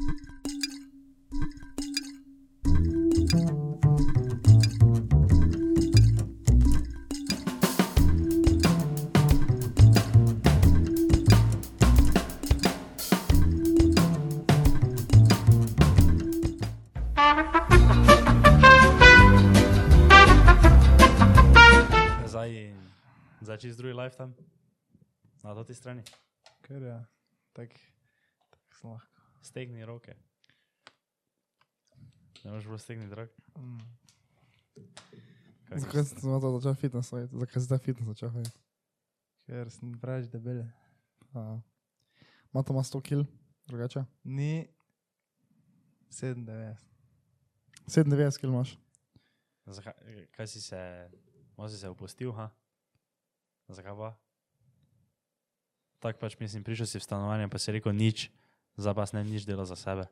Zaj, 0.00 0.08
začíš 23.44 23.76
druhý 23.76 23.92
live 23.92 24.16
tam? 24.16 24.32
Na 25.44 25.52
tej 25.60 25.76
strane? 25.76 26.00
Keď 26.64 26.80
ja. 26.80 27.04
Tak, 27.52 27.68
tak 28.48 28.64
som 28.80 28.96
ľahko. 28.96 29.09
Stegni 29.42 29.84
roke. 29.84 30.16
Ne 32.44 32.50
moreš 32.50 32.66
bolj 32.66 32.78
stegniti 32.78 33.14
rok. 33.14 33.30
Mm. 33.58 33.80
Kaj 35.68 35.78
Zakaj 35.78 36.04
si 36.04 36.20
zdaj 36.20 36.52
začel 36.56 36.74
fitness 36.74 37.12
hoditi? 37.12 37.36
Zakaj 37.36 37.60
si 37.60 37.66
zdaj 37.66 37.82
fitness 37.84 38.08
začel 38.14 38.30
hoditi? 38.34 38.60
Ker 39.46 39.70
sem 39.70 39.92
preveč 40.00 40.30
debel. 40.32 40.64
A, 41.34 41.60
Ima 42.52 42.62
to 42.62 42.72
ima 42.72 42.82
100 42.82 43.02
kil, 43.02 43.24
drugače? 43.66 44.04
Ni 44.24 44.66
97. 46.10 46.76
97 47.86 48.40
kil 48.40 48.50
imaš. 48.50 48.78
Zakaj, 49.66 49.94
kaj 50.30 50.46
si 50.46 50.60
se, 50.60 51.10
si 51.68 51.78
se 51.78 51.88
opustil, 51.88 52.32
ha? 52.32 52.50
Zakaj 53.68 53.94
pa? 53.96 54.10
Tako 55.98 56.18
pač 56.18 56.38
mislim, 56.40 56.64
prišel 56.64 56.86
si 56.86 56.98
v 56.98 57.04
stanovanje, 57.04 57.48
pa 57.48 57.58
si 57.58 57.72
rekel 57.72 57.92
nič, 57.92 58.30
zdaj 58.80 58.94
pa 58.96 59.04
ne 59.12 59.24
nič 59.24 59.44
dela 59.44 59.64
za 59.68 59.76
sebe. 59.76 60.08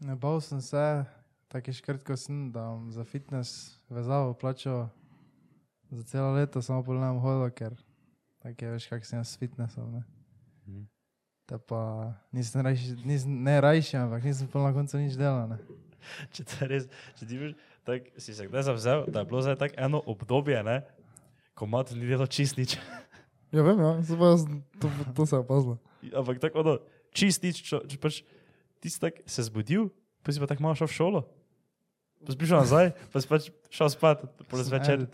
Ne 0.00 0.16
bal 0.16 0.40
sem 0.40 0.60
se, 0.64 1.04
tako 1.52 1.72
škrt, 1.72 2.04
ko 2.06 2.16
sem, 2.16 2.48
da 2.52 2.72
bom 2.72 2.88
za 2.92 3.04
fitness 3.04 3.76
vezavo 3.92 4.34
plačal 4.34 4.88
za 5.90 6.02
celo 6.02 6.32
leto, 6.32 6.62
samo 6.62 6.82
pol 6.86 6.96
ne 6.96 7.10
bom 7.12 7.20
hodil, 7.20 7.50
ker 7.52 7.76
tako 8.40 8.64
je, 8.64 8.72
veš, 8.76 8.86
kak 8.88 9.04
sem 9.04 9.20
jaz 9.20 9.34
s 9.34 9.40
fitnessom. 9.40 9.90
Ne? 9.92 10.02
Mhm. 10.66 10.84
Te 11.50 11.58
pa 11.58 12.14
nisem 12.32 12.62
rajši, 12.62 12.96
nisem, 13.04 13.34
ne 13.44 13.56
rajši, 13.60 13.98
ampak 14.00 14.24
nisem 14.24 14.48
pol 14.48 14.64
na 14.64 14.72
koncu 14.72 15.02
nič 15.02 15.18
delal. 15.18 15.50
Ne? 15.50 15.58
Če 16.34 16.46
te 16.48 16.70
res, 16.70 16.86
če 17.18 17.28
ti 17.28 17.36
veš, 17.36 17.52
tak 17.84 18.06
si 18.16 18.32
se 18.32 18.46
kdaj 18.48 18.70
zavzel, 18.70 19.04
da 19.12 19.20
je 19.20 19.28
bilo 19.28 19.42
zdaj 19.44 19.58
tako 19.60 19.76
eno 19.76 20.00
obdobje, 20.08 20.62
ne, 20.64 20.80
ko 21.58 21.68
mat 21.68 21.92
ni 21.92 22.08
delo 22.08 22.24
čist 22.24 22.56
nič. 22.56 22.78
Ja, 23.50 23.64
vem, 23.66 23.82
ja, 23.82 23.98
pa 24.14 24.28
to, 24.80 24.90
to 25.16 25.26
se 25.26 25.34
je 25.36 25.40
opazilo. 25.42 25.76
Ampak 26.14 26.38
tako 26.38 26.62
ono, 26.62 26.74
čist 27.14 27.42
nič, 27.42 27.62
pač 28.00 28.22
ti 28.80 28.88
si 28.88 28.98
tak 29.00 29.20
se 29.26 29.44
zbudil, 29.46 29.90
pa 30.24 30.32
si 30.32 30.40
pa 30.40 30.48
tako 30.48 30.64
malo 30.66 30.78
šel 30.78 30.90
v 30.90 30.96
šolo. 30.96 31.22
Pa 32.20 32.34
si 32.34 32.36
prišel 32.36 32.58
nazaj, 32.60 32.86
pa 33.08 33.16
si 33.16 33.26
pač 33.28 33.42
šel 33.72 33.88
spat, 33.88 34.24
pol 34.44 34.60
zvečer. 34.60 35.08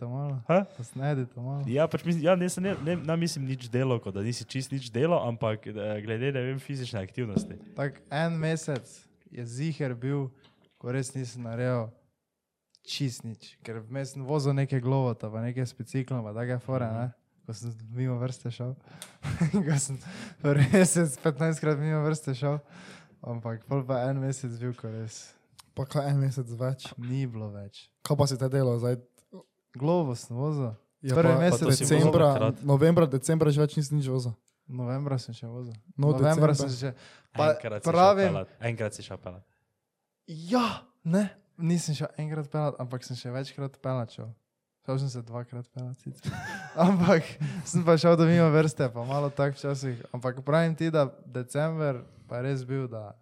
snedi 0.82 1.22
to 1.30 1.38
malo. 1.38 1.62
Ja, 1.70 1.86
pač 1.86 2.02
mislim, 2.02 2.26
ja, 2.26 2.34
nisem, 2.34 2.66
ne, 2.66 2.74
ne, 2.82 2.96
ne 2.98 3.14
mislim 3.14 3.46
nič 3.46 3.70
delo, 3.70 3.94
da 4.02 4.24
nisi 4.26 4.42
čist 4.42 4.74
nič 4.74 4.90
delo, 4.90 5.14
ampak 5.22 5.70
eh, 5.70 6.02
glede, 6.02 6.34
ne 6.34 6.42
vem, 6.50 6.58
fizične 6.58 6.98
aktivnosti. 6.98 7.62
Tak 7.78 8.02
en 8.10 8.34
mesec 8.34 8.90
je 9.30 9.46
ziger 9.46 9.94
bil, 9.94 10.26
ko 10.82 10.90
res 10.90 11.14
nisem 11.14 11.46
naredil 11.46 11.94
čist 12.86 13.22
nič, 13.22 13.54
ker 13.62 13.82
vmes 13.86 14.14
sem 14.14 14.26
vozil 14.26 14.54
neke 14.54 14.82
glovota, 14.82 15.30
pa 15.30 15.42
neke 15.42 15.62
speciklone, 15.66 16.26
pa 16.26 16.34
take 16.34 16.58
fore, 16.62 16.86
ne? 16.90 17.06
Ko 17.46 17.54
sem 17.54 17.70
mimo 17.94 18.18
vrste 18.18 18.50
šel. 18.50 18.74
ko 19.66 19.78
sem 19.78 19.98
prvi 20.42 20.66
mesec 20.72 21.14
15 21.22 21.62
krat 21.62 21.78
mimo 21.78 22.02
vrste 22.02 22.34
šel. 22.34 22.58
Ampak 23.26 23.64
pol 23.70 23.84
pa 23.86 24.02
en 24.10 24.18
mesec 24.22 24.54
bil, 24.60 24.74
ko 24.76 24.90
res 24.90 25.36
Pa 25.76 25.84
kaj 25.84 26.08
en 26.08 26.18
mesec 26.20 26.48
več. 26.56 26.88
ni 26.96 27.26
bilo 27.28 27.50
več. 27.52 27.86
Kaj 28.06 28.16
pa 28.16 28.26
si 28.26 28.38
te 28.40 28.48
delal 28.48 28.80
zdaj? 28.80 28.96
Glovo 29.76 30.14
sem 30.16 30.36
vozil. 30.36 30.72
Ja, 31.04 31.14
Prvi 31.14 31.34
pa, 31.34 31.40
mesec 31.44 31.66
pa 31.68 31.74
decembra, 31.76 32.28
novembra, 32.64 33.06
decembra 33.06 33.52
že 33.52 33.60
več 33.60 33.76
nisi 33.76 33.94
nič 33.94 34.08
vozil. 34.08 34.32
Novembra 34.66 35.18
sem 35.20 35.36
še 35.36 35.46
vozil. 35.46 35.76
No, 35.94 36.10
Novembra 36.16 36.50
decembra. 36.50 36.56
sem 36.56 36.72
še. 36.72 36.90
Pa 37.36 37.52
Enkrat 37.52 37.84
si 37.84 37.86
šel 37.86 37.92
pravim, 37.92 38.38
Enkrat 38.70 38.96
si 38.96 39.04
šel 39.04 39.20
pelat. 39.22 39.44
Ja, 40.26 40.64
ne, 41.04 41.28
nisem 41.60 41.94
šel 41.94 42.10
enkrat 42.24 42.48
pelat, 42.50 42.80
ampak 42.82 43.04
sem 43.06 43.14
še 43.20 43.30
večkrat 43.30 43.76
pelat 43.84 44.10
šel. 44.86 44.98
Sem 44.98 45.08
se 45.10 45.22
dvakrat 45.22 45.66
pelat, 45.74 45.98
sicer. 45.98 46.32
ampak 46.86 47.22
sem 47.64 47.82
pa 47.82 47.96
šel 47.96 48.16
do 48.16 48.24
mimo 48.24 48.46
vrste, 48.50 48.86
pa 48.88 49.04
malo 49.04 49.28
tak 49.28 49.54
včasih. 49.54 49.98
Ampak 50.12 50.40
pravim 50.40 50.74
ti, 50.74 50.90
da 50.90 51.08
december 51.26 52.00
pa 52.26 52.36
je 52.36 52.42
res 52.44 52.64
bil, 52.64 52.86
da 52.86 53.12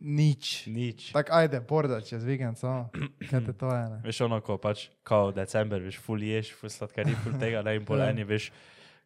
nič. 0.00 0.66
Nič. 0.66 1.12
Tako 1.12 1.32
ajde, 1.32 1.60
borda 1.60 2.00
čez 2.00 2.24
vikend 2.24 2.58
samo, 2.58 2.90
kaj 3.30 3.40
te 3.40 3.52
to 3.52 3.70
je, 3.70 3.82
ne. 3.88 3.98
Veš 4.04 4.20
ono, 4.20 4.40
ko 4.40 4.58
pač, 4.58 4.88
kao 5.02 5.32
december, 5.32 5.80
veš, 5.80 5.98
ful 6.02 6.20
ješ, 6.20 6.52
ful 6.58 6.68
sladkari, 6.68 7.14
ful 7.24 7.36
tega, 7.40 7.62
ne, 7.64 7.76
in 7.78 7.86
pol 7.88 8.02
Ja. 8.02 8.10
veš, 8.12 8.50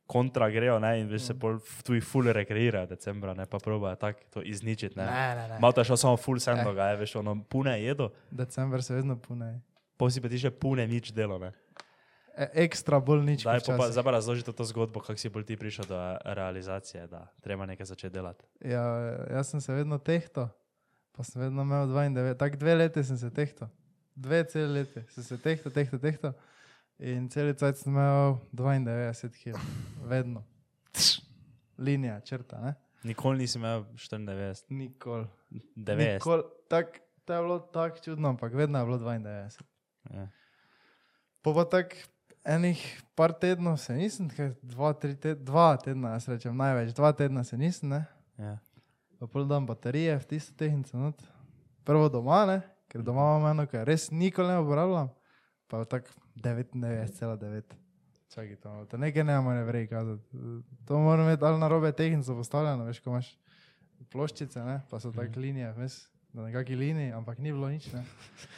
kontra 0.09 0.49
grejo, 0.51 0.79
ne, 0.81 0.95
in 1.03 1.07
veš, 1.07 1.23
se 1.23 1.35
pol 1.37 1.61
f- 1.61 1.83
tuji 1.85 2.01
ful 2.01 2.33
rekreirajo 2.33 2.89
decembra, 2.89 3.35
ne, 3.37 3.45
pa 3.47 3.61
probajo 3.61 3.95
tako 4.01 4.25
to 4.33 4.43
izničiti, 4.43 4.97
ne. 4.99 5.05
ne, 5.07 5.47
ne. 5.49 5.59
Malo 5.61 5.73
to 5.73 5.85
je 5.85 5.91
šlo 5.93 5.97
samo 6.01 6.17
ful 6.17 6.41
sem 6.41 6.59
Eh. 6.59 6.65
dogaja, 6.65 6.97
veš, 6.97 7.17
ono, 7.17 7.37
pune 7.45 7.77
jedo, 7.79 8.09
December 8.31 8.83
se 8.83 8.95
vedno 8.95 9.19
pune. 9.19 9.61
Pol 9.99 10.13
si 10.15 10.23
pa 10.23 10.31
ti 10.31 10.39
še 10.41 10.53
pune 10.55 10.87
nič 10.87 11.11
delo, 11.17 11.41
ne. 11.43 11.51
E, 12.39 12.47
ekstra 12.65 13.01
bolj 13.03 13.25
nič. 13.27 13.43
Kot 13.43 13.71
pa, 13.75 13.89
zdaj 13.91 14.05
pa 14.07 14.15
razloži 14.15 14.47
to 14.47 14.55
zgodbo, 14.71 15.03
kako 15.03 15.19
si 15.19 15.31
bolj 15.33 15.49
ti 15.49 15.59
prišel 15.59 15.89
do 15.91 15.99
realizacije, 16.39 17.09
da 17.11 17.27
treba 17.43 17.67
nekaj 17.67 17.91
začeti 17.91 18.15
delati. 18.15 18.47
Ja, 18.63 18.85
jaz 19.35 19.51
sem 19.51 19.61
se 19.61 19.75
vedno 19.75 19.99
tehto, 19.99 20.47
pa 21.13 21.27
sem 21.27 21.43
vedno 21.43 21.67
imel 21.67 21.91
92, 21.91 22.39
tako 22.39 22.63
dve 22.63 22.77
leti 22.79 23.03
sem 23.05 23.19
se 23.19 23.33
tehto, 23.35 23.67
dve 24.15 24.45
cele 24.47 24.81
leti 24.81 25.03
sem 25.15 25.27
se 25.27 25.39
tehto, 25.43 25.75
tehto, 25.75 25.99
tehto 25.99 26.33
in 26.99 27.27
cel 27.31 27.51
cel 27.59 27.75
sem 27.75 27.91
imel 27.93 28.39
92 28.55 29.35
kg, 29.43 29.59
vedno. 30.15 30.45
Linija, 31.79 32.21
črta, 32.27 32.59
ne? 32.63 32.75
Nikoli 33.07 33.39
nisem 33.39 33.63
imel 33.63 33.85
94, 33.95 34.65
Nikoli. 34.69 35.27
90. 35.77 36.15
Nikoli. 36.15 36.43
Tak, 36.69 36.99
to 37.25 37.35
je 37.35 37.43
bilo 37.43 37.59
tako 37.59 37.99
čudno, 38.05 38.29
ampak 38.29 38.55
vedno 38.55 38.79
je 38.79 38.85
bilo 38.85 38.99
92. 38.99 39.63
Ja. 40.15 40.29
Po 41.43 41.55
pa 41.55 41.65
tak 41.69 41.97
enih 42.49 42.81
par 43.15 43.33
tednov 43.33 43.77
se 43.83 43.95
nisem, 43.97 44.31
dva, 44.63 44.93
tedna, 44.95 45.35
dva 45.35 45.69
tedna, 45.77 46.15
jaz 46.17 46.29
rečem 46.29 46.57
največ, 46.57 46.95
dva 46.97 47.13
tedna 47.13 47.45
se 47.45 47.59
nisem, 47.59 47.93
ne? 47.93 48.05
Ja. 48.39 48.57
pa 49.19 49.27
pol 49.27 49.49
dan 49.51 49.67
baterije 49.67 50.15
v 50.19 50.27
tisto 50.31 50.55
tehnico. 50.55 50.97
Not. 50.97 51.23
Prvo 51.85 52.09
doma, 52.09 52.45
ne? 52.47 52.61
ker 52.89 53.03
doma 53.05 53.25
imam 53.37 53.51
eno, 53.51 53.67
kar 53.69 53.85
res 53.89 54.09
nikoli 54.11 54.49
ne 54.49 54.63
uporabljam, 54.63 55.11
pa 55.69 55.83
tako 55.85 56.15
99,9. 56.41 57.77
Čakaj, 58.29 58.57
to, 58.63 58.73
to 58.91 59.01
nekaj 59.01 59.25
ne 59.25 59.39
more 59.41 59.65
vrej 59.65 59.87
kazati. 59.89 60.41
To 60.89 61.01
moram 61.01 61.27
imeti 61.27 61.45
ali 61.45 61.61
na 61.61 61.69
robe 61.69 61.93
tehnico 61.93 62.37
postavljeno, 62.37 62.85
veš, 62.89 63.01
ko 63.05 63.11
imaš 63.11 63.31
ploščice, 64.13 64.65
ne? 64.65 64.81
pa 64.91 65.01
so 65.01 65.13
tako 65.13 65.41
linije, 65.41 65.73
veš, 65.77 65.99
na 66.33 66.49
nekakšni 66.49 66.77
liniji, 66.77 67.13
ampak 67.13 67.39
ni 67.39 67.53
bilo 67.53 67.69
nič. 67.69 67.89
Ne? 67.93 68.05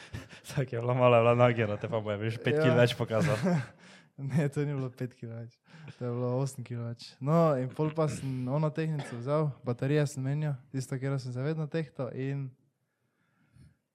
Tako 0.51 0.75
je 0.75 0.81
bila 0.81 0.93
mala, 0.93 1.17
je 1.17 1.23
bila 1.23 1.35
nagera, 1.35 1.77
te 1.77 1.87
pa 1.87 1.99
bo 1.99 2.11
je, 2.11 2.17
veš, 2.17 2.39
5 2.43 2.55
Ja. 2.55 2.63
kil 2.63 2.75
več 2.75 2.97
pokazal. 2.97 3.37
Ne, 4.21 4.45
to 4.53 4.61
ni 4.67 4.73
bilo 4.75 4.89
5 4.93 5.15
kg 5.17 5.31
več, 5.33 5.55
to 5.97 6.05
je 6.05 6.11
bilo 6.13 6.27
8 6.43 6.61
kg 6.67 6.83
več. 6.91 7.05
No, 7.23 7.55
in 7.57 7.71
pol 7.73 7.89
pa 7.95 8.05
sem 8.11 8.43
ono 8.53 8.69
tehnico 8.69 9.17
vzel, 9.17 9.47
baterije 9.65 10.03
sem 10.05 10.21
menil, 10.21 10.51
tisto, 10.69 10.93
kjer 10.99 11.15
sem 11.17 11.33
se 11.33 11.41
vedno 11.41 11.65
tehtal 11.71 12.11
in 12.13 12.43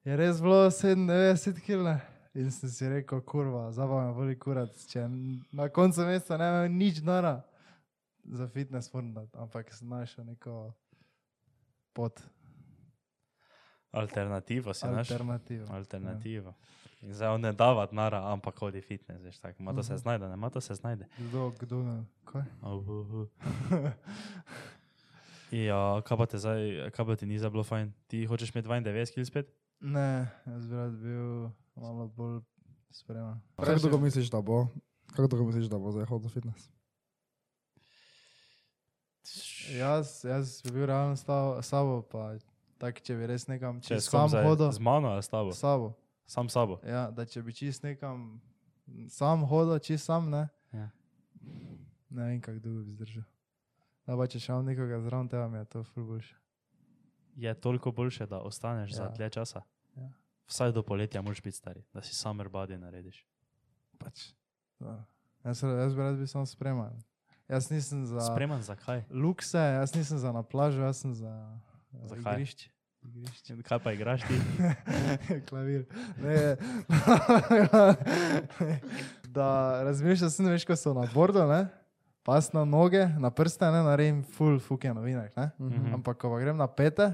je 0.03 0.17
res 0.19 0.41
bilo 0.43 0.65
97 0.73 1.61
kg. 1.63 2.01
In 2.35 2.51
sem 2.51 2.69
si 2.73 2.89
rekel, 2.91 3.21
kurva, 3.23 3.69
zabavno 3.77 4.17
boli 4.17 4.35
kurat, 4.41 4.75
če 4.91 5.05
na 5.57 5.69
koncu 5.73 6.09
meseca 6.09 6.41
ne 6.41 6.49
imam 6.51 6.75
nič 6.81 6.99
nara 7.07 7.37
za 8.27 8.49
fitness 8.51 8.91
format, 8.91 9.31
ampak 9.39 9.71
sem 9.73 9.87
našel 9.89 10.27
neko 10.27 10.73
pot, 11.95 12.19
Alternativo 13.97 14.73
si 14.73 14.87
našel. 14.87 14.99
alternativo. 15.15 15.67
Alternativo. 15.71 16.55
In 17.03 17.13
zdaj 17.13 17.39
ne 17.39 17.53
dava 17.53 17.89
nara, 17.91 18.21
ampak 18.27 18.57
hodi 18.57 18.81
fitness, 18.81 19.21
veš, 19.21 19.39
tako. 19.39 19.63
Ma 19.63 19.73
to 19.73 19.83
se 19.83 19.93
Mhm. 19.93 20.01
znajde, 20.01 20.25
ne, 20.27 20.37
ma 20.37 20.51
to 20.51 20.61
se 20.61 20.75
znajde. 20.75 21.07
Kdo, 21.21 21.53
kdo, 21.53 21.77
ne, 21.79 21.97
kaj? 22.25 22.43
Uh, 22.63 22.89
uh, 22.89 23.11
uh. 23.13 23.29
Ja, 25.49 25.79
kaj 26.03 26.17
pa 26.17 26.27
te 26.27 26.39
zdaj, 26.39 26.59
kaj 26.91 27.07
pa 27.07 27.15
ti 27.15 27.25
ni 27.25 27.39
za 27.39 27.47
bilo 27.47 27.63
fajn? 27.63 27.93
Ti 28.07 28.25
hočeš 28.25 28.51
imeti 28.51 28.67
92 28.67 29.15
kil 29.15 29.25
spet? 29.25 29.47
Ne, 29.81 30.27
jaz 30.45 30.67
bi 30.67 30.75
rad 30.75 30.93
bil 30.93 31.49
malo 31.77 32.09
bolj 32.09 32.41
spreman. 32.91 33.39
Kako 33.57 33.79
dolgo 33.79 33.99
misliš, 33.99 34.27
da 34.27 34.41
bo? 34.41 34.67
Kako 35.09 35.27
dolgo 35.29 35.47
misliš, 35.47 35.67
da 35.67 35.79
bo 35.79 35.93
zdaj 35.93 36.05
hodil 36.05 36.29
fitness? 36.29 36.67
Jaz, 39.71 40.25
jaz 40.25 40.63
bi 40.63 40.71
bil 40.73 40.87
realno 40.87 41.17
stav, 41.17 41.63
sabo, 41.63 42.03
pa 42.03 42.35
tako, 42.79 43.01
če 43.01 43.17
bi 43.17 43.29
res 43.31 43.47
nekam 43.49 43.81
Če 43.85 44.01
s 44.01 44.11
kom 44.13 44.29
sam 44.31 44.47
hodil. 44.47 44.69
Z 44.73 44.83
mano 44.83 45.13
ali 45.15 45.23
s 45.23 45.33
tabo? 45.33 45.55
Sabo. 45.57 45.95
Sam 46.27 46.49
s 46.49 46.57
sabo. 46.59 46.81
Ja, 46.87 47.07
da 47.11 47.27
če 47.27 47.43
bi 47.43 47.55
čist 47.55 47.85
nekam 47.87 48.41
sam 49.09 49.47
hodil, 49.47 49.79
čist 49.79 50.07
sam, 50.07 50.31
ne. 50.31 50.49
Ja. 50.73 50.91
Ne 52.11 52.29
vem, 52.31 52.41
kako 52.41 52.59
dolgo 52.59 52.85
bi 52.87 52.97
zdržal. 52.97 53.25
Da 54.07 54.17
pa 54.19 54.27
če 54.31 54.41
šel 54.41 54.63
nekoga 54.67 55.01
zraven 55.03 55.29
tega, 55.31 55.49
mi 55.51 55.59
je 55.59 55.65
to 55.65 55.83
ful 55.85 56.05
boljše. 56.07 56.37
je 57.37 57.55
toliko 57.55 57.93
boljše, 57.93 58.27
da 58.27 58.41
ostaneš 58.41 58.91
ja. 58.91 58.97
za 58.97 59.09
dlje 59.17 59.31
časa. 59.31 59.63
Ja. 59.97 60.11
Vsaj 60.47 60.73
do 60.73 60.83
poletja 60.83 61.23
moraš 61.23 61.43
biti 61.43 61.57
stari, 61.57 61.83
da 61.93 62.03
si 62.03 62.15
summer 62.15 62.49
body 62.49 62.79
narediš. 62.79 63.27
Pač. 63.99 64.31
dobro. 64.79 65.03
Jaz, 65.45 65.63
jaz 65.63 65.95
bi 65.95 66.01
rad 66.01 66.17
bil 66.17 66.27
samo 66.27 66.47
spreman. 66.47 67.03
Jaz 67.49 67.71
nisem 67.71 68.07
za 68.07 68.21
Spreman 68.21 68.63
zakaj? 68.63 69.05
lukse, 69.11 69.59
jaz 69.59 69.95
nisem 69.95 70.19
za 70.19 70.33
na 70.33 70.43
plažo, 70.43 70.83
jaz 70.83 70.99
sem 70.99 71.15
za 71.15 71.61
Zakaj? 72.05 72.33
igrišče. 72.33 72.71
igrišče. 73.03 73.63
Kaj 73.63 73.79
pa 73.79 73.93
igraš 73.93 74.21
ti? 74.29 74.35
Klavir. 75.49 75.87
Ne, 76.19 76.37
da 79.37 79.83
razmišljam, 79.85 80.31
sem 80.31 80.47
veš, 80.47 80.65
ko 80.65 80.77
so 80.77 80.95
na 80.95 81.07
bordu, 81.15 81.47
ne? 81.47 81.67
pas 82.27 82.53
na 82.53 82.65
noge, 82.65 83.07
na 83.19 83.31
prste, 83.31 83.69
ne 83.71 83.83
naredim 83.87 84.25
full 84.35 84.59
fucking 84.59 84.95
novinek. 84.95 85.37
Ne? 85.37 85.51
Mhm. 85.61 85.95
Ampak 85.95 86.19
ko 86.19 86.31
pa 86.35 86.41
grem 86.43 86.57
na 86.57 86.67
pete, 86.67 87.13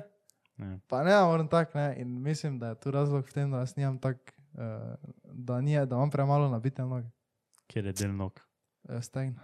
Ja. 0.58 0.78
pa 0.88 1.02
ne 1.02 1.16
moram 1.24 1.48
tak, 1.48 1.74
ne. 1.74 1.94
In 1.98 2.22
mislim, 2.22 2.58
da 2.58 2.68
je 2.68 2.74
tu 2.80 2.90
razlog 2.90 3.28
v 3.28 3.32
tem, 3.32 3.50
da 3.50 3.58
jaz 3.58 3.76
nimam 3.76 3.98
tak, 3.98 4.16
uh, 4.54 4.60
da, 5.24 5.60
nije, 5.60 5.86
da 5.86 5.96
imam 5.96 6.10
premalo 6.10 6.48
nabite 6.50 6.82
noge. 6.82 7.08
Kjer 7.66 7.86
je 7.86 7.92
del 7.92 8.16
nog? 8.16 8.32
Uh, 8.88 9.00
Stegn. 9.00 9.34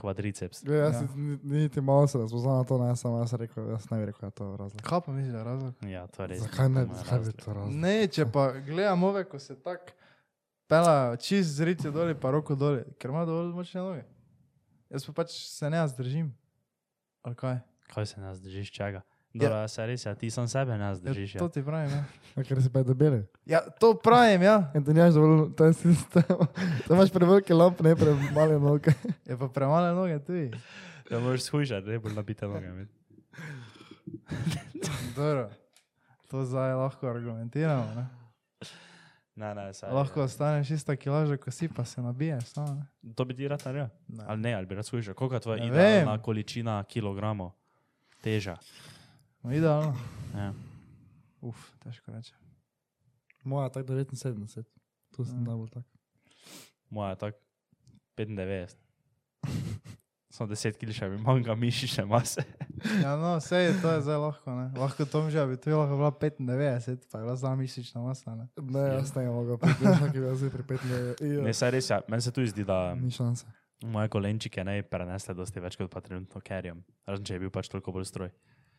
Kvadriceps. 0.00 0.62
Jaz 0.62 0.94
Ja. 0.94 1.00
ja. 1.00 1.08
niti 1.42 1.80
malo 1.80 2.06
se 2.06 2.18
ne 2.18 2.28
spoznam 2.28 2.56
na 2.56 2.64
to, 2.64 2.78
ne, 2.78 2.96
samo 2.96 3.18
jaz 3.18 3.30
sem 3.30 3.38
rekel, 3.40 3.70
jaz 3.70 3.90
ne 3.90 3.98
bi 3.98 4.06
rekel, 4.06 4.20
da 4.20 4.26
je 4.26 4.30
to 4.30 4.56
razlog. 4.56 4.82
Kaj 4.82 5.00
pa 5.06 5.12
misliš, 5.12 5.32
da 5.32 5.38
je 5.38 5.44
razlog? 5.44 5.74
Ja, 5.82 6.06
to 6.06 6.22
je 6.22 6.28
res. 6.28 6.40
Zakaj 6.42 6.68
ne, 6.68 6.86
zakaj 6.86 7.18
bi 7.18 7.24
razlog. 7.24 7.44
to 7.44 7.52
razlog? 7.52 7.74
Ne, 7.74 8.06
če 8.08 8.26
pa 8.32 8.52
gledam 8.52 9.02
ove, 9.02 9.24
ko 9.24 9.38
se 9.38 9.54
tako 9.62 9.92
pela 10.66 11.16
čist 11.16 11.50
z 11.56 11.64
rice 11.64 11.90
dol, 11.90 12.14
pa 12.20 12.30
roko 12.30 12.54
dol, 12.54 12.80
ker 12.98 13.10
ima 13.10 13.24
dovolj 13.24 13.52
močne 13.54 13.80
noge. 13.80 14.04
Jaz 14.90 15.06
pa 15.06 15.12
pač 15.12 15.30
se 15.48 15.70
ne 15.70 15.82
zdržim. 15.88 16.32
Ali 17.22 17.36
kaj? 17.36 17.58
Kaj 17.94 18.06
se 18.06 18.20
nas 18.20 18.40
držiš 18.42 18.70
čega? 18.72 19.02
Dobro, 19.34 19.56
ja. 19.56 19.68
se 19.68 19.82
res, 19.82 20.04
ja, 20.04 20.14
ti 20.14 20.30
sam 20.30 20.46
sebe 20.46 20.76
nas 20.76 21.00
držiš. 21.00 21.32
Ja, 21.32 21.34
Ja. 21.34 21.40
to 21.40 21.50
ti 21.50 21.62
pravim, 21.62 21.90
ja. 21.90 22.04
Ja, 22.36 22.44
ker 22.44 22.58
si 22.58 22.68
pa 22.68 22.82
debeli. 22.82 23.26
Ja, 23.44 23.72
to 23.72 23.96
pravim, 23.96 24.42
ja. 24.42 24.70
In 24.72 24.80
ti 24.80 24.90
nimaš 24.90 25.12
dovolj, 25.12 25.52
to 25.52 25.64
je 25.64 25.74
sistem. 25.74 26.22
To 26.86 26.94
imaš 26.94 27.10
prevelike 27.10 27.52
lampe, 27.52 27.82
ne 27.82 27.96
premale 27.96 28.56
noge. 28.56 28.94
Je 29.24 29.36
pa 29.36 29.48
premale 29.48 29.90
noge 29.90 30.20
tudi. 30.20 30.50
Ja, 31.10 31.18
moraš 31.18 31.42
shujšati, 31.42 31.88
ne 31.88 31.98
bolj 31.98 32.14
nabite 32.14 32.46
noge. 32.46 32.70
Dobro. 35.16 35.50
To 36.28 36.42
zdaj 36.42 36.74
lahko 36.74 37.06
argumentiramo. 37.06 37.92
Ne? 37.92 38.06
Ne, 39.36 39.52
ne, 39.52 39.74
saj. 39.74 39.90
Lahko 39.90 40.22
ostaneš 40.22 40.72
ista 40.72 40.94
kilaža, 40.94 41.36
ko 41.36 41.50
si 41.50 41.68
pa 41.68 41.84
se 41.84 41.98
nabiješ. 41.98 42.46
Samo, 42.46 42.72
ne? 42.72 43.12
To 43.12 43.24
bi 43.24 43.34
ti 43.34 43.48
rad 43.48 43.60
naredil? 43.64 43.88
Ne. 44.08 44.24
Ali 44.26 44.40
ne, 44.40 44.54
ali 44.54 44.66
bi 44.66 44.74
rad 44.74 44.84
shujšal? 44.84 45.14
Koliko 45.14 45.34
je 45.34 45.40
tvoja 45.40 45.58
Ne 45.58 45.66
idealna 45.66 46.12
vem. 46.12 46.22
količina 46.22 46.84
kilogramov 46.84 47.50
teža? 48.20 48.56
No, 49.44 49.52
idealno. 49.52 49.92
Ja. 50.34 50.52
Uf, 51.40 51.58
težko 51.78 52.12
reči. 52.12 52.32
Moja 53.44 53.68
tak 53.68 53.84
79. 53.86 54.64
Tu 55.12 55.24
sem 55.24 55.36
Ja. 55.36 55.40
najbolj 55.44 55.70
tak. 55.70 55.84
Moja 56.90 57.10
je 57.10 57.16
tako 57.18 57.38
95. 58.16 58.76
Samo 60.30 60.50
10 60.50 60.74
kg 60.74 60.90
še 60.90 61.06
bi 61.08 61.18
manjka 61.18 61.54
mišične 61.54 62.06
mase. 62.06 62.42
Ja, 63.00 63.16
no, 63.16 63.38
vse 63.38 63.56
je 63.56 63.72
to 63.80 63.88
je 63.88 64.00
zdaj 64.02 64.18
lahko. 64.18 64.50
Ne? 64.50 64.64
Lahko 64.76 65.04
Tom 65.06 65.30
že 65.30 65.40
bi 65.46 65.56
tu 65.56 65.70
lahko 65.70 65.94
bila 65.94 66.10
95, 66.10 67.06
pa 67.08 67.16
je 67.16 67.24
bila 67.24 67.36
sama 67.36 67.56
mišična 67.56 68.00
masa. 68.02 68.34
Ne? 68.34 68.44
Ne, 68.58 68.82
jaz 68.98 69.14
ne 69.14 69.24
mogel, 69.26 69.56
pripričati, 69.56 70.10
ki 70.12 70.20
bi 70.20 70.50
pri 70.50 70.64
5 71.22 71.44
Ne, 71.44 71.52
saj 71.54 71.70
res, 71.70 71.88
ja. 71.88 72.00
meni 72.08 72.20
se 72.20 72.28
tu 72.28 72.44
zdi, 72.44 72.60
da 72.62 72.92
Ni 72.94 73.08
šanse. 73.08 73.46
moje 73.82 74.08
kolenčike 74.08 74.64
ne 74.64 74.82
prenesle 74.82 75.32
dosti 75.34 75.60
več 75.60 75.76
kot 75.76 75.88
pa 75.88 76.00
trenutno 76.00 76.40
kerjem. 76.40 76.82
Razen 77.06 77.24
če 77.24 77.34
je 77.34 77.40
bil 77.40 77.50
pač 77.50 77.68
toliko 77.68 77.92
bolj 77.92 78.04
stroj. 78.04 78.28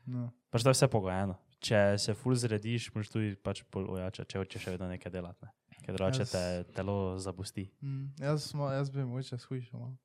No. 0.06 0.30
Pač 0.50 0.64
to 0.64 0.70
je 0.70 0.74
vse 0.74 0.88
pogojeno. 0.88 1.36
Če 1.60 1.98
se 1.98 2.14
ful 2.14 2.36
zrediš, 2.36 2.92
moraš 2.94 3.10
tudi 3.10 3.36
pač 3.38 3.64
bolj 3.66 3.88
ojačati, 3.92 4.30
če 4.30 4.38
hočeš 4.38 4.62
še 4.62 4.72
vedno 4.72 4.88
nekaj 4.88 5.12
delati. 5.12 5.40
Ne? 5.42 5.52
Ker 5.82 5.96
drugače 5.96 6.26
te 6.26 6.42
telo 6.72 7.18
zapusti. 7.18 7.68
Mm, 7.82 8.12
jaz, 8.20 8.44
smo, 8.46 8.70
jaz 8.70 8.90
bi 8.90 9.02
mogoče 9.02 9.38
shujšal. 9.38 9.80
Malo. 9.80 9.96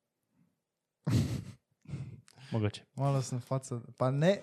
Mogoče. 2.51 2.83
malo 2.97 3.23
sem 3.23 3.41
faca. 3.41 3.81
Pa 3.97 4.11
ne, 4.11 4.41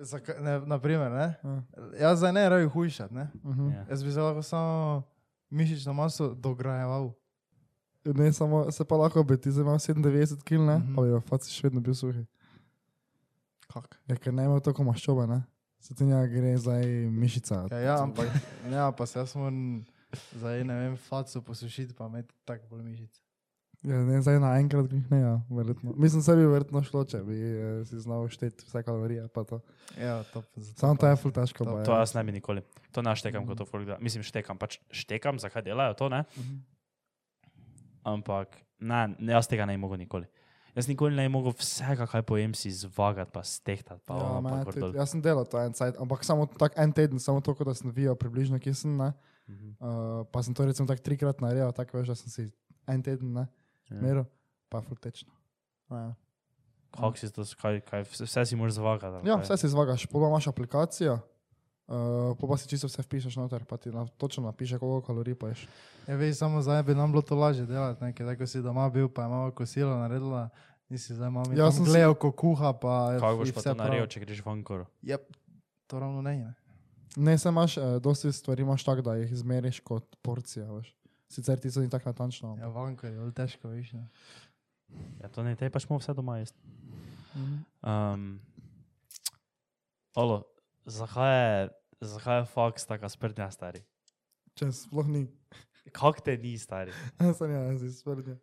zaka, 0.00 0.34
ne 0.40 0.58
naprimer, 0.62 1.10
ne? 1.10 1.26
Ja. 1.40 1.62
jaz 2.00 2.18
zdaj 2.18 2.32
ne 2.32 2.48
rabim 2.48 2.68
hujšati. 2.68 3.14
Ne? 3.14 3.28
Mhm. 3.44 3.70
Ja. 3.70 3.86
Jaz 3.90 4.04
bi 4.04 4.10
zdaj 4.10 4.24
lahko 4.24 4.42
samo 4.42 5.02
mišično 5.50 5.92
maso 5.92 6.34
dograjeval. 6.34 7.12
Ne, 8.06 8.32
samo 8.32 8.70
se 8.70 8.84
pa 8.84 8.96
lahko 8.96 9.22
bi 9.22 9.36
ti 9.36 9.50
zdaj 9.50 9.62
imel 9.62 9.74
97 9.76 10.42
kg, 10.42 10.58
ne, 10.58 10.78
Mhm. 10.78 10.94
pa 10.94 11.02
bi 11.02 11.08
v 11.10 11.20
faci 11.22 11.50
še 11.50 11.62
vedno 11.62 11.80
bil 11.80 11.94
suhi. 11.94 12.26
Kak? 13.70 13.96
Ja, 14.06 14.16
ker 14.16 14.34
ne 14.34 14.44
ima 14.44 14.58
toliko 14.60 14.84
maščobe, 14.84 15.26
ne. 15.26 15.40
Se 15.80 15.94
ti 15.94 16.04
njega 16.04 16.26
gre 16.26 16.56
zdaj 16.58 16.84
mišica. 17.08 17.62
Ja, 17.70 17.78
ja, 17.80 17.96
ampak 18.02 18.28
ja, 18.68 18.90
pa 18.92 19.06
se 19.06 19.18
jaz 19.18 19.32
moram 19.34 19.84
zdaj, 20.34 20.64
ne 20.64 20.74
vem, 20.76 20.96
faco 20.98 21.40
posušiti, 21.40 21.94
pa 21.94 22.06
imeti 22.06 22.34
tako 22.44 22.66
bolj 22.68 22.82
mišice. 22.84 23.20
Ja, 23.82 23.96
ne, 24.04 24.18
zdaj 24.20 24.36
naenkrat 24.38 24.90
jih 24.92 25.06
ne, 25.08 25.20
ja, 25.20 25.30
verjetno. 25.48 25.94
Mislim, 25.96 26.20
se 26.20 26.34
bi 26.36 26.44
verjetno 26.44 26.82
šlo, 26.82 27.04
če 27.04 27.22
bi 27.22 27.38
eh, 27.38 27.84
si 27.86 27.96
znal 27.98 28.26
šteti 28.28 28.66
vse 28.66 28.82
kalorije, 28.82 29.24
pa 29.28 29.44
to. 29.44 29.62
Ja, 29.96 30.18
to. 30.24 30.42
Samo 30.74 30.94
to 30.94 31.00
pa- 31.00 31.08
je 31.08 31.16
ful 31.16 31.32
težko. 31.32 31.64
To- 31.64 31.78
pa 31.78 31.84
To 31.84 31.94
je. 31.94 31.98
jaz 31.98 32.12
ne 32.14 32.24
bi 32.24 32.34
nikoli. 32.34 32.60
To 32.92 33.00
ne 33.00 33.14
štekam 33.16 33.46
kot 33.46 33.56
to 33.56 33.64
folk 33.64 33.86
dela. 33.86 33.96
Mislim, 33.98 34.20
štekam, 34.22 34.58
pač 34.58 34.76
štekam, 34.92 35.38
zakaj 35.38 35.64
delajo 35.64 35.94
to, 35.94 36.10
ne? 36.10 36.24
Mhm. 36.36 36.58
Ampak 38.04 38.56
ne, 38.80 39.14
ne, 39.18 39.32
jaz 39.32 39.48
tega 39.48 39.64
ne 39.64 39.72
bi 39.72 39.80
mogel 39.80 39.98
nikoli. 39.98 40.26
Jaz 40.80 40.88
nikoli 40.88 41.12
ne 41.16 41.28
mogel 41.28 41.52
vsega, 41.60 42.06
kaj 42.08 42.24
pojem, 42.24 42.54
si 42.56 42.72
zvagati, 42.72 43.30
pa 43.34 43.44
stehtati. 43.44 44.00
Pa, 44.08 44.16
Ja, 44.16 44.30
ono, 44.38 44.48
pa 44.48 44.62
gor 44.64 44.78
tudi. 44.78 44.96
Jaz 44.96 45.12
sem 45.12 45.20
delal 45.20 45.44
to 45.44 45.60
en 45.60 45.76
cajt, 45.76 46.00
ampak 46.00 46.24
samo 46.24 46.48
tak 46.48 46.78
en 46.80 46.92
teden, 46.96 47.20
samo 47.20 47.44
to, 47.44 47.52
da 47.60 47.76
sem 47.76 47.92
videl 47.92 48.16
približno, 48.16 48.56
kje 48.56 48.74
sem, 48.74 48.96
ne. 48.96 49.12
Mhm. 49.50 49.70
Uh, 49.76 50.24
pa 50.32 50.42
sem 50.42 50.54
to 50.54 50.64
recimo 50.64 50.88
tak 50.88 51.02
trikrat 51.04 51.42
naredil, 51.44 51.72
tako 51.76 52.00
veš, 52.00 52.14
da 52.14 52.16
sem 52.16 52.30
si 52.32 52.42
en 52.88 53.02
teden, 53.04 53.34
ne, 53.34 53.46
Ja. 53.90 53.98
meril, 53.98 54.24
pa 54.70 54.78
je 54.78 54.86
ful 54.86 54.96
tečno. 54.96 55.32
Ja. 55.90 56.14
Kako 56.94 57.16
si 57.18 57.30
to, 57.34 57.42
kaj, 57.58 57.80
kaj, 57.86 58.06
vse, 58.06 58.24
vse 58.26 58.46
si 58.46 58.56
moraš 58.56 58.78
zvagati. 58.78 59.26
Ja, 59.26 59.36
vse 59.42 59.56
si 59.58 59.68
zvagaš, 59.68 60.06
pa 60.06 60.18
imaš 60.18 60.46
aplikacijo, 60.46 61.18
uh, 61.90 62.38
pa, 62.38 62.46
pa 62.46 62.56
si 62.58 62.70
čisto 62.70 62.86
vse 62.86 63.02
vpišeš 63.02 63.36
noter, 63.38 63.66
pa 63.66 63.76
ti 63.76 63.90
na, 63.90 64.06
točno 64.18 64.46
napiše, 64.46 64.78
koliko 64.78 65.06
kalorij 65.06 65.34
poješ. 65.34 65.66
Ja, 66.06 66.14
veš, 66.14 66.38
samo 66.38 66.62
zdaj 66.62 66.82
bi 66.82 66.94
nam 66.94 67.12
bilo 67.12 67.22
to 67.22 67.34
lažje 67.34 67.66
delati, 67.66 68.04
ne? 68.04 68.14
ker 68.14 68.26
tako 68.26 68.46
si 68.46 68.62
doma 68.62 68.88
bil, 68.90 69.10
pa 69.10 69.26
je 69.26 69.28
malo 69.28 69.50
kosilo 69.50 69.98
naredila, 69.98 70.48
nisi 70.90 71.14
zdaj 71.14 71.30
mami 71.30 71.58
Ja, 71.58 71.64
ja, 71.64 71.72
sem 71.74 71.86
gledal, 71.86 72.14
ko 72.18 72.32
kuha, 72.32 72.72
pa 72.76 72.96
Kako 73.20 73.42
boš 73.42 73.52
je 73.52 73.56
pa 73.56 73.62
vse 73.62 73.72
to 73.72 73.78
naredil, 73.78 74.08
če 74.10 74.22
greš 74.24 74.42
v 74.44 74.52
Ankoro? 74.52 74.86
Ja, 75.06 75.18
to 75.90 76.02
ravno 76.02 76.22
ne. 76.22 76.36
ne. 76.42 76.54
Ne, 77.16 77.38
se 77.38 77.48
imaš, 77.48 77.76
eh, 77.76 77.98
dosti 78.02 78.32
stvari 78.32 78.62
imaš 78.62 78.84
tako, 78.84 79.02
da 79.02 79.16
jih 79.18 79.32
izmeriš 79.32 79.80
kot 79.80 80.16
porcija, 80.22 80.68
veš. 80.72 80.94
Sicer 81.30 81.58
ti 81.62 81.70
so 81.70 81.80
ni 81.80 81.90
tako 81.90 82.10
natančno. 82.10 82.56
Ja, 82.60 82.68
vanko 82.68 83.06
je 83.06 83.18
bolj 83.18 83.32
težko, 83.34 83.70
veš. 83.70 83.92
Ne? 83.92 84.06
Ja, 85.22 85.28
to 85.28 85.42
ne, 85.46 85.54
te 85.56 85.70
pač 85.70 85.86
smo 85.86 85.98
vse 85.98 86.14
doma 86.14 86.38
jesti. 86.38 86.58
Mhm. 87.34 87.58
Um, 87.82 88.40
Olo, 90.18 90.42
zakaj 90.84 91.36
je, 91.38 91.68
zakaj 92.00 92.40
je 92.40 92.46
faks 92.50 92.86
taka 92.86 93.08
sprdnja 93.08 93.46
stari? 93.54 93.84
Če 94.58 94.72
sploh 94.74 95.06
ni. 95.06 95.28
Kak 95.94 96.20
te 96.26 96.34
ni 96.38 96.56
stari? 96.58 96.94
Sem 97.38 97.54
jaz, 97.54 97.78
si 97.82 97.92
sprednja. 97.94 98.36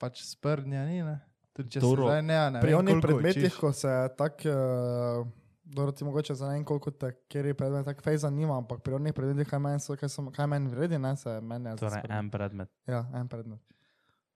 Pač 0.00 0.22
sprdnja 0.24 0.84
ni, 0.88 1.02
ne. 1.04 1.18
Tudi 1.56 1.70
če 1.70 1.80
Dobro. 1.80 2.02
se 2.02 2.10
zdaj 2.10 2.22
ne, 2.22 2.50
ne 2.50 2.60
Pri 2.60 2.70
vem, 2.70 2.78
onih 2.78 2.98
predmetih, 3.02 3.44
učiš. 3.44 3.56
ko 3.56 3.72
se 3.72 3.92
tako, 4.12 4.48
uh, 4.48 5.28
dobro 5.64 5.92
ti 5.92 6.04
mogoče 6.04 6.34
za 6.34 6.46
ne 6.46 6.52
vem 6.52 6.64
koliko 6.64 6.90
te, 6.92 7.12
kjer 7.28 7.46
je 7.46 7.54
predmet, 7.54 7.84
tako 7.84 8.02
fej 8.02 8.18
zanima, 8.18 8.58
ampak 8.58 8.82
pri 8.82 8.94
onih 8.94 9.14
predmetih, 9.14 9.48
kaj 9.48 9.58
meni, 9.58 9.80
so, 9.80 9.96
kaj, 9.96 10.08
so, 10.08 10.26
kaj 10.30 10.46
meni 10.46 10.68
vredi, 10.68 10.98
ne, 10.98 11.14
se 11.16 11.40
meni 11.40 11.70
je 11.70 11.76
Torej, 11.76 11.98
sprednja. 11.98 12.18
en 12.18 12.30
predmet. 12.30 12.70
Ja, 12.86 13.06
en 13.14 13.28
predmet. 13.28 13.60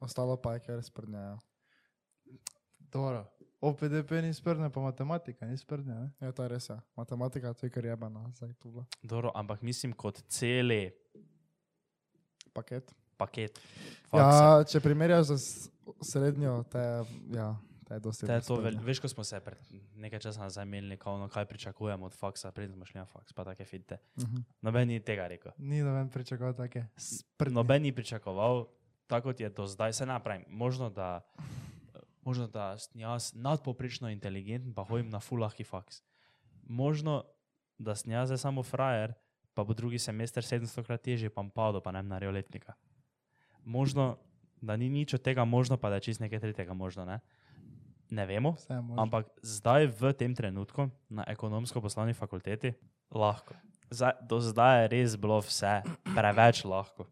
Ostalo 0.00 0.36
pa 0.36 0.54
je, 0.54 0.60
ker 0.60 0.82
sprednja. 0.82 1.20
Ja. 1.20 1.36
Dobro. 2.90 3.26
OPDP 3.60 4.10
ni 4.22 4.34
sprdnja, 4.34 4.70
pa 4.70 4.80
matematika 4.80 5.44
ni 5.46 5.56
sprdnja. 5.56 5.94
Ne? 5.94 6.08
ja, 6.20 6.32
to 6.32 6.42
je 6.42 6.48
res, 6.48 6.68
ja. 6.68 6.80
Matematika, 6.96 7.52
to 7.52 7.66
je 7.66 7.70
kar 7.70 7.84
jebana, 7.84 8.24
zdaj 8.32 8.54
tu. 8.54 8.72
Dobro, 9.02 9.32
ampak 9.34 9.60
mislim 9.62 9.92
kot 9.92 10.22
celi 10.26 10.88
Paket. 12.52 12.94
paket. 13.16 13.60
Ja, 14.08 14.24
faksa. 14.24 14.64
če 14.64 14.80
primerjaš 14.80 15.26
z 15.28 15.68
srednjo, 16.02 16.62
te, 16.72 16.82
ja, 17.34 17.56
te 17.88 17.94
je 17.94 18.00
dosti. 18.00 18.26
Te 18.26 18.32
je 18.32 18.44
to, 18.46 18.56
vel, 18.62 18.78
veš, 18.84 19.00
ko 19.00 19.08
smo 19.08 19.24
se 19.24 19.40
pred 19.40 19.58
nekaj 20.00 20.22
časa 20.26 20.46
nazaj 20.46 20.64
imeli, 20.64 20.96
kao, 20.96 21.18
no, 21.18 21.28
kaj 21.28 21.46
pričakujemo 21.50 22.06
od 22.06 22.14
faksa, 22.16 22.52
preden 22.52 22.74
smo 22.76 22.84
šli 22.84 22.98
na 22.98 23.06
faks, 23.06 23.32
pa 23.32 23.44
take 23.44 23.64
finte. 23.64 23.98
Mhm. 24.20 24.44
Noben 24.60 24.88
ni 24.88 25.00
tega 25.00 25.28
rekel. 25.28 25.52
Ni 25.58 25.82
ven 25.82 26.10
pričakoval 26.10 26.54
take 26.54 26.86
sprdnje. 26.96 27.54
Noben 27.54 27.82
ni 27.82 27.92
pričakoval, 27.92 28.66
tako 29.06 29.30
kot 29.30 29.40
je 29.40 29.50
do 29.50 29.66
zdaj, 29.66 29.92
se 29.92 30.06
napravim. 30.06 30.44
Možno, 30.48 30.90
da, 30.90 31.20
možno, 32.22 32.46
da 32.46 32.78
sem 32.78 33.00
jaz 33.00 33.32
nadpoprečno 33.34 34.10
inteligenten, 34.10 34.74
pa 34.74 34.84
hodim 34.84 35.10
na 35.10 35.20
fulahki 35.20 35.64
faks. 35.64 36.02
Možno, 36.62 37.24
da 37.78 37.94
sem 37.96 38.12
jaz 38.12 38.40
samo 38.40 38.62
frajer, 38.62 39.14
pa 39.54 39.64
bo 39.64 39.74
drugi 39.74 39.98
semester 39.98 40.44
700 40.44 40.84
krat 40.86 41.02
težji, 41.02 41.28
pa 41.28 41.42
bom 41.42 41.50
padel, 41.50 41.82
pa 41.82 41.92
ne 41.92 42.02
bom 42.02 42.08
naredil 42.08 42.34
letnika. 42.34 42.74
Možno, 43.64 44.16
da 44.60 44.76
ni 44.76 44.88
nič 44.88 45.14
od 45.14 45.22
tega 45.22 45.44
možno, 45.44 45.76
pa 45.76 45.90
da 45.90 46.00
je 46.00 46.10
čist 46.10 46.20
nekaj 46.20 46.40
tretjega 46.40 46.74
možno. 46.74 47.04
Ne? 47.04 47.20
Ne 48.10 48.26
vemo, 48.26 48.56
ampak 48.98 49.30
zdaj 49.42 49.86
v 49.94 50.12
tem 50.18 50.34
trenutku 50.34 50.90
na 51.06 51.22
ekonomsko-poslovni 51.30 52.14
fakulteti 52.14 52.74
lahko. 53.14 53.54
Zdaj, 53.90 54.18
do 54.26 54.38
zdaj 54.42 54.82
je 54.82 54.88
res 54.90 55.14
bilo 55.14 55.38
vse 55.42 55.82
preveč 56.14 56.64
lahko. 56.66 57.06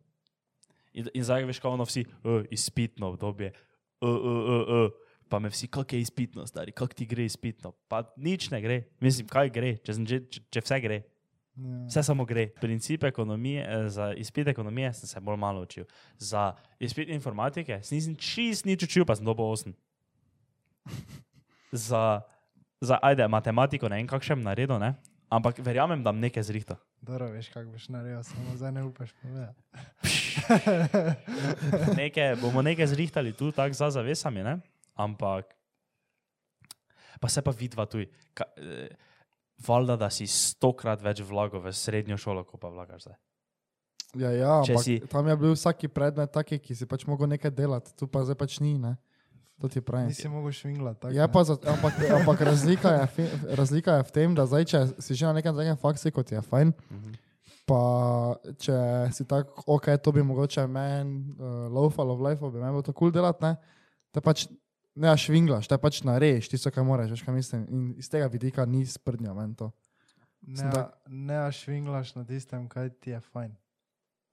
In, 0.94 1.06
in 1.14 1.22
zdaj 1.22 1.46
veš, 1.46 1.62
kako 1.62 1.78
ono 1.78 1.86
vsi, 1.86 2.02
uh, 2.02 2.42
izpitno 2.50 3.14
obdobje, 3.14 3.52
uh, 4.02 4.10
uh, 4.10 4.18
uh, 4.18 4.62
uh. 4.66 5.06
pa 5.30 5.38
me 5.38 5.52
vsi, 5.52 5.68
kako 5.70 5.94
je 5.94 6.02
izpitno, 6.02 6.46
stari, 6.46 6.72
kako 6.72 6.94
ti 6.94 7.06
gre 7.06 7.24
izpitno. 7.24 7.72
Pa 7.86 8.02
nič 8.16 8.50
ne 8.50 8.62
gre, 8.62 8.82
mislim, 9.00 9.28
kaj 9.30 9.52
gre, 9.54 9.76
če, 9.78 9.94
sem 9.94 10.06
če, 10.06 10.20
če 10.50 10.64
vse 10.64 10.80
gre. 10.82 10.98
Ja. 11.58 11.86
Vse 11.88 12.02
samo 12.02 12.24
gre. 12.24 12.48
Princip 12.60 13.04
ekonomije, 13.04 13.66
eh, 13.68 13.88
za 13.88 14.12
izpit 14.14 14.48
ekonomije 14.48 14.92
sem 14.94 15.08
se 15.08 15.20
bolj 15.20 15.36
malo 15.36 15.62
učil. 15.62 15.84
Za 16.18 16.52
izpit 16.78 17.08
informatike 17.08 17.82
sem 17.82 17.96
nisem 17.98 18.16
čist 18.16 18.64
nič 18.64 18.82
učil, 18.82 19.04
pa 19.04 19.16
sem 19.16 19.24
dobil 19.24 19.44
8. 19.44 19.72
Za, 21.72 22.20
za 22.80 22.98
ajde, 23.02 23.28
matematiko 23.28 23.88
ne 23.88 23.96
vem, 23.96 24.06
kakšen 24.08 24.40
naredil, 24.40 24.78
ne? 24.78 24.94
ampak 25.28 25.58
verjamem, 25.60 26.00
da 26.00 26.12
bom 26.12 26.20
nekaj 26.20 26.42
zrihtal. 26.48 26.78
Dobro, 27.04 27.28
veš, 27.28 27.50
kako 27.52 27.74
boš 27.76 27.88
naredil, 27.92 28.22
samo 28.24 28.56
zdaj 28.56 28.72
ne 28.72 28.84
upaš 28.88 29.12
povedati. 29.20 29.60
Nekaj, 32.00 32.36
bomo 32.40 32.62
nekaj 32.62 32.86
zrihtali 32.86 33.32
tu, 33.36 33.52
tako 33.52 33.76
za 33.76 33.90
zavesami, 33.90 34.42
ne? 34.42 34.58
ampak 34.96 35.52
pa 37.20 37.28
se 37.28 37.42
pa 37.42 37.50
vidva 37.50 37.86
tu. 37.86 38.00
Eh, 38.00 38.08
valjda, 39.58 39.96
da 39.96 40.08
si 40.08 40.26
stokrat 40.26 41.00
več 41.00 41.20
vlagal 41.22 41.60
v 41.60 41.72
srednjo 41.72 42.16
šolo, 42.16 42.44
kot 42.44 42.60
pa 42.60 42.68
vlagaš 42.68 43.02
zdaj. 43.02 43.16
Ja, 44.16 44.30
ja 44.32 44.52
ampak 44.60 44.82
si- 44.82 45.00
tam 45.02 45.26
je 45.26 45.36
bil 45.36 45.52
vsaki 45.52 45.88
predmet 45.88 46.30
taki, 46.30 46.58
ki 46.58 46.74
si 46.74 46.86
pač 46.86 47.04
mogel 47.04 47.28
nekaj 47.28 47.50
delati, 47.50 47.92
tu 47.92 48.06
pa 48.06 48.22
zdaj 48.22 48.36
pač 48.36 48.58
ni. 48.58 48.78
Ne? 48.78 48.96
To 49.58 49.66
ti 49.66 49.80
pravim. 49.80 50.06
Nisi 50.06 50.28
mogel 50.28 50.52
švinglati. 50.52 51.06
ne. 51.08 51.26
pa, 51.26 51.42
za, 51.42 51.58
ampak, 51.60 51.92
ampak 52.12 52.40
razlika, 52.42 52.88
je, 52.90 53.06
fi- 53.08 53.30
razlika 53.52 53.92
je 53.92 54.02
v 54.04 54.10
tem, 54.12 54.28
da 54.32 54.44
zdaj, 54.44 54.64
če 54.64 54.78
si 54.98 55.14
že 55.14 55.26
na 55.26 55.34
nekem 55.34 55.52
takem 55.52 55.76
faksu, 55.76 56.10
kot 56.10 56.30
je 56.30 56.40
fajn, 56.40 56.72
Mhm. 56.90 57.12
pa 57.66 57.82
če 58.56 58.78
si 59.12 59.24
tako, 59.24 59.60
ok, 59.68 59.98
to 59.98 60.08
bi 60.10 60.22
mogoče 60.22 60.62
meni 60.64 61.34
uh, 61.34 61.66
laufalo 61.68 62.14
v 62.14 62.22
life, 62.24 62.40
bi 62.42 62.56
meni 62.56 62.70
bilo 62.70 62.82
to 62.82 62.92
kul 62.92 63.10
cool 63.10 63.12
delati, 63.12 63.42
ne, 63.42 63.56
te 64.08 64.20
pač 64.20 64.46
ne 64.98 65.14
švinglaš, 65.14 65.66
te 65.66 65.78
pač 65.78 66.02
narediš, 66.02 66.48
tisto, 66.48 66.70
kar 66.70 66.82
moraš, 66.82 67.10
veš, 67.10 67.22
kaj 67.22 67.34
mislim. 67.34 67.66
In 67.68 67.94
iz 67.96 68.08
tega 68.08 68.26
vidika 68.26 68.64
ni 68.64 68.82
sprdnja 68.84 69.30
meni 69.32 69.54
to. 69.54 69.70
Ne, 70.42 70.64
a- 70.64 70.90
ne 71.06 71.38
švinglaš 71.50 72.14
na 72.14 72.24
tistem, 72.24 72.66
kaj 72.66 72.90
ti 72.92 73.10
je 73.10 73.20
fajn. 73.22 73.54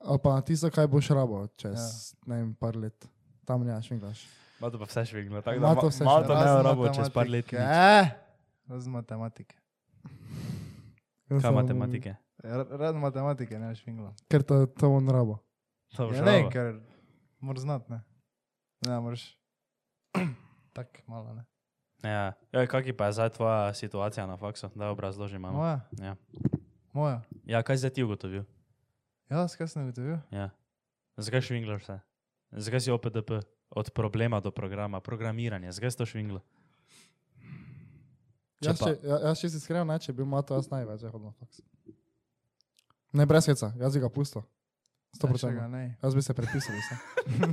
Ali 0.01 0.19
pa 0.19 0.33
na 0.33 0.41
tisto, 0.41 0.69
kaj 0.69 0.87
boš 0.87 1.09
rabo 1.09 1.47
čez, 1.55 1.73
Ja. 1.73 2.17
ne 2.25 2.35
vem, 2.37 2.53
par 2.53 2.75
let. 2.75 3.07
Tam 3.43 3.61
ne 3.61 3.77
švinglaš. 3.79 4.25
Malo 4.57 4.71
to 4.71 4.79
pa 4.79 4.85
vse 4.85 5.05
šviglo, 5.05 5.41
tako 5.41 5.59
Ma 5.59 5.67
da 5.67 5.75
to 5.75 5.81
ma- 5.81 5.89
vse 5.89 6.03
malo 6.03 6.19
švigla. 6.19 6.35
to 6.35 6.57
ne 6.57 6.63
rabo 6.63 6.83
čez 6.89 7.09
par 7.09 7.27
let. 7.27 7.53
Eh, 7.53 8.05
Razen 8.67 8.91
matematike. 8.91 9.55
Kaj 11.31 11.51
matematike? 11.51 12.15
Razen 12.71 12.99
matematike 12.99 13.59
ne 13.59 13.75
švingla. 13.75 14.13
Ker 14.29 14.43
to, 14.43 14.65
to 14.67 14.89
on 14.89 15.09
rabo. 15.09 15.37
To 15.91 16.07
boš 16.07 16.15
Ja, 16.15 16.23
ne, 16.23 16.37
rabo. 16.39 16.49
ker 16.49 16.79
moraš 17.39 17.61
znati, 17.61 17.91
ne. 17.91 17.99
Ne, 18.81 18.99
moraš. 18.99 19.25
Tako 20.75 20.99
malo, 21.07 21.31
ne. 21.33 21.43
Ja, 22.03 22.33
ja 22.51 22.67
kak 22.67 22.85
pa 22.91 23.05
je 23.05 23.13
zdaj 23.13 23.29
tvoja 23.31 23.73
situacija 23.73 24.25
na 24.25 24.35
faksu? 24.35 24.67
Da 24.75 24.89
obrazložim 24.89 25.41
malo. 25.41 25.55
Moja, 25.55 25.79
Ja. 25.97 26.15
moja. 26.91 27.21
ja, 27.45 27.63
kaj 27.63 27.77
zdaj 27.77 27.89
ti 27.91 28.03
ugotovil? 28.03 28.43
Jaz, 29.25 29.55
kaj 29.55 29.67
sem 29.67 29.83
ugotovil? 29.83 30.17
Ja. 30.29 30.49
Zakaj 31.17 31.41
švinglaš 31.43 31.85
se? 31.85 31.99
Zakaj 32.51 32.81
si 32.81 32.91
OPDP? 32.91 33.39
Od 33.71 33.89
problema 33.89 34.39
do 34.39 34.51
programa, 34.51 34.99
programiranje, 34.99 35.71
zakaj 35.71 35.91
si 35.91 35.97
to 35.97 36.05
švinglo? 36.05 36.41
Jaz, 38.61 38.77
če, 38.77 38.91
ja- 39.01 39.19
jaz 39.21 39.39
če 39.39 39.49
si 39.49 39.57
iskren, 39.57 39.85
ne, 39.85 39.97
če 39.97 40.11
bi 40.11 40.17
bil 40.17 40.25
mato, 40.27 40.55
jaz 40.55 40.69
največ 40.69 41.01
hodil 41.03 41.19
na 41.21 41.33
faks. 41.33 41.61
Ne, 43.13 43.25
brez 43.25 43.45
heca, 43.45 43.71
jaz 43.75 43.93
bi 43.93 43.99
ga 43.99 44.09
pustil. 44.09 44.43
Sto 45.11 45.23
Še 45.23 45.27
ga 45.27 45.33
procentno. 45.33 45.67
ne. 45.69 45.83
Jaz 45.99 46.15
bi 46.15 46.21
se 46.21 46.33
prepisal. 46.33 46.75
vse. 46.75 46.95
Ja, 47.31 47.49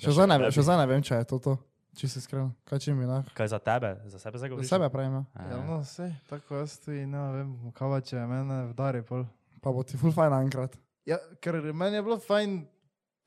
Še 0.02 0.12
zdaj 0.12 0.26
ne, 0.28 0.36
zdaj 0.50 0.78
ne 0.78 0.86
vem, 0.86 1.02
če 1.02 1.14
je 1.14 1.24
to 1.26 1.38
to. 1.38 1.54
Če 1.98 2.08
si 2.08 2.20
iskren, 2.22 2.50
kaj 2.68 2.80
če 2.84 2.94
mi 2.94 3.06
nah. 3.08 3.26
Kaj 3.34 3.50
za 3.50 3.58
tebe? 3.62 3.90
Za 4.12 4.20
sebe 4.22 4.38
zdaj 4.38 4.52
Za 4.62 4.76
sebe 4.76 4.88
pravim, 4.92 5.16
ja. 5.18 5.46
Ja, 5.50 5.58
no, 5.66 5.80
vse, 5.82 6.06
tako 6.30 6.60
jaz 6.62 6.76
tudi 6.84 7.02
ne 7.08 7.22
vem, 7.34 7.50
kava 7.76 7.98
če 8.04 8.22
mene 8.30 8.60
vdari 8.70 9.02
pol. 9.06 9.24
Pa 9.60 9.72
bo 9.74 9.82
ti 9.84 9.98
full 10.00 10.14
fajn 10.14 10.36
enkrat. 10.38 10.76
Ja, 11.08 11.18
ker 11.42 11.58
meni 11.74 11.98
je 11.98 12.04
bilo 12.06 12.20
fajn 12.22 12.60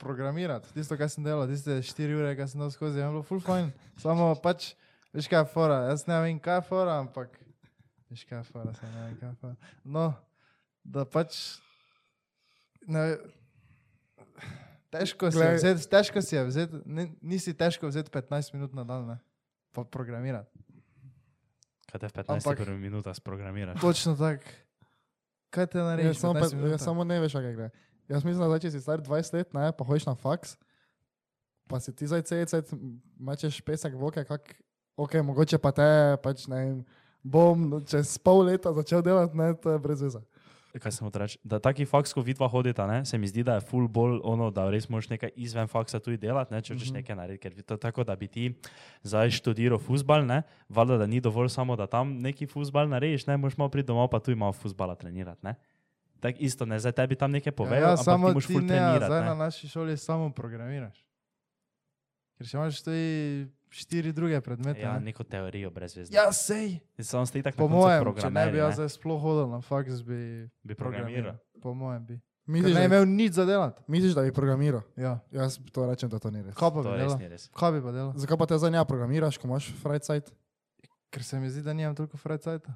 programirati, 0.01 0.71
tisto, 0.73 0.97
kar 0.99 1.11
sem 1.11 1.25
delal, 1.25 1.47
tiste 1.51 1.75
4 1.83 2.17
ure, 2.17 2.31
kar 2.39 2.47
sem 2.49 2.63
dal 2.63 2.71
skozi, 2.73 3.01
je 3.01 3.11
bilo 3.11 3.23
full 3.27 3.43
fajn. 3.43 3.69
Samo 4.01 4.31
pač, 4.43 4.71
veš 5.15 5.29
kaj 5.31 5.43
je 5.43 5.51
fora, 5.53 5.83
jaz 5.91 6.07
ne 6.07 6.19
vem, 6.23 6.39
kaj 6.43 6.61
je 6.61 6.65
fora, 6.71 6.97
ampak 7.03 7.35
veš 8.11 8.25
kaj 8.29 8.39
je 8.39 8.47
fora, 8.49 8.73
sem 8.79 8.95
ne 8.95 9.05
vem, 9.05 9.15
kaj 9.19 9.29
je 9.29 9.37
fora. 9.43 9.71
No, 9.83 10.07
da 10.83 11.05
pač, 11.05 11.39
ne, 12.87 13.05
težko 14.93 15.27
si 15.27 15.37
je 15.37 15.41
Glej. 15.41 15.55
vzeti, 15.57 15.89
težko 15.89 16.21
si 16.21 16.35
je 16.35 16.43
vzeti, 16.45 16.75
ni, 16.85 17.03
nisi 17.23 17.51
težko 17.51 17.87
vzeti 17.87 18.09
15 18.09 18.53
minut 18.53 18.71
na 18.71 18.83
dan, 18.83 19.07
ne, 19.07 19.17
pa 19.71 19.83
programirati. 19.83 20.53
Kaj 21.87 21.99
te 21.99 22.07
v 22.07 22.13
15 22.13 22.45
Ampak- 22.45 22.69
minutah 22.71 23.13
sprogramiraš? 23.13 23.77
Točno 23.77 24.15
tako. 24.15 24.49
Kaj 25.49 25.67
te 25.67 25.77
Ja, 25.77 25.83
naredi? 25.85 26.13
samo, 26.13 26.33
pa, 26.33 26.49
ja, 26.67 26.77
samo 26.77 27.03
ne 27.03 27.19
veš, 27.19 27.33
kaj 27.33 27.53
gre. 27.53 27.69
Jaz 28.07 28.23
mislim, 28.23 28.41
da 28.43 28.57
če 28.57 28.69
si 28.69 28.81
star 28.81 28.97
20 28.99 29.33
let, 29.33 29.53
ne, 29.53 29.71
pa 29.71 29.83
hojiš 29.83 30.05
na 30.05 30.15
faks, 30.15 30.57
pa 31.67 31.79
si 31.79 31.93
ti 31.93 32.05
zdaj 32.05 32.21
cel 32.23 32.45
cel 32.45 32.61
mečeš 33.15 33.61
pesek 33.61 33.93
v 33.93 34.03
oke, 34.03 34.23
kak, 34.23 34.55
ok, 34.95 35.13
mogoče 35.23 35.57
pa 35.57 35.71
te, 35.71 35.87
pač 36.17 36.47
ne 36.47 36.55
vem, 36.57 36.79
bom 37.23 37.79
čez 37.85 38.17
pol 38.17 38.43
leta 38.43 38.73
začel 38.73 39.01
delati, 39.01 39.37
ne, 39.37 39.53
to 39.55 39.71
je 39.71 39.79
brez 39.79 40.01
veze. 40.01 40.19
Kaj 40.73 40.91
sem 40.91 41.09
reči? 41.13 41.37
Da 41.45 41.59
taki 41.61 41.85
faks, 41.85 42.15
ko 42.17 42.23
vidva 42.25 42.47
hodita, 42.49 42.87
ne, 42.89 43.03
se 43.05 43.17
mi 43.21 43.27
zdi, 43.29 43.43
da 43.45 43.59
je 43.59 43.65
full 43.69 43.85
bolj 43.87 44.17
ono, 44.25 44.49
da 44.49 44.65
res 44.73 44.87
moraš 44.89 45.11
nekaj 45.11 45.29
izven 45.37 45.69
faksa 45.69 45.99
tudi 46.01 46.17
delati, 46.17 46.53
ne, 46.53 46.61
če 46.61 46.73
hočeš 46.73 46.87
mm 46.87 46.89
-hmm. 46.89 47.01
nekaj 47.01 47.15
narediti. 47.15 47.41
Ker 47.43 47.61
to 47.61 47.73
je 47.73 47.79
tako, 47.79 48.03
da 48.03 48.15
bi 48.15 48.27
ti 48.27 48.55
zdaj 49.03 49.29
študiral 49.31 49.79
futbal, 49.79 50.25
ne, 50.25 50.41
valjda, 50.69 50.97
da 50.97 51.05
ni 51.05 51.21
dovolj 51.21 51.49
samo, 51.49 51.75
da 51.75 51.87
tam 51.87 52.17
neki 52.17 52.47
futbal 52.47 52.89
narediš, 52.89 53.27
ne, 53.27 53.37
moraš 53.37 53.57
malo 53.57 53.69
priti 53.69 53.87
domov, 53.87 54.09
pa 54.09 54.19
tu 54.19 54.35
malo 54.35 54.53
futbala 54.53 54.95
trenirati, 54.95 55.45
ne. 55.45 55.55
Tako 56.19 56.37
isto, 56.39 56.65
ne, 56.65 56.79
zdaj 56.79 56.91
tebi 56.91 57.15
tam 57.15 57.31
nekaj 57.31 57.51
povejo, 57.51 57.81
ja, 57.81 57.87
ja, 57.87 57.91
ampak 57.91 58.05
samo 58.05 58.27
ti 58.27 58.33
moraš 58.33 58.47
ti 58.47 58.53
full 58.53 58.65
ne, 58.65 58.73
a 58.73 58.77
trenirati. 58.77 59.05
zdaj 59.05 59.21
ne. 59.21 59.27
na 59.27 59.35
naši 59.35 59.67
šoli 59.67 59.97
samo 59.97 60.31
programiraš. 60.33 61.05
Ker 62.37 62.47
še 62.47 62.57
imaš 62.57 62.81
tudi 62.81 63.47
štiri 63.73 64.13
druge 64.13 64.41
predmete. 64.41 64.81
Ja, 64.81 64.93
ne. 64.93 65.09
neko 65.09 65.23
teorijo 65.23 65.71
brez 65.71 65.97
veze. 65.97 66.13
ja 66.13 66.31
sej. 66.31 66.77
Samo 66.99 67.25
ste 67.25 67.41
tako 67.41 67.57
Po 67.57 67.67
mojem, 67.67 68.05
če 68.21 68.29
ne 68.29 68.45
bi 68.51 68.57
jaz 68.61 68.75
zdaj 68.77 68.89
sploh 68.93 69.17
hodil 69.21 69.49
na 69.49 69.61
faks, 69.65 70.03
bi 70.05 70.45
bi 70.63 70.75
programiral. 70.77 71.39
Po 71.61 71.73
mojem 71.73 72.05
bi. 72.05 72.19
Misliš, 72.45 72.73
ne 72.75 72.79
da, 72.79 72.85
imel 72.85 73.05
nič 73.07 73.33
za 73.39 73.45
delati. 73.47 73.81
misliš, 73.87 74.13
da 74.13 74.21
bi 74.21 74.33
programiral? 74.35 74.81
Ja. 74.99 75.19
Jaz 75.31 75.57
to 75.71 75.87
rečem, 75.87 76.09
da 76.11 76.19
to 76.19 76.29
ni 76.31 76.41
res. 76.43 76.55
Kaj 76.59 76.69
pa 76.69 76.81
bi 76.81 76.83
To 76.83 76.95
res 76.95 77.15
delal? 77.15 77.39
Kaj 77.55 77.71
bi 77.71 77.81
pa 77.81 77.91
delal? 77.91 78.11
Zakaj 78.19 78.37
pa 78.37 78.45
te 78.51 78.57
zdaj 78.59 78.71
ne 78.71 78.83
programiraš, 78.85 79.37
ko 79.39 79.47
imaš 79.47 79.71
freizeit? 79.79 80.27
Ker 81.09 81.23
se 81.23 81.39
mi 81.39 81.49
zdi, 81.49 81.63
da 81.63 81.73
nimam 81.73 81.95
toliko 81.95 82.17
freizeta. 82.19 82.75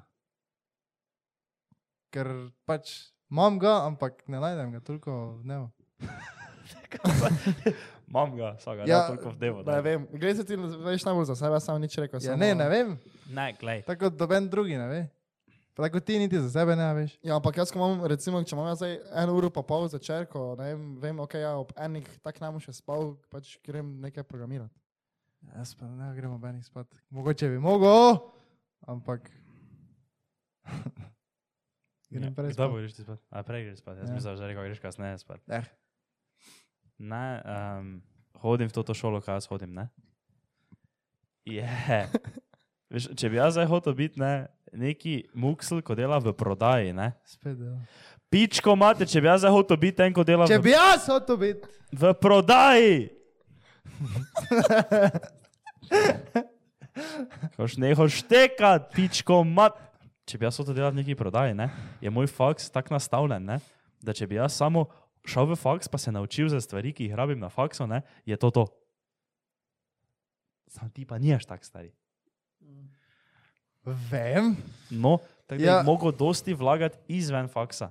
Ker 2.14 2.32
pač 2.64 3.12
imam 3.30 3.58
ga, 3.60 3.84
ampak 3.84 4.24
ne 4.26 4.40
najdem 4.40 4.72
ga 4.72 4.80
toliko 4.80 5.36
v 5.36 5.42
dnevu. 5.44 5.68
Imam 8.08 8.32
ga, 8.32 8.54
vsakega, 8.56 8.82
Ja, 8.82 8.96
ja, 8.96 9.06
toliko 9.06 9.30
v 9.30 9.36
devo. 9.36 9.62
Ne 9.62 9.80
vem, 9.80 10.06
gre 10.12 10.34
se 10.34 10.44
ti 10.44 10.56
veš 10.56 11.04
najbolj 11.04 11.24
za 11.26 11.36
sebe, 11.36 11.52
jaz 11.52 11.64
sam 11.64 11.76
nič 11.76 11.92
rekel. 11.94 12.16
Ja, 12.16 12.32
samo- 12.32 12.38
ne, 12.38 12.54
ne 12.54 12.68
vem. 12.68 12.98
Ne, 13.28 13.52
glej. 13.52 13.82
Tako 13.84 14.08
doben 14.10 14.48
drugi 14.48 14.76
ne 14.76 14.88
ve. 14.88 15.00
Pa 15.74 15.84
tako 15.84 16.00
ti 16.00 16.18
niti 16.18 16.40
za 16.40 16.50
sebe 16.50 16.72
ne 16.74 16.94
veš. 16.94 17.18
Ja, 17.22 17.36
ampak 17.36 17.54
jaz, 17.54 17.70
ko 17.70 17.78
imam, 17.78 18.00
recimo, 18.04 18.40
če 18.42 18.56
imam 18.56 18.66
jaz 18.66 18.78
zdaj 18.78 18.94
eno 19.14 19.36
uro 19.36 19.50
pa 19.50 19.62
pol 19.62 19.86
začer, 19.86 20.24
ko 20.26 20.56
ne 20.58 20.72
vem, 20.72 20.96
vem, 20.98 21.20
ok, 21.20 21.34
ja, 21.36 21.52
ob 21.54 21.70
enih 21.76 22.08
tak 22.18 22.40
bom 22.40 22.58
še 22.58 22.72
spal, 22.72 23.14
pač 23.28 23.58
grem 23.62 24.00
nekaj 24.00 24.24
programirati. 24.24 24.74
Jaz 25.54 25.74
pa 25.74 25.86
ne 25.86 26.08
gremo 26.16 26.38
benih 26.38 26.64
spat. 26.64 26.88
Mogoče 27.10 27.46
bi 27.48 27.58
mogel, 27.58 28.18
ampak. 28.82 29.28
Ja, 32.10 32.20
grem 32.20 32.32
prej 32.34 32.50
Kdaj 32.50 32.56
spat. 32.56 32.70
boš 32.72 32.92
ti 32.92 33.02
spat? 33.04 33.20
A 33.28 33.42
prej 33.44 33.64
greš 33.64 33.78
spat. 33.78 33.96
Jaz 33.98 34.08
Ja. 34.08 34.14
mislim, 34.14 34.36
že 34.36 34.46
rekel, 34.46 34.64
greš 34.64 34.80
kasneje 34.80 35.18
spat. 35.18 35.40
Eh. 35.46 35.64
Ne, 36.98 37.42
um, 37.46 38.02
hodim 38.42 38.66
v 38.68 38.72
to 38.74 38.94
šolo, 38.94 39.20
kaj 39.22 39.34
jaz 39.38 39.46
hodim, 39.46 39.70
ne? 39.74 39.86
Je. 41.46 41.62
Yeah. 41.62 42.10
Veš, 42.92 43.08
če 43.20 43.28
bi 43.28 43.36
jaz 43.36 43.52
zdaj 43.54 43.66
hotel 43.68 43.92
biti 43.94 44.20
ne, 44.20 44.48
neki 44.72 45.28
muksel, 45.36 45.82
ko 45.84 45.94
dela 45.96 46.18
v 46.24 46.32
prodaji, 46.32 46.92
ne? 46.96 47.12
Spet 47.28 47.56
dela. 47.58 47.76
Pičko 48.32 48.76
mate, 48.76 49.06
če 49.08 49.20
bi 49.20 49.26
jaz 49.28 49.40
zdaj 49.44 49.52
hotel 49.52 49.76
biti 49.80 49.96
ten, 50.00 50.12
ko 50.16 50.24
dela 50.24 50.46
Če 50.48 50.58
v, 50.58 50.62
bi 50.66 50.70
jaz 50.72 51.06
hotel 51.08 51.36
biti. 51.40 51.68
v 51.92 52.12
prodaji. 52.16 53.10
Koš 57.56 57.76
neho 57.80 58.04
štekat, 58.10 58.90
pičko 58.96 59.42
mat. 59.46 59.76
Če 60.28 60.38
bi 60.40 60.44
jaz 60.48 60.58
hotel 60.60 60.74
delati 60.76 60.96
v 60.96 61.00
neki 61.04 61.14
prodaji, 61.16 61.54
ne, 61.56 61.68
je 62.04 62.10
moj 62.12 62.26
faks 62.28 62.68
tako 62.72 62.96
nastavljen, 62.96 63.44
ne, 63.48 63.56
da 64.04 64.12
če 64.16 64.26
bi 64.28 64.36
jaz 64.40 64.56
samo 64.60 64.86
šel 65.28 65.52
v 65.52 65.56
faks, 65.56 65.88
pa 65.88 65.98
se 65.98 66.12
naučil 66.12 66.48
za 66.48 66.60
stvari, 66.60 66.92
ki 66.92 67.04
jih 67.06 67.14
rabim 67.14 67.38
na 67.38 67.48
faksu, 67.52 67.86
ne, 67.86 68.00
je 68.24 68.36
to 68.36 68.50
to. 68.50 68.64
Sam 70.68 70.90
ti 70.90 71.04
pa 71.04 71.18
niješ 71.18 71.44
tak 71.48 71.64
stari. 71.64 71.92
Vem. 73.84 74.56
No, 74.90 75.18
tako 75.46 75.58
da 75.58 75.64
Ja. 75.64 75.76
ja. 75.76 75.82
mogo 75.82 76.10
dosti 76.12 76.54
vlagati 76.54 76.98
izven 77.08 77.48
faksa, 77.48 77.90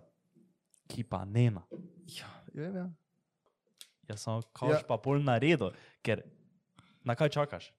ki 0.87 1.03
pa 1.03 1.25
ne 1.25 1.49
na. 1.51 1.63
Ja, 2.07 2.29
vem, 2.53 2.75
ja. 2.75 2.87
Jaz 4.07 4.21
sem 4.23 4.41
kaš 4.53 4.69
Ja. 4.69 4.75
ja. 4.77 4.83
pa 4.87 4.97
pol 4.97 5.19
naredil, 5.19 5.71
ker 6.01 6.21
na 7.03 7.15
kaj 7.15 7.29
čakaš? 7.29 7.73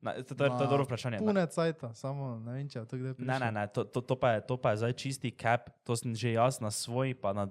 Na, 0.00 0.14
to, 0.22 0.30
to, 0.30 0.46
to 0.46 0.62
je 0.62 0.70
dobro 0.70 0.84
vprašanje. 0.86 1.18
Ne, 1.18 1.26
Pune 1.26 1.42
cajta, 1.50 1.90
samo 1.94 2.38
ne 2.38 2.52
vem, 2.54 2.68
če 2.70 2.78
je 2.78 2.86
to 2.86 2.96
kdaj 2.96 3.14
prišlo. 3.18 3.32
ne, 3.32 3.38
ne, 3.42 3.50
ne 3.52 3.64
to, 3.66 3.82
to, 3.84 4.00
to, 4.00 4.14
pa 4.14 4.30
je, 4.38 4.46
to 4.46 4.54
pa 4.56 4.70
je 4.70 4.76
zdaj 4.76 4.92
čisti 4.94 5.30
cap, 5.34 5.70
to 5.82 5.96
sem 5.98 6.14
že 6.14 6.32
jaz 6.38 6.60
na 6.62 6.70
svoji 6.70 7.18
pa 7.18 7.34
na 7.34 7.48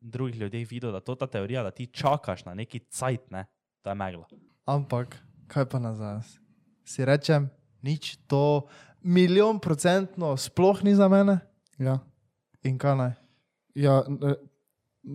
drugih 0.00 0.36
ljudeh 0.36 0.64
videl, 0.64 0.92
da 0.92 1.00
to 1.00 1.14
ta 1.14 1.26
teorija, 1.26 1.62
da 1.62 1.70
ti 1.70 1.86
čakaš 1.86 2.44
na 2.44 2.54
neki 2.54 2.78
cajt, 2.80 3.30
ne, 3.30 3.44
to 3.82 3.90
je 3.90 3.96
megla. 3.96 4.26
Ampak, 4.64 5.16
kaj 5.46 5.64
pa 5.66 5.78
nazaj? 5.78 6.20
Si 6.82 7.04
rečem, 7.04 7.50
nič 7.80 8.16
to, 8.26 8.66
milijon 9.00 9.58
procentno 9.58 10.36
sploh 10.36 10.82
ni 10.82 10.94
za 10.94 11.08
mene. 11.08 11.38
Ja. 11.78 11.98
In 12.62 12.76
kaj 12.76 12.94
naj? 12.94 13.12
Ja, 13.74 14.02
n- 14.04 14.36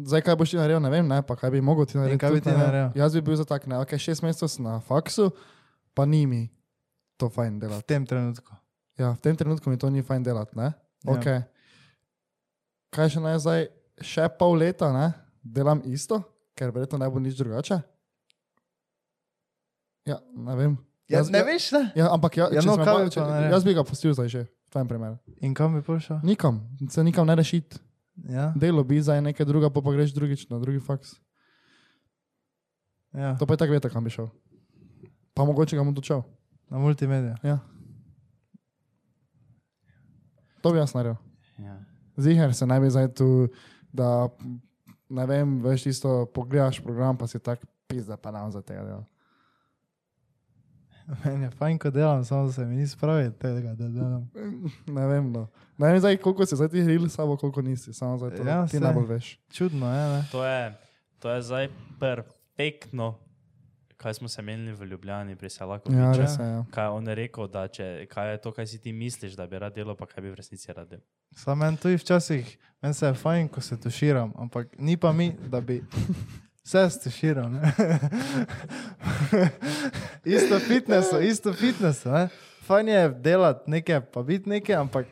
zdaj, 0.01 0.21
kaj 0.21 0.35
boš 0.35 0.49
ti 0.49 0.57
naredil, 0.57 0.79
ne 0.79 0.89
vem, 0.89 1.05
ne, 1.05 1.21
pa 1.21 1.35
kaj 1.35 1.51
bi 1.51 1.61
mogel 1.61 1.85
ti 1.85 1.97
narediti. 1.97 2.17
kaj 2.17 2.31
bi 2.31 2.41
ti 2.41 2.49
naredil? 2.51 2.93
Jaz 2.95 3.13
bi 3.13 3.21
bil 3.21 3.35
za 3.35 3.45
tak, 3.45 3.65
ne, 3.65 3.77
ok, 3.77 3.93
šest 3.95 4.21
mesecev 4.21 4.47
sem 4.47 4.63
na 4.63 4.79
faksu, 4.79 5.29
pa 5.93 6.05
ni 6.05 6.25
mi 6.25 6.43
to 7.17 7.29
fajn 7.29 7.55
V 7.55 7.59
delati. 7.59 7.85
tem 7.85 8.05
trenutku. 8.05 8.53
Ja, 8.95 9.11
v 9.11 9.19
tem 9.19 9.35
trenutku 9.35 9.69
mi 9.69 9.77
to 9.77 9.89
ni 9.89 10.01
fajn 10.01 10.23
delati, 10.23 10.55
ne? 10.55 10.71
Ja. 11.03 11.11
Ok. 11.11 11.25
Kaj 12.89 13.09
še 13.09 13.19
naj 13.19 13.39
zdaj, 13.39 13.61
še 14.01 14.29
pol 14.39 14.57
leta, 14.57 14.91
ne, 14.91 15.13
delam 15.43 15.81
isto, 15.85 16.21
ker 16.55 16.71
verjetno 16.71 16.97
ne 16.97 17.09
bo 17.09 17.19
nič 17.19 17.35
drugače? 17.35 17.81
Ja, 20.05 20.19
ne 20.31 20.55
vem. 20.55 20.73
Ja, 21.07 21.19
Jaz 21.19 21.29
ne 21.29 21.39
ga- 21.39 21.45
veš, 21.45 21.71
ne? 21.71 21.83
Ja, 21.95 22.09
ampak 22.09 22.33
ja, 22.35 22.49
Ja, 22.49 22.61
če 22.61 22.67
no, 22.67 22.73
sem 22.73 22.83
kaj 22.83 22.93
pa- 22.95 23.09
če- 23.09 23.21
naredil? 23.21 23.51
jaz 23.51 23.63
bi 23.63 23.73
ga 23.73 23.83
pustil 23.83 24.11
zdaj 24.11 24.27
že, 24.27 24.41
v 24.43 24.69
tvojem 24.69 24.87
primeru. 24.87 25.17
In 25.39 25.53
kam 25.53 25.73
bi 25.73 25.81
prišel? 25.81 26.17
Nikam, 26.23 26.61
se 26.89 27.03
nikam 27.03 27.25
ne 27.25 27.35
rešiti. 27.35 27.77
Ja, 28.25 28.53
Delo 28.53 28.81
bi 28.81 28.97
za 28.97 29.13
nekaj 29.15 29.45
druga, 29.45 29.69
pa, 29.69 29.81
pa 29.81 29.91
greš 29.91 30.11
drugič 30.11 30.47
na 30.47 30.57
drugi 30.57 30.79
faks. 30.79 31.19
ja. 33.11 33.35
To 33.35 33.45
pa 33.45 33.53
je 33.53 33.57
tako 33.57 33.71
veste, 33.71 33.89
kam 33.89 34.01
bi 34.01 34.09
šel. 34.09 34.29
Pa 35.33 35.43
mogoče 35.43 35.75
ga 35.75 35.83
bom 35.83 35.93
dočel. 35.93 36.23
na 36.65 36.79
multimediju. 36.79 37.35
Ja. 37.43 37.59
To 40.61 40.71
bi 40.71 40.77
jaz 40.77 40.93
naredil. 40.93 41.17
Ja. 41.57 41.77
Ziger 42.17 42.53
se 42.53 42.65
ne 42.65 42.79
bi 42.79 42.89
zdaj 42.89 43.13
tu, 43.13 43.47
da 43.95 44.27
ne 45.09 45.25
vem, 45.25 45.61
veš 45.61 45.85
isto, 45.87 46.25
pogledaš 46.27 46.79
program, 46.79 47.17
pa 47.17 47.27
si 47.27 47.39
tak 47.39 47.59
pizda, 47.87 48.17
pa 48.17 48.31
nam 48.31 48.51
za 48.51 48.61
tega 48.61 48.83
dela. 48.83 49.03
Meni 51.21 51.43
je 51.43 51.51
fajn, 51.51 51.77
ko 51.77 51.89
delam, 51.89 52.23
samo 52.25 52.51
se 52.51 52.65
mi 52.65 52.75
ni 52.75 52.87
spravi 52.87 53.31
tega, 53.31 53.73
da 53.73 53.87
delam. 53.87 54.31
Ne 54.87 55.07
vem, 55.07 55.31
no. 55.31 55.47
Ne 55.77 55.87
vem 55.87 55.99
zdaj, 55.99 56.17
koliko 56.17 56.45
si 56.45 56.55
zdaj 56.55 56.69
ti 56.69 56.81
hril 56.81 57.09
sabo, 57.09 57.37
koliko 57.37 57.61
nisi, 57.61 57.93
samo 57.93 58.17
za 58.17 58.29
to, 58.29 58.43
Ja, 58.43 58.65
ti 58.65 58.71
saj. 58.71 58.79
najbolj 58.79 59.05
veš. 59.05 59.39
Čudno 59.49 59.85
je, 59.87 60.09
ne? 60.09 60.23
To, 60.31 60.45
je, 60.45 60.77
to 61.19 61.29
je 61.29 61.41
zdaj 61.41 61.69
perfektno, 61.99 63.15
kaj 63.97 64.13
smo 64.13 64.27
se 64.27 64.41
menili 64.41 64.73
v 64.73 64.85
Ljubljani 64.85 65.35
pri 65.35 65.49
Selaku. 65.49 65.93
Ja, 65.93 66.11
res 66.11 66.39
je. 66.39 66.45
Ja. 66.45 66.65
Kaj 66.71 66.85
je 66.85 66.89
on 66.89 67.07
rekel, 67.07 67.47
da 67.47 67.67
če, 67.67 68.07
kaj 68.11 68.31
je 68.31 68.41
to, 68.41 68.51
kaj 68.51 68.67
si 68.67 68.81
ti 68.81 68.93
misliš, 68.93 69.33
da 69.33 69.47
bi 69.47 69.59
rad 69.59 69.75
delal, 69.75 69.95
pa 69.95 70.05
kaj 70.05 70.23
bi 70.23 70.29
v 70.29 70.35
resnici 70.35 70.73
rad 70.73 70.89
delal. 70.89 71.03
Samo 71.35 71.65
meni 71.65 71.77
tudi 71.77 71.97
včasih, 71.97 72.57
meni 72.81 72.93
se 72.93 73.07
je 73.07 73.13
fajn, 73.13 73.47
ko 73.47 73.61
se 73.61 73.79
tuširam, 73.81 74.33
ampak 74.37 74.75
ni 74.79 74.97
pa 74.97 75.11
mi, 75.11 75.31
da 75.47 75.61
bi 75.61 75.83
vse 76.65 76.89
stuširal. 76.89 77.51
ne. 77.51 77.73
isto 80.35 80.59
fitnesu, 80.59 81.21
isto 81.21 81.53
fitnesu. 81.53 82.09
Ne? 82.09 82.27
Fajn 82.65 82.87
je 82.87 83.09
delati 83.09 83.71
nekaj, 83.71 84.01
pa 84.13 84.23
biti 84.23 84.49
nekaj, 84.49 84.75
ampak 84.75 85.05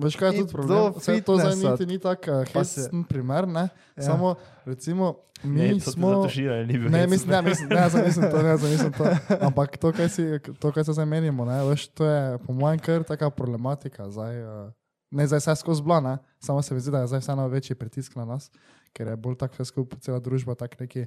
Veš 0.00 0.16
kaj 0.16 0.28
je 0.28 0.38
tudi 0.38 0.52
problem? 0.52 0.92
Vse 0.92 1.20
to 1.20 1.36
zdaj 1.36 1.54
niti 1.56 1.86
ni 1.86 1.98
tako 1.98 2.44
se- 2.44 2.80
hecen 2.80 3.04
primer, 3.04 3.48
ne? 3.48 3.68
Ja. 3.96 4.02
Samo, 4.04 4.34
recimo, 4.64 5.14
mi 5.42 5.80
smo... 5.80 6.24
Tuširanje 6.24 6.66
ni 6.66 6.74
bilo. 6.74 6.90
Ne, 6.90 7.06
mislim, 7.06 7.30
ne, 7.30 7.42
mislim, 7.42 7.68
ne, 7.68 7.88
zdaj 7.88 8.04
nisem 8.04 8.24
to, 8.24 8.42
ne, 8.42 8.56
zdaj 8.56 8.70
nisem 8.70 8.92
to. 8.92 9.04
Ampak 9.46 9.76
to, 9.76 9.92
kaj, 9.92 10.08
si, 10.08 10.24
to, 10.58 10.72
kaj 10.72 10.84
se 10.84 10.92
zdaj 10.92 11.06
menimo, 11.06 11.44
ne, 11.44 11.64
veš, 11.64 11.88
to 11.88 12.04
je 12.04 12.20
po 12.38 12.52
mojem 12.52 12.78
kar 12.78 13.04
taka 13.04 13.30
problematika. 13.30 14.10
Zdaj, 14.10 14.34
uh, 14.38 14.72
ne, 15.10 15.26
zdaj 15.26 15.38
vse 15.40 15.56
skozi 15.56 15.82
bila, 15.82 16.00
ne, 16.00 16.14
samo 16.38 16.62
se 16.62 16.74
mi 16.74 16.80
zdi, 16.80 16.90
da 16.90 17.00
je 17.00 17.06
zdaj 17.06 17.20
vseeno 17.20 17.48
večji 17.48 17.74
pritisk 17.74 18.16
na 18.16 18.24
nas, 18.24 18.50
ker 18.92 19.06
je 19.06 19.16
bolj 19.16 19.36
tako 19.36 19.54
vse 19.54 19.64
skupaj, 19.66 19.98
cela 20.00 20.18
družba 20.18 20.54
tak 20.54 20.80
neki, 20.80 21.06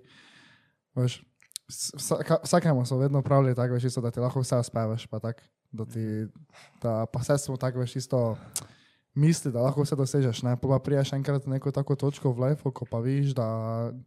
veš, 0.94 1.22
vsaka- 1.70 2.42
vsakemu 2.44 2.86
so 2.86 2.98
vedno 2.98 3.22
pravili 3.22 3.56
tako, 3.56 3.74
veš, 3.74 3.84
isto, 3.86 4.02
da 4.02 4.12
ti 4.12 4.20
lahko 4.20 4.40
vse 4.40 4.58
uspeš, 4.58 5.08
pa 5.08 5.20
tak, 5.20 5.42
da 5.72 5.86
ti, 5.86 6.28
da 6.82 7.06
pa 7.06 7.20
vse 7.20 7.38
smo 7.38 7.58
tako, 7.58 7.80
veš, 7.80 7.96
isto 7.96 8.38
misli, 9.16 9.52
da 9.52 9.62
lahko 9.62 9.84
vse 9.86 9.96
dosežeš, 9.96 10.44
ne, 10.44 10.56
pa, 10.58 10.68
pa 10.68 10.80
priješ 10.80 11.14
enkrat 11.14 11.46
na 11.46 11.58
neko 11.58 11.72
tako 11.72 11.96
točko 11.96 12.32
v 12.32 12.48
lifeu, 12.48 12.72
ko 12.72 12.86
pa 12.90 13.00
vidiš, 13.00 13.36
da 13.38 13.46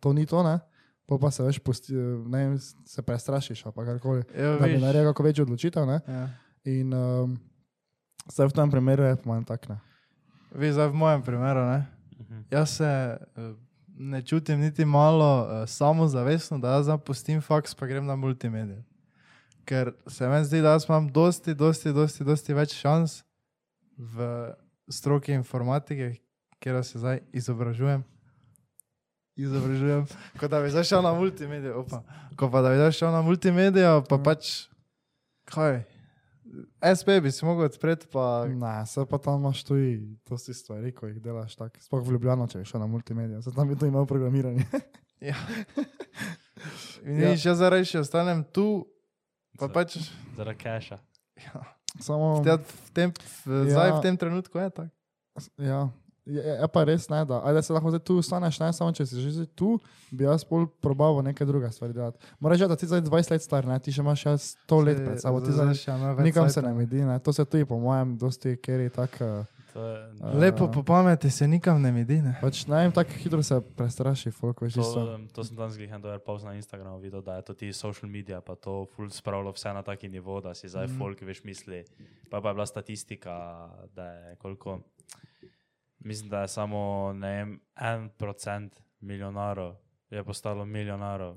to 0.01 0.12
ni 0.12 0.27
to, 0.27 0.42
ne, 0.42 0.59
Pol 1.07 1.21
pa 1.23 1.31
se 1.31 1.45
veš, 1.47 1.59
pusti, 1.62 1.95
ne 2.27 2.38
vem, 2.38 2.55
se 2.59 3.03
prestrašiš 3.03 3.66
ali 3.66 3.75
pa 3.75 3.85
karkoli. 3.85 4.23
jo, 4.35 4.59
Da 4.59 4.66
bi 4.66 4.79
naredil 4.79 5.12
kako 5.12 5.23
večjo 5.23 5.45
odločitev. 5.45 5.87
Ne? 5.87 6.01
ja. 6.09 6.29
In 6.64 6.95
um, 6.95 7.37
zdaj 8.33 8.49
v 8.51 8.53
tem 8.53 8.71
primeru 8.71 9.05
je 9.07 9.16
po 9.16 9.31
manj 9.31 9.45
tak. 9.47 9.69
Ne? 9.69 9.79
Vi 10.51 10.73
zdaj 10.73 10.90
v 10.90 10.99
mojem 10.99 11.23
primeru, 11.23 11.62
ne? 11.62 11.87
Mhm. 12.19 12.40
Jaz 12.51 12.77
se 12.77 12.87
eh, 12.87 13.55
ne 13.99 14.23
čutim 14.23 14.61
niti 14.61 14.85
malo 14.85 15.47
uh, 15.47 15.69
samozavestno, 15.69 16.59
da 16.59 16.75
jaz 16.75 16.87
zapustim 16.87 17.40
faks, 17.40 17.75
pa 17.75 17.87
grem 17.87 18.07
na 18.07 18.16
multimedijo. 18.16 18.83
Ker 19.64 19.92
se 20.07 20.29
meni 20.29 20.45
zdi, 20.45 20.61
da 20.61 20.75
jaz 20.75 20.88
imam 20.88 21.07
dosti, 21.09 21.55
dosti, 21.55 21.92
dosti, 21.92 22.25
dosti 22.25 22.55
več 22.55 22.75
šans 22.75 23.23
v 23.97 24.27
stroki 24.88 25.33
informatike, 25.33 26.14
kjer 26.59 26.85
se 26.85 26.99
zdaj 26.99 27.20
izobražujem. 27.33 28.05
Izobražujem, 29.37 30.07
kot 30.35 30.51
da 30.51 30.61
bi 30.61 30.70
zdaj 30.70 30.85
šel 30.87 31.03
na 31.03 31.12
multimedijo. 31.12 31.81
Opa. 31.81 32.03
Ko 32.37 32.51
pa 32.51 32.62
da 32.62 32.70
bi 32.70 32.77
zdaj 32.77 32.92
šel 32.94 33.12
na 33.12 33.22
multimedijo, 33.22 34.03
pa 34.03 34.16
Mhm. 34.16 34.25
pač 34.25 34.68
kaj. 35.46 35.83
SP 36.81 37.20
bi 37.20 37.31
si 37.31 37.44
mogel 37.44 37.64
odpreti, 37.64 38.07
pa 38.07 38.46
Ne, 38.46 38.87
se 38.87 39.05
pa 39.05 39.18
tam 39.18 39.40
imaš 39.40 39.64
tudi 39.64 39.96
dosti 40.25 40.55
stvari, 40.55 40.92
ko 40.92 41.07
jih 41.07 41.20
delaš 41.20 41.57
tako. 41.57 41.81
Sploh 41.81 42.01
v 42.01 42.12
Ljubljano, 42.12 42.46
če 42.46 42.59
bi 42.59 42.64
šel 42.64 42.81
na 42.81 42.87
multimedije. 42.87 43.42
Se 43.42 43.53
tam 43.53 43.68
bi 43.68 43.77
to 43.77 43.87
imel 43.87 44.07
programiranje. 44.07 44.64
Ja. 45.20 45.35
In 47.05 47.20
Ja. 47.20 47.29
jaz 47.31 47.57
zdaj 47.57 47.85
še 47.85 48.01
ostanem 48.01 48.44
tu, 48.46 48.87
pa 49.59 49.68
pač 49.68 49.99
Zaradi 50.35 50.59
keša. 50.59 50.99
ja, 51.44 51.61
Samo, 52.00 52.42
v 52.42 52.59
tem, 52.92 53.12
v, 53.44 53.62
Ja. 53.64 53.70
zdaj 53.70 53.90
v 53.90 54.02
tem 54.02 54.16
trenutku 54.16 54.59
je 54.59 54.70
tako. 54.70 54.90
ja, 55.59 55.88
je, 56.26 56.42
je 56.42 56.68
pa 56.68 56.85
res 56.85 57.09
ne, 57.09 57.24
da, 57.24 57.40
ajde, 57.44 57.62
se 57.62 57.72
lahko 57.72 57.90
zdaj 57.90 58.00
tu 58.00 58.18
ostaneš, 58.18 58.59
ne 58.59 58.72
samo 58.72 58.92
če 58.92 59.06
si 59.06 59.20
že 59.20 59.46
tu, 59.48 59.78
bi 60.11 60.24
jaz 60.24 60.44
pol 60.44 60.66
probal 60.80 61.22
nekaj 61.22 61.46
druge 61.46 61.70
stvari 61.70 61.92
delati. 61.92 62.18
Moraš 62.40 62.61
reči, 62.61 62.68
da 62.68 62.76
ti 62.76 62.87
zdaj 62.87 63.00
20 63.02 63.30
let 63.30 63.42
star, 63.42 63.66
ne, 63.66 63.78
ti 63.78 63.92
še 63.92 64.00
imaš 64.00 64.20
še 64.20 64.32
100 64.66 64.85
let 64.85 64.98
pred 64.98 65.20
sabo, 65.20 65.40
ti 65.40 65.52
zdaj 65.52 65.74
še 65.74 65.92
več 65.92 66.24
nikam 66.24 66.50
se 66.50 66.62
ne 66.62 66.72
vidi, 66.74 67.04
ne. 67.04 67.18
to 67.18 67.32
se 67.32 67.44
tudi 67.44 67.64
po 67.64 67.78
mojem 67.78 68.16
dosti 68.16 68.56
keri 68.56 68.90
tako. 68.90 69.44
To 69.46 69.56
A- 69.76 70.32
Lepo 70.32 70.68
po 70.68 70.82
pameti 70.82 71.30
se 71.30 71.46
nikam 71.46 71.82
ne 71.82 71.92
vidi. 71.92 72.16
Ne? 72.18 72.38
Pač 72.40 72.66
ne 72.66 72.76
vem, 72.76 72.92
tako 72.92 73.10
hitro 73.12 73.42
se 73.42 73.60
prestraši, 73.72 74.30
folk 74.30 74.60
veš 74.60 74.76
isto. 74.76 74.94
to, 74.96 75.18
to 75.30 75.44
sem 75.44 75.56
danes 75.56 75.76
glih 75.76 75.90
en 75.90 76.00
dober 76.00 76.18
post 76.20 76.44
na 76.44 76.54
Instagramu 76.54 76.98
videl, 76.98 77.20
da 77.20 77.34
je 77.34 77.42
to 77.42 77.54
ti 77.54 77.72
social 77.74 78.08
media, 78.08 78.40
pa 78.40 78.54
to 78.56 78.86
full 78.86 79.10
spravilo 79.10 79.52
vse 79.52 79.68
na 79.70 79.82
taki 79.82 80.08
nivo, 80.08 80.40
da 80.40 80.54
si 80.54 80.68
zdaj 80.68 80.86
Mhm. 80.86 80.98
folk 80.98 81.20
veš 81.20 81.44
misli. 81.44 81.84
Pa, 82.30 82.40
pa 82.40 82.48
je 82.48 82.54
bila 82.54 82.66
statistika, 82.66 83.34
da 83.90 84.04
je 84.04 84.36
koliko, 84.36 84.80
mislim, 86.00 86.28
da 86.28 86.40
je 86.40 86.48
samo, 86.48 86.80
ne 87.14 87.28
vem, 87.28 87.50
en 87.76 88.08
procent 88.10 88.72
milijonarov 89.00 89.74
je 90.10 90.24
postalo 90.24 90.64
milijonarov 90.64 91.36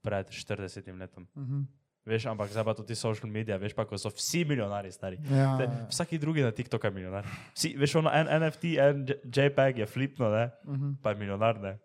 pred 0.00 0.26
40 0.28 0.58
letom. 0.92 1.26
Mhm. 1.34 1.60
Veš, 2.08 2.24
ampak 2.30 2.48
zdaj 2.52 2.64
pa 2.64 2.72
tudi 2.78 2.96
social 2.96 3.28
media, 3.28 3.58
veš 3.60 3.74
pa, 3.76 3.84
ko 3.84 3.98
so 4.00 4.08
vsi 4.08 4.44
milijonari 4.48 4.92
stari. 4.92 5.18
Ja, 5.28 5.56
Te, 5.58 5.66
ja. 5.68 5.86
vsaki 5.90 6.18
drugi 6.18 6.44
na 6.46 6.52
TikToku 6.56 6.88
je 6.88 6.92
milijonar. 6.94 7.26
Vsi, 7.52 7.74
veš, 7.76 7.98
ono, 8.00 8.12
en 8.14 8.30
NFT, 8.38 8.72
en 8.80 9.04
JPEG 9.28 9.82
je 9.84 9.86
flipno, 9.86 10.30
ne? 10.32 10.48
Mhm. 10.64 10.96
pa 11.02 11.12
je 11.12 11.20
milijonar. 11.20 11.60
Ne? 11.60 11.76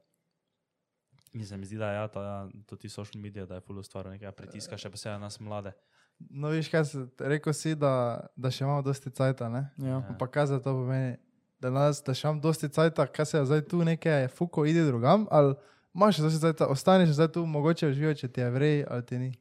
In 1.33 1.45
se 1.45 1.57
mi 1.57 1.65
zdi, 1.65 1.77
da 1.77 1.89
je 1.89 1.95
ja, 1.95 2.07
ta, 2.07 2.23
ja, 2.23 2.47
to 2.65 2.75
ti 2.75 2.89
social 2.89 3.21
media, 3.21 3.45
da 3.45 3.55
je 3.55 3.65
full 3.65 3.83
stvar 3.83 4.07
nekaj 4.13 4.31
pritiska, 4.37 4.77
še 4.77 4.91
posebej 4.93 5.17
na 5.17 5.27
nas 5.27 5.39
mlade. 5.41 5.73
No, 6.29 6.51
viš, 6.53 6.69
kaj 6.69 6.85
se 6.85 7.03
rekel 7.19 7.53
si, 7.57 7.75
da, 7.75 8.21
da 8.35 8.51
še 8.53 8.63
imamo 8.63 8.83
dosti 8.85 9.11
cajta. 9.11 9.49
Ne? 9.49 9.65
Ja. 9.81 10.03
Ampak 10.13 10.31
kaj 10.37 10.51
za 10.53 10.59
to 10.61 10.75
pomeni? 10.77 11.17
Da, 11.63 11.71
nas, 11.73 12.03
da 12.03 12.13
še 12.13 12.27
imam 12.27 12.41
dosti 12.43 12.69
cajta, 12.69 13.07
kaj 13.07 13.25
se 13.25 13.37
je 13.37 13.45
zdaj 13.49 13.61
tu 13.71 13.79
nekaj, 13.87 14.27
fuko, 14.35 14.65
idi 14.67 14.83
drugam, 14.85 15.25
ali 15.31 15.55
imaš 15.95 16.19
še 16.19 16.25
dosti 16.27 16.41
cajta, 16.43 16.67
ostaneš 16.73 17.15
zdaj 17.17 17.31
tu, 17.37 17.45
mogoče 17.47 17.89
uživaš, 17.93 18.19
če 18.19 18.29
ti 18.35 18.43
je 18.43 18.49
vrej 18.51 18.83
ali 18.91 19.05
ti 19.07 19.19
ni. 19.21 19.31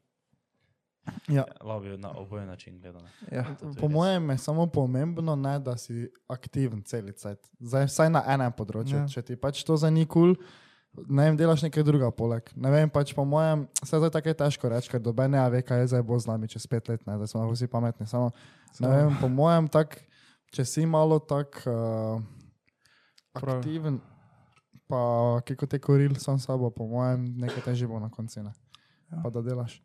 Ja. 1.27 1.43
Lavi 1.61 1.97
na 1.97 2.11
oboje 2.17 2.45
način 2.45 2.79
gledano. 2.79 3.07
Ja. 3.31 3.45
Po 3.79 3.87
mojem 3.87 4.29
je 4.29 4.37
samo 4.37 4.67
pomembno, 4.67 5.35
ne, 5.35 5.59
da 5.59 5.77
si 5.77 6.07
aktiven 6.27 6.83
cel 6.83 7.11
cel 7.11 7.35
Zdaj, 7.59 7.87
vsaj 7.91 8.09
na 8.09 8.23
enem 8.27 8.51
področju. 8.55 8.95
Ja. 8.95 9.01
Ja. 9.03 9.07
Če 9.07 9.21
ti 9.21 9.35
pač 9.35 9.63
to 9.67 9.77
za 9.77 9.89
ni 9.91 10.05
kul, 10.05 10.35
cool, 10.35 10.45
ne 11.09 11.27
vem, 11.27 11.37
delaš 11.37 11.65
nekaj 11.65 11.83
druga 11.83 12.11
poleg. 12.13 12.47
Ne 12.55 12.71
vem, 12.71 12.89
pač 12.91 13.13
po 13.17 13.25
mojem, 13.25 13.65
se 13.83 13.97
zdaj 13.99 14.13
tako 14.13 14.31
je 14.31 14.39
težko 14.43 14.71
reči, 14.71 14.91
ker 14.93 15.01
doben 15.03 15.33
ne 15.35 15.43
ve, 15.51 15.63
kaj 15.65 15.83
je 15.83 15.91
zdaj 15.93 16.03
bo 16.07 16.19
z 16.19 16.29
nami 16.29 16.47
čez 16.47 16.67
pet 16.69 16.89
let, 16.91 17.05
ne, 17.09 17.17
da 17.19 17.27
smo 17.27 17.43
lahko 17.43 17.57
vsi 17.57 17.67
pametni. 17.67 18.07
Samo, 18.07 18.31
ne 18.31 18.77
Samo- 18.77 18.95
vem, 18.95 19.15
po 19.21 19.29
mojem, 19.31 19.69
tak, 19.73 19.99
če 20.53 20.65
si 20.69 20.85
malo 20.85 21.19
tak 21.19 21.63
uh, 21.65 22.21
Prav. 23.33 23.57
aktiven, 23.57 23.99
pa 24.87 25.41
ki 25.47 25.57
kot 25.57 25.73
je 25.73 25.81
koril 25.81 26.15
sam 26.21 26.37
sabo, 26.39 26.69
po 26.69 26.87
mojem, 26.87 27.25
nekaj 27.41 27.71
težje 27.71 27.89
bo 27.89 27.99
na 27.99 28.11
koncu, 28.13 28.45
ne. 28.45 28.53
Ja. 29.09 29.23
Pa 29.25 29.33
da 29.33 29.41
delaš. 29.41 29.81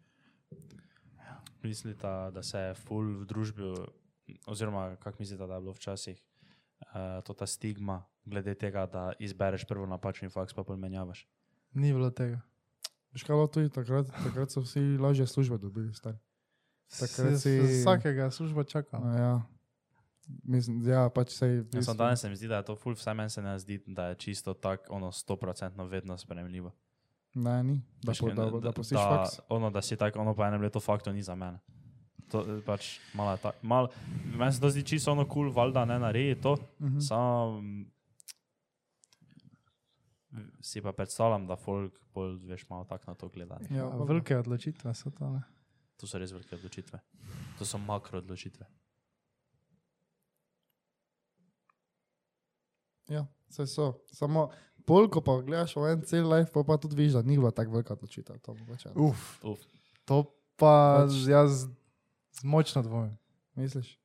Mislite, 1.62 2.06
da 2.32 2.42
se 2.42 2.58
je 2.58 2.74
ful 2.74 3.20
v 3.20 3.24
družbi, 3.26 3.62
oziroma 4.46 4.96
kako 4.96 5.16
mislite, 5.18 5.46
da 5.46 5.54
je 5.54 5.60
bilo 5.60 5.72
včasih 5.72 6.22
uh, 6.80 7.24
to 7.24 7.34
ta 7.34 7.46
stigma 7.46 8.04
glede 8.24 8.54
tega, 8.54 8.86
da 8.86 9.12
izbereš 9.18 9.64
prvo 9.64 9.86
napačni 9.86 10.28
faks, 10.28 10.54
pa 10.54 10.64
pomenjavaš. 10.64 11.28
Ni 11.72 11.92
bilo 11.92 12.10
tega. 12.10 12.40
Bilo 13.26 13.46
tudi 13.46 13.70
takrat, 13.70 14.06
takrat 14.24 14.50
so 14.50 14.60
vsi 14.60 14.80
lažje 14.80 15.26
službe 15.26 15.58
dobili, 15.58 15.94
stari. 15.94 16.18
Takrat 16.88 17.40
Si- 17.40 17.60
Vsakega 17.60 18.30
služba 18.30 18.64
čaka. 18.64 18.98
No, 18.98 19.18
ja. 19.18 19.42
Mislim, 20.44 20.88
ja, 20.88 21.08
pač 21.08 21.32
sej. 21.32 21.64
Ja, 21.74 21.82
samo 21.82 21.98
danes 21.98 22.20
se 22.20 22.28
mi 22.28 22.36
zdi, 22.36 22.48
da 22.48 22.56
je 22.56 22.64
to 22.64 22.76
ful, 22.76 22.92
vsaj 22.92 23.14
meni 23.14 23.30
se 23.30 23.42
ne 23.42 23.58
zdi, 23.58 23.80
da 23.86 24.06
je 24.06 24.14
čisto 24.14 24.54
tako, 24.54 24.94
ono, 24.94 25.08
100% 25.08 25.88
vedno 25.88 26.18
spremljivo. 26.18 26.72
Ne, 27.34 27.62
ni. 27.62 27.76
Da, 28.02 28.10
Veš, 28.10 28.18
po, 28.18 28.30
da, 28.30 28.44
da, 28.46 28.60
da 28.60 28.72
pustiš 28.72 28.98
faks. 28.98 29.40
Ono, 29.48 29.70
da 29.70 29.82
si 29.82 29.96
tako, 29.96 30.20
ono 30.20 30.34
pa 30.34 30.46
enem 30.46 30.62
letu 30.62 30.80
fakt, 30.80 31.04
to 31.04 31.12
ni 31.12 31.22
za 31.22 31.34
mene. 31.34 31.58
To 32.28 32.40
je 32.42 32.62
pač 32.62 32.86
malo, 33.14 33.30
je 33.30 33.38
tak, 33.38 33.62
malo, 33.62 33.88
meni 34.28 34.52
se 34.52 34.60
to 34.60 34.70
zdi 34.70 34.82
čisto 34.84 35.12
ono 35.12 35.24
kul, 35.24 35.32
cool, 35.44 35.52
valjda 35.54 35.84
ne 35.84 35.98
naredi 35.98 36.40
to, 36.40 36.56
Mhm. 36.80 36.98
samo 37.00 37.60
mm, 37.60 37.86
si 40.60 40.82
pa 40.82 40.92
predstavljam, 40.92 41.46
da 41.46 41.56
folk 41.56 41.92
bolj, 42.14 42.36
veš, 42.44 42.68
malo 42.68 42.84
tako 42.84 43.04
na 43.06 43.14
to 43.14 43.28
gleda. 43.28 43.58
Ja, 43.70 43.76
Ja, 43.76 43.86
velike 43.88 44.36
odločitve 44.36 44.94
so 44.94 45.10
to. 45.10 45.30
Ne? 45.30 45.42
To 45.96 46.06
so 46.06 46.18
res 46.18 46.30
velike 46.30 46.54
odločitve. 46.54 46.98
To 47.58 47.64
so 47.64 47.78
makro 47.78 48.18
odločitve. 48.18 48.66
Ja, 53.08 53.26
vse 53.48 53.66
so. 53.66 53.92
Samo 54.06 54.50
pol, 54.88 55.06
ko 55.06 55.20
pa 55.20 55.36
gledaš 55.38 55.74
v 55.74 55.84
en 55.86 56.02
cel 56.02 56.24
life, 56.26 56.48
pa, 56.48 56.64
pa 56.64 56.76
tudi 56.76 56.96
vidiš, 56.96 57.12
da 57.12 57.22
ni 57.22 57.36
bila 57.36 57.50
tako 57.52 57.70
velika 57.72 57.92
odločitev. 57.92 58.38
To, 58.40 58.54
mogoče, 58.56 58.88
Uf, 58.96 59.44
Uf. 59.44 59.60
to 60.04 60.24
pa 60.56 60.72
Pač- 61.00 61.28
jaz 61.28 61.66
močno 62.42 62.82
dvomim. 62.82 63.12
misliš? 63.54 63.98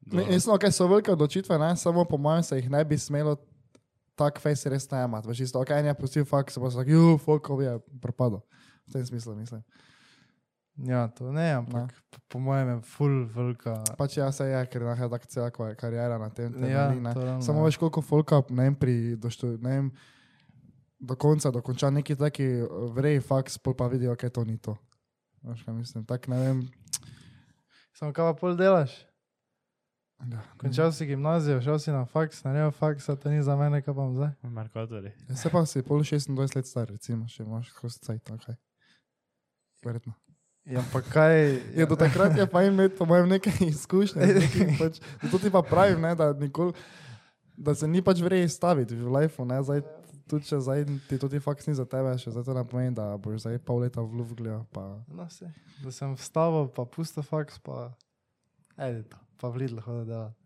Dobro. 0.00 0.18
Mi- 0.20 0.30
Mislim, 0.30 0.56
da 0.56 0.70
so 0.70 0.86
velike 0.86 1.12
odločitve, 1.12 1.58
ne? 1.58 1.76
samo 1.76 2.04
po 2.04 2.16
mojem 2.16 2.42
se 2.42 2.56
jih 2.56 2.70
ne 2.70 2.84
bi 2.84 2.96
smelo 2.96 3.36
tako 4.14 4.40
face 4.40 4.64
res 4.66 4.86
najemati. 4.86 5.28
Veš, 5.28 5.40
isto, 5.40 5.60
ok, 5.60 5.70
en 5.72 5.86
je 5.86 5.94
pustil 5.94 6.24
faks, 6.24 6.54
pa 6.54 6.70
so 6.70 6.78
tako, 6.78 6.90
ju, 6.90 7.18
folkov 7.18 7.60
je 7.60 7.72
propadlo. 8.00 8.40
V 8.86 8.92
tem 8.92 9.04
smislu 9.04 9.34
mislim. 9.34 9.62
Ja, 10.76 11.08
to 11.08 11.32
ne, 11.32 11.52
ampak 11.56 11.92
po, 12.10 12.18
po 12.28 12.38
mojem 12.38 12.68
je 12.68 12.80
full 12.84 13.24
velika. 13.32 13.78
Pač 13.96 14.16
ja, 14.16 14.28
se 14.32 14.44
je, 14.44 14.58
ker 14.68 14.82
je 14.82 15.08
tako 15.08 15.26
cela 15.26 15.74
karijera 15.74 16.18
na 16.18 16.28
tem. 16.30 16.52
Ja, 16.52 16.88
temelji, 16.88 17.00
ne. 17.00 17.14
to 17.14 17.40
Samo 17.42 17.60
ja. 17.60 17.64
veš, 17.64 17.76
koliko 17.80 18.02
folka 18.02 18.42
ne 18.50 18.68
vem, 18.68 18.74
pri, 18.76 19.16
do, 19.16 19.30
što, 19.30 19.56
ne 19.56 19.70
vem, 19.70 19.90
do 20.98 21.16
konca 21.16 21.50
dokonča 21.50 21.90
neki 21.90 22.16
taki 22.16 22.44
eh, 22.44 22.68
vrej 22.92 23.20
faks, 23.20 23.58
pol 23.58 23.74
pa 23.74 23.88
vidijo, 23.88 24.16
kaj 24.16 24.30
to 24.36 24.44
ni 24.44 24.58
to. 24.58 24.76
Veš, 25.42 25.64
kaj 25.64 25.74
mislim, 25.74 26.04
tak 26.04 26.28
ne 26.28 26.40
vem. 26.44 26.62
Samo 27.96 28.12
kaj 28.12 28.32
pa 28.32 28.36
pol 28.36 28.56
delaš? 28.56 28.92
Ja, 30.32 30.42
Končal 30.60 30.92
si 30.92 31.06
gimnazijo, 31.06 31.60
šel 31.60 31.78
si 31.78 31.92
na 31.92 32.04
faks, 32.08 32.44
naredil 32.44 32.70
faks, 32.72 33.08
a 33.08 33.16
to 33.16 33.32
ni 33.32 33.42
za 33.42 33.56
mene, 33.56 33.82
kaj 33.84 33.94
pa 33.94 34.06
zdaj. 34.12 34.30
Merkatorji. 34.42 35.12
Ja, 35.28 35.36
se 35.36 35.52
pa 35.52 35.64
si 35.66 35.82
pol 35.84 36.00
26 36.04 36.56
let 36.56 36.68
star, 36.68 36.88
recimo, 36.88 37.28
še 37.28 37.44
imaš 37.44 37.72
kostaj, 37.76 38.20
tako. 38.24 38.56
Verjetno. 39.84 40.16
Ja, 40.66 40.82
pa 40.92 40.98
kaj? 40.98 41.62
Ja, 41.78 41.86
do 41.86 41.94
takrat 41.94 42.34
je 42.34 42.46
pa 42.50 42.64
imeti, 42.66 42.96
po 42.98 43.06
mojem, 43.06 43.28
nekaj 43.28 43.68
izkušnje. 43.68 44.26
nekaj 44.26 44.72
Pač, 44.80 44.98
zato 45.22 45.38
ti 45.38 45.50
pa 45.50 45.62
pravim, 45.62 46.00
ne, 46.02 46.14
da, 46.18 46.32
nikol, 46.34 46.72
da 47.54 47.74
se 47.74 47.86
ni 47.86 48.02
pač 48.02 48.18
vrej 48.18 48.48
staviti 48.50 48.98
v 48.98 49.12
lifeu. 49.14 49.46
ne, 49.46 49.60
Zdaj, 49.62 49.84
tudi 50.26 50.50
če 50.50 50.58
zdaj 50.58 50.82
ti 51.06 51.18
to 51.22 51.30
ti 51.30 51.38
faks 51.38 51.70
ni 51.70 51.74
za 51.78 51.86
tebe, 51.86 52.16
še 52.18 52.34
zdaj 52.34 52.48
to 52.48 52.56
ne 52.58 52.64
pomeni, 52.66 52.96
da 52.98 53.14
boš 53.14 53.44
zdaj 53.46 53.62
pol 53.62 53.86
leta 53.86 54.02
v 54.02 54.18
Luvglja. 54.18 54.58
Pa... 54.74 54.98
No, 55.06 55.28
se, 55.30 55.52
da 55.84 55.94
sem 55.94 56.18
vstavil, 56.18 56.66
pa 56.74 56.82
pusto 56.82 57.22
faks, 57.22 57.62
pa 57.62 57.92
ajde 58.74 59.06
to, 59.14 59.22
pa 59.38 59.54
v 59.54 59.62
Lidl 59.62 59.78
hodil 59.86 60.10
delati. 60.10 60.45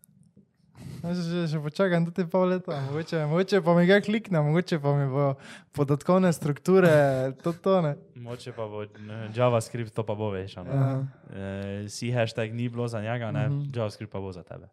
Že, 1.03 1.47
že, 1.47 1.57
počakam 1.57 2.05
tudi 2.05 2.25
pol 2.25 2.47
leta, 2.47 2.77
mogoče, 2.83 3.25
mogoče 3.25 3.61
pa 3.61 3.73
mi 3.73 3.85
ga 3.85 3.97
klikne, 3.99 4.37
mogoče 4.39 4.77
pa 4.77 4.93
mi 4.93 5.07
bo 5.07 5.33
podatkovne 5.71 6.29
strukture, 6.29 6.91
to 7.35 7.53
to 7.53 7.81
ne. 7.81 7.95
Moče 8.15 8.53
pa 8.53 8.65
bo 8.65 8.85
JavaScript, 9.31 9.91
to 9.91 10.03
pa 10.03 10.13
bo 10.13 10.29
veš. 10.29 10.57
ono. 10.57 10.69
Ja. 10.69 10.89
Eh, 11.27 11.89
si 11.89 12.11
hashtag 12.11 12.53
ni 12.53 12.69
bilo 12.69 12.87
za 12.87 13.01
njega, 13.01 13.31
ne, 13.31 13.47
Mhm. 13.47 13.71
JavaScript 13.73 14.11
pa 14.11 14.19
bo 14.19 14.31
za 14.31 14.43
tebe. 14.43 14.69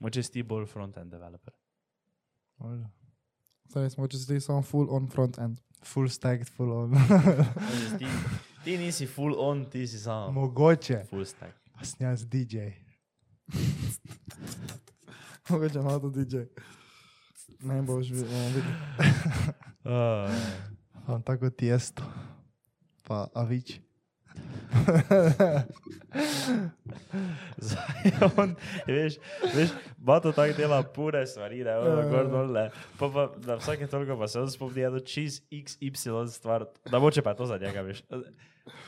Moče 0.00 0.22
si 0.22 0.32
ti 0.32 0.42
bolj 0.42 0.66
front-end 0.66 1.10
developer. 1.10 1.52
Zdaj 3.66 3.90
smo 3.90 4.06
če 4.06 4.18
si 4.18 4.40
samo 4.40 4.62
full 4.62 4.86
on 4.90 5.08
front 5.08 5.38
end. 5.38 5.58
Full 5.82 6.08
stack, 6.08 6.46
full 6.46 6.72
on. 6.72 6.94
Ti, 7.98 8.06
ti 8.64 8.76
nisi 8.76 9.06
full 9.06 9.34
on, 9.36 9.64
ti 9.66 9.86
si 9.86 9.98
samo 9.98 10.32
mogoče. 10.32 11.04
full 11.04 11.24
stack. 11.24 11.54
Pa 11.72 11.84
snjaz 11.84 12.24
DJ. 12.24 12.70
Mogoče 15.48 15.78
malo 15.78 15.98
to 16.00 16.10
DJ. 16.10 16.36
Ne 17.60 17.82
boš 17.82 18.10
vi- 18.10 18.24
bomo 18.24 18.46
videli. 18.46 18.74
Uh, 19.84 20.30
Imam 21.08 21.22
tako 21.22 21.50
tiesto. 21.50 22.02
Pa 23.02 23.28
avič. 23.34 23.80
Zdaj, 27.56 28.12
on, 28.36 28.54
veš, 28.86 29.14
veš, 29.54 29.68
Bato 29.96 30.32
tako 30.32 30.52
dela 30.52 30.82
pure 30.84 31.26
stvari, 31.26 31.64
ne, 31.64 31.78
ono, 31.78 32.00
Ja, 32.00 32.08
gor 32.08 32.18
ja. 32.18 32.24
dol, 32.24 32.52
ne. 32.52 32.70
Pa, 32.98 33.08
pa 33.08 33.32
na 33.46 33.54
vsake 33.54 33.86
toliko 33.86 34.18
pa 34.18 34.28
se 34.28 34.40
on 34.40 34.50
spomni 34.50 34.82
eno 34.82 35.00
čist 35.00 35.44
XY 35.50 36.28
stvar, 36.28 36.64
da 36.90 36.98
moče 36.98 37.22
pa 37.22 37.30
je 37.30 37.36
to 37.36 37.46
za 37.46 37.58
njega, 37.58 37.80
veš. 37.80 38.02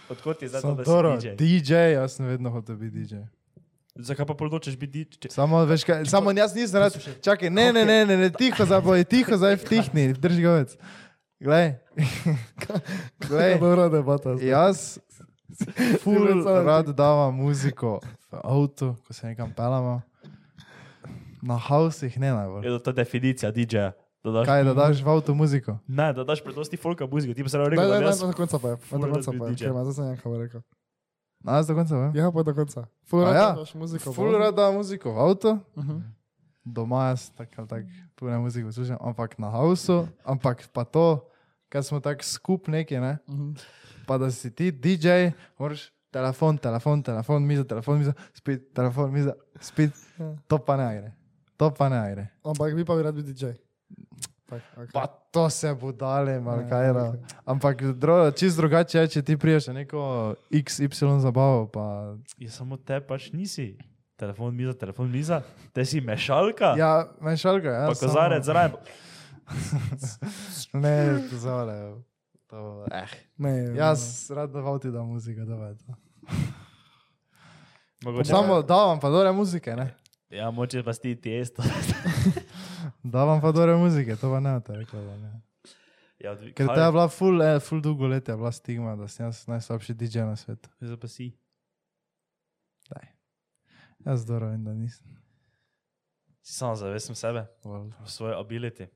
Odkot 0.09 0.43
je 0.43 0.49
zdaj 0.49 0.63
to, 0.63 0.75
da 0.75 0.85
si 1.21 1.29
DJ? 1.29 1.35
DJ, 1.37 1.75
jaz 1.75 2.13
sem 2.13 2.27
vedno 2.27 2.51
hotel 2.51 2.77
biti 2.77 2.99
DJ. 2.99 3.15
Zakaj 3.99 4.27
pa 4.31 4.35
poločeš 4.39 4.77
biti 4.79 5.03
DJ? 5.05 5.27
Samo, 5.35 5.65
veš, 5.67 5.83
kaj, 5.83 6.05
samo 6.07 6.31
jaz 6.31 6.55
nisem 6.55 6.79
rad. 6.79 6.95
Čakaj, 7.19 7.51
ne, 7.51 7.73
ne, 7.73 7.83
ne, 7.83 7.99
ne, 8.07 8.17
ne 8.17 8.29
tiho 8.31 8.63
zdaj, 8.63 8.79
boj, 8.81 9.03
tiho 9.05 9.35
zdaj 9.35 9.59
vtihni, 9.59 10.13
drži 10.15 10.45
ga 10.45 10.53
več. 10.55 10.77
Glej, 11.39 11.67
glej, 13.27 13.59
Dobro 13.59 13.89
debata. 13.91 14.37
zdaj. 14.37 14.49
jaz 14.49 14.99
ful 16.03 16.19
predstavljam, 16.23 16.67
rad 16.71 16.87
davam 16.95 17.35
muziko 17.35 17.99
v 18.31 18.39
avtu, 18.45 18.95
ko 19.03 19.11
se 19.15 19.27
nekam 19.27 19.51
pelamo. 19.51 20.01
Na 21.43 21.55
hausih 21.59 22.19
ne 22.19 22.33
najbolj. 22.35 22.67
Je 22.67 22.79
to 22.83 22.93
definicija 22.93 23.51
DJ-ja. 23.51 23.93
Da 24.27 24.31
daš, 24.31 24.47
Kaj, 24.47 24.65
da 24.67 24.73
daš 24.75 25.03
v 25.03 25.11
avtu 25.11 25.35
muziko? 25.35 25.79
Ne, 25.87 26.11
da 26.13 26.25
daš 26.27 26.43
prednosti 26.43 26.77
folka 26.77 27.07
muziko, 27.07 27.35
ti 27.35 27.43
pa 27.43 27.49
se 27.49 27.59
Ne, 27.59 27.69
rekel, 27.71 27.85
ne, 27.85 27.91
da 27.91 28.01
ne, 28.01 28.07
jaz 28.07 28.19
do 28.19 28.33
konca 28.35 28.59
pa 28.59 28.75
je. 28.75 28.77
rad 28.91 29.11
konca 29.11 29.31
bi 29.31 29.39
pa 29.39 29.47
je. 29.47 29.53
DJ. 29.55 29.65
Okay, 29.65 29.75
ma, 29.75 29.85
zdaj 29.87 29.95
sem 29.95 30.05
nekaj 30.11 30.39
rekel. 30.43 30.63
Na, 31.49 31.63
do 31.63 31.75
konca, 31.75 31.97
ve? 31.97 32.09
Ja, 32.15 32.29
pa 32.31 32.43
do 32.43 32.55
konca. 32.55 32.85
Ful 33.05 33.25
A 33.25 33.25
rad 33.25 33.35
ja? 33.35 33.49
daš 33.57 33.75
muziko. 33.75 34.13
Ful 34.13 34.33
rad 34.33 34.55
davam 34.55 34.77
muziko 34.77 35.11
v 35.11 35.19
avtu. 35.21 35.59
Mhm. 35.77 35.99
doma 36.65 37.09
jaz 37.09 37.31
tako 37.31 37.53
ali 37.59 37.69
tako 37.69 37.87
pune 38.15 38.39
muziko 38.39 38.73
slušam, 38.73 38.99
ampak 39.01 39.39
na 39.39 39.49
hausu, 39.49 40.05
ampak 40.25 40.69
pa 40.69 40.85
to, 40.85 41.25
ker 41.71 41.81
smo 41.83 42.01
tako 42.01 42.21
skup 42.23 42.69
neki, 42.69 42.99
ne? 42.99 43.19
Mhm. 43.29 43.55
pa 44.07 44.19
da 44.19 44.31
si 44.31 44.51
ti 44.51 44.71
DJ, 44.71 45.33
moraš 45.59 45.89
telefon, 46.11 46.59
telefon, 46.59 47.03
telefon, 47.03 47.41
miza, 47.43 47.65
telefon, 47.65 47.99
miza, 47.99 48.13
spet 48.35 48.75
telefon, 48.75 49.13
miza, 49.13 49.33
spet, 49.61 49.93
Ja. 50.19 50.37
to 50.49 50.59
pa 50.59 50.77
ne 50.77 51.01
gre. 51.01 51.13
To 51.57 51.71
pa 51.71 51.89
ne 51.89 52.15
gre. 52.15 52.29
Ampak 52.45 52.75
vi 52.75 52.85
pa 52.85 52.97
bi 52.97 53.03
rad 53.03 53.15
biti 53.15 53.33
DJ. 53.33 53.45
Tak, 54.49 54.63
okay. 54.77 54.93
Pa 54.93 55.07
to 55.07 55.51
se 55.51 55.75
bo 55.75 55.93
dale, 55.93 56.41
malo 56.41 56.63
Ja. 56.63 57.13
Ampak 57.45 57.83
dro, 57.83 58.31
čist 58.31 58.57
drugače 58.57 58.99
je, 58.99 59.09
če 59.09 59.23
ti 59.23 59.37
priješ 59.37 59.67
na 59.67 59.73
neko 59.73 60.35
XY 60.51 61.21
zabavo, 61.21 61.67
pa 61.69 62.17
Je 62.39 62.49
samo 62.51 62.77
te 62.77 63.01
pač 63.01 63.29
nisi. 63.33 63.77
Telefon 64.17 64.57
miza, 64.57 64.73
telefon 64.73 65.11
miza, 65.11 65.43
te 65.73 65.85
si 65.85 66.01
mešalka. 66.01 66.75
ja, 66.79 67.07
mešalka, 67.21 67.69
ja. 67.69 67.87
Pa 67.87 67.95
kozarec 67.95 68.45
zraven. 68.45 68.73
Ne, 70.73 71.23
kozarec. 71.31 72.01
To, 72.49 72.87
eh. 72.91 73.09
Ne, 73.37 73.77
Jaz 73.77 74.31
rad 74.31 74.51
da 74.51 74.61
v 74.61 74.69
avtu 74.69 74.91
da 74.91 75.03
muzika, 75.03 75.45
da. 75.45 75.77
Mogoče, 78.05 78.31
Samo 78.31 78.63
davam 78.63 79.01
pa 79.01 79.11
dobre 79.11 79.33
muzike, 79.33 79.77
ne? 79.77 79.95
ja, 80.31 80.51
moče 80.51 80.83
pa 80.83 80.93
sti 80.93 81.17
tiesto. 83.01 83.09
Davam 83.09 83.41
pa 83.41 83.53
dobre 83.53 83.77
muzike, 83.77 84.17
to 84.17 84.29
pa 84.29 84.41
ne, 84.41 84.61
te 84.61 84.73
rekla, 84.75 85.01
da 85.01 85.17
ne. 85.17 85.33
Ja, 86.19 86.33
odvi- 86.33 86.53
Ker 86.53 86.67
to 86.67 86.75
je 86.77 86.91
bila 86.91 87.09
full, 87.09 87.43
eh, 87.43 87.61
full 87.61 87.81
dolgo 87.81 88.07
let, 88.07 88.29
je 88.29 88.35
bila 88.35 88.53
stigma, 88.53 88.97
da 88.97 89.09
sem 89.09 89.27
jaz 89.27 89.47
najslabši 89.47 89.95
DJ 89.95 90.19
na 90.21 90.37
svetu. 90.37 90.69
Zdaj 90.81 90.97
pa 90.97 91.09
si. 91.09 91.33
Jaz 94.01 94.25
dobro 94.25 94.47
vem, 94.49 94.65
da 94.65 94.73
nisem. 94.73 95.07
Si 96.41 96.55
samo 96.55 96.75
zavestim 96.75 97.15
sebe, 97.15 97.47
svoje 98.07 98.35
ability. 98.37 98.87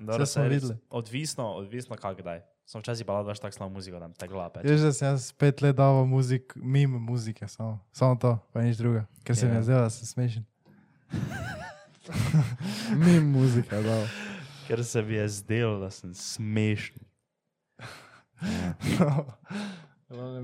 Dobro, 0.00 0.26
saj 0.26 0.48
res-. 0.48 0.72
Odvisno, 0.90 1.44
odvisno 1.54 1.96
kak 1.96 2.18
kdaj. 2.18 2.40
Sem 2.64 2.80
včasih 2.80 3.06
pa 3.06 3.22
daš 3.22 3.38
tako 3.38 3.52
slabo 3.52 3.72
muziko, 3.72 3.98
da 3.98 4.08
te 4.08 4.26
glava 4.26 4.50
peče. 4.50 4.68
Veš, 4.68 4.80
da 4.80 4.92
sem 4.92 5.08
jaz 5.08 5.32
pet 5.32 5.62
let 5.62 5.76
dal 5.76 6.04
muzik, 6.04 6.52
mimo 6.56 6.98
muzike, 6.98 7.48
samo, 7.48 7.78
samo 7.92 8.16
to, 8.16 8.38
pa 8.52 8.62
nič 8.62 8.76
druga. 8.76 9.06
Ker 9.24 9.36
se 9.36 9.46
mi 9.46 9.52
Ja. 9.52 9.56
je 9.56 9.62
zdelo, 9.62 9.80
da 9.80 9.90
sem 9.90 10.06
smešen. 10.06 10.44
Mi 12.96 13.20
muzika, 13.20 13.80
da. 13.82 14.06
Ker 14.66 14.84
se 14.84 15.02
mi 15.02 15.14
je 15.14 15.28
zdelo, 15.28 15.78
da 15.80 15.90
sem 15.90 16.14
smešen. 16.14 17.02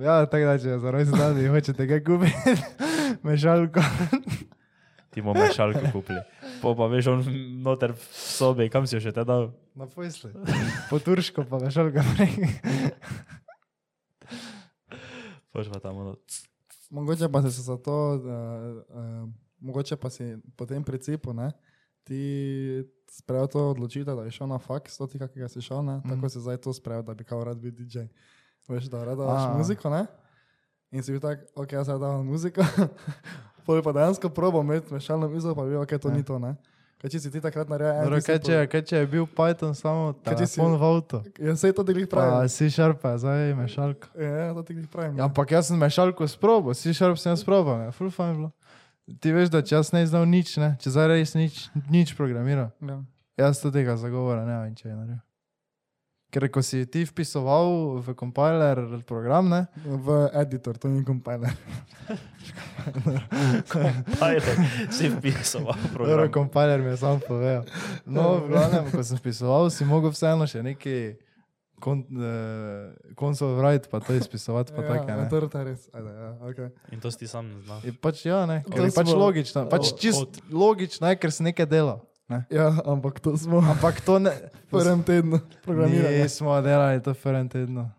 ja, 0.02 0.26
tako 0.26 0.44
da, 0.44 0.58
če 0.58 0.78
za 0.78 0.90
rojsten 0.90 1.18
dan 1.18 1.34
vi 1.36 1.48
hočete 1.48 1.88
kaj 1.88 2.04
kupiti, 2.04 2.54
mešalko. 3.26 3.82
Ti 5.12 5.22
bomo 5.22 5.40
mešalko 5.40 5.92
kupili. 5.92 6.22
Po 6.62 6.74
pa 6.78 6.86
veš, 6.88 7.10
on 7.12 7.24
noter 7.62 7.92
v 7.92 8.06
sobi, 8.16 8.68
kam 8.72 8.86
si 8.86 8.96
jo 8.96 9.02
še 9.02 9.12
te 9.12 9.26
dal? 9.28 9.50
Na 9.78 9.86
posle. 9.90 10.32
Po 10.90 11.02
turško 11.02 11.44
pa 11.50 11.60
mešalko 11.62 12.04
prej. 12.14 12.32
Poš 15.52 15.68
pa 15.68 15.82
tam 15.84 16.00
ono. 16.06 16.16
Mogoče 16.92 17.28
pa 17.32 17.42
se 17.42 17.50
za 17.50 17.76
to, 17.76 17.96
uh, 18.14 18.20
uh, 18.88 19.28
mogoče 19.62 19.96
pa 19.96 20.10
si 20.10 20.26
po 20.52 20.66
tem 20.66 20.82
principu, 20.82 21.32
ne, 21.32 21.52
ti 22.02 22.18
sprejel 23.08 23.46
to 23.46 23.70
odločitev, 23.70 24.12
da 24.12 24.22
bi 24.22 24.30
šel 24.30 24.46
na 24.46 24.58
faks, 24.58 24.96
to 24.96 25.06
ti 25.06 25.18
kakega 25.18 25.48
si 25.48 25.60
šel, 25.60 25.82
ne, 25.82 26.00
tako 26.02 26.16
Mhm. 26.18 26.28
si 26.28 26.40
zdaj 26.40 26.56
to 26.58 26.72
sprejel, 26.72 27.02
da 27.02 27.14
bi 27.14 27.24
kao 27.24 27.44
rad 27.44 27.56
bil 27.56 27.70
DJ. 27.72 28.08
Veš, 28.68 28.84
da 28.84 29.04
rad 29.04 29.18
daš 29.18 29.56
muziko, 29.56 29.86
ne? 29.88 30.06
In 30.90 31.02
si 31.02 31.10
bil 31.10 31.20
tak, 31.20 31.38
ok, 31.54 31.72
jaz 31.72 31.86
zdaj 31.86 31.98
dam 31.98 32.26
muziko, 32.26 32.60
pol 33.64 33.80
pa 33.80 33.92
dejansko 33.92 34.28
probo 34.28 34.60
imeti 34.60 34.92
mešalno 34.92 35.28
mizo, 35.28 35.54
pa 35.54 35.64
bi, 35.64 35.74
ok, 35.76 35.88
to 35.96 36.08
Ja. 36.08 36.14
ni 36.14 36.22
to, 36.22 36.38
ne. 36.38 36.56
Kaj 36.98 37.10
če 37.10 37.18
si 37.18 37.30
ti 37.30 37.40
takrat 37.40 37.66
naredil, 37.66 38.14
en 38.14 38.20
si 38.20 38.30
kaj, 38.30 38.66
kaj 38.68 38.82
če 38.82 38.96
je 38.96 39.06
bil 39.08 39.26
Python 39.26 39.74
samo 39.74 40.14
Kaj 40.16 40.36
če 40.36 40.46
si- 40.46 40.54
telefon 40.54 40.78
v 40.78 40.84
avtu? 40.84 41.18
Ja, 41.40 41.56
sej 41.56 41.72
to 41.72 41.82
ti 41.82 41.92
glih 41.92 42.06
Pa 42.06 42.16
pravi. 42.16 42.48
si 42.48 42.70
šarpa, 42.70 43.18
zdaj 43.18 43.54
mešalko. 43.56 44.06
Ja, 44.14 44.54
to 44.54 44.62
ti 44.62 44.72
glih 44.72 44.86
pravi. 44.86 45.18
Ja, 45.18 45.24
ampak 45.24 45.50
jaz 45.50 45.66
sem 45.66 45.74
mešalko 45.76 46.22
sprobo, 46.24 46.70
si 46.72 46.90
šarp 46.90 47.18
sem 47.18 47.34
sprobo, 47.34 47.74
ja, 47.76 47.90
full 47.90 48.06
fine 48.08 48.34
bilo. 48.36 48.50
Ti 49.20 49.32
veš, 49.32 49.50
da 49.50 49.60
če 49.60 49.74
jaz 49.74 49.90
ne 49.92 50.06
znam 50.06 50.30
nič, 50.30 50.56
ne, 50.56 50.76
če 50.78 50.90
zdaj 50.90 51.08
res 51.10 51.34
nič, 51.34 51.68
nič 51.90 52.14
programiral, 52.14 52.70
Ja. 52.80 53.00
jaz 53.38 53.58
to 53.58 53.70
tega 53.70 53.96
zagovora 53.96 54.44
ne 54.44 54.60
vem, 54.60 54.74
če 54.74 54.88
je 54.88 54.94
naredil. 54.94 55.20
Ker 56.32 56.46
ko 56.48 56.62
si 56.64 56.86
ti 56.86 57.02
vpisoval 57.04 57.98
v 58.00 58.14
compiler 58.14 58.78
program, 59.04 59.50
ne, 59.50 59.66
V 59.84 60.06
editor, 60.32 60.78
to 60.78 60.88
ni 60.88 61.02
kompiler. 61.04 61.52
Pilot, 64.12 64.56
si 64.88 65.08
vpisal 65.10 65.62
v 65.62 65.66
Dobro, 65.66 65.92
program. 65.92 66.32
kompiler 66.32 66.80
mi 66.80 66.88
je 66.88 66.96
sam 66.96 67.20
povedal. 67.20 67.64
No, 68.06 68.40
v 68.40 68.48
glavnem, 68.48 68.88
ko 68.88 69.02
sem 69.02 69.18
pisoval, 69.18 69.68
si 69.68 69.84
mogel 69.84 70.08
vseeno 70.10 70.46
še 70.46 70.62
neki 70.62 70.96
kon, 71.82 72.04
eh, 72.06 72.86
console 73.14 73.56
write, 73.56 73.88
pa 73.88 73.98
to 73.98 74.14
izpisovati, 74.14 74.70
pa 74.70 74.82
ja, 74.84 74.88
tako, 74.88 75.10
ne. 75.12 75.26
to 75.26 75.58
je 75.58 75.64
res. 75.64 75.82
Ajde, 75.90 76.10
ja, 76.12 76.30
okay. 76.42 76.68
In 76.88 77.00
to 77.00 77.10
si 77.10 77.26
sam 77.26 77.48
ne 77.48 77.58
znaš. 77.60 77.82
Je 77.82 77.92
pač 77.92 78.22
ja, 78.24 78.46
ne, 78.46 78.62
ker 78.64 78.84
je 78.84 78.92
pač 78.92 79.08
smo- 79.08 79.18
logično, 79.18 79.66
pač 79.68 79.90
čist 79.96 80.22
od- 80.22 80.38
logično 80.48 81.08
je, 81.08 81.16
ker 81.16 81.30
si 81.30 81.42
nekaj 81.42 81.66
delal. 81.66 82.00
Ne. 82.28 82.46
Ja, 82.48 82.70
ampak 82.86 83.18
to 83.18 83.34
smo 83.36 83.58
v 83.58 83.66
Ampak 83.72 84.00
to 84.00 84.16
ne, 84.18 84.30
prvem 84.70 85.02
tednu 85.02 85.42
programirali. 85.60 86.22
Nismo 86.22 86.54
delali 86.60 86.96
to 86.98 87.10
v 87.10 87.20
prvem 87.20 87.46
tednu. 87.46 87.90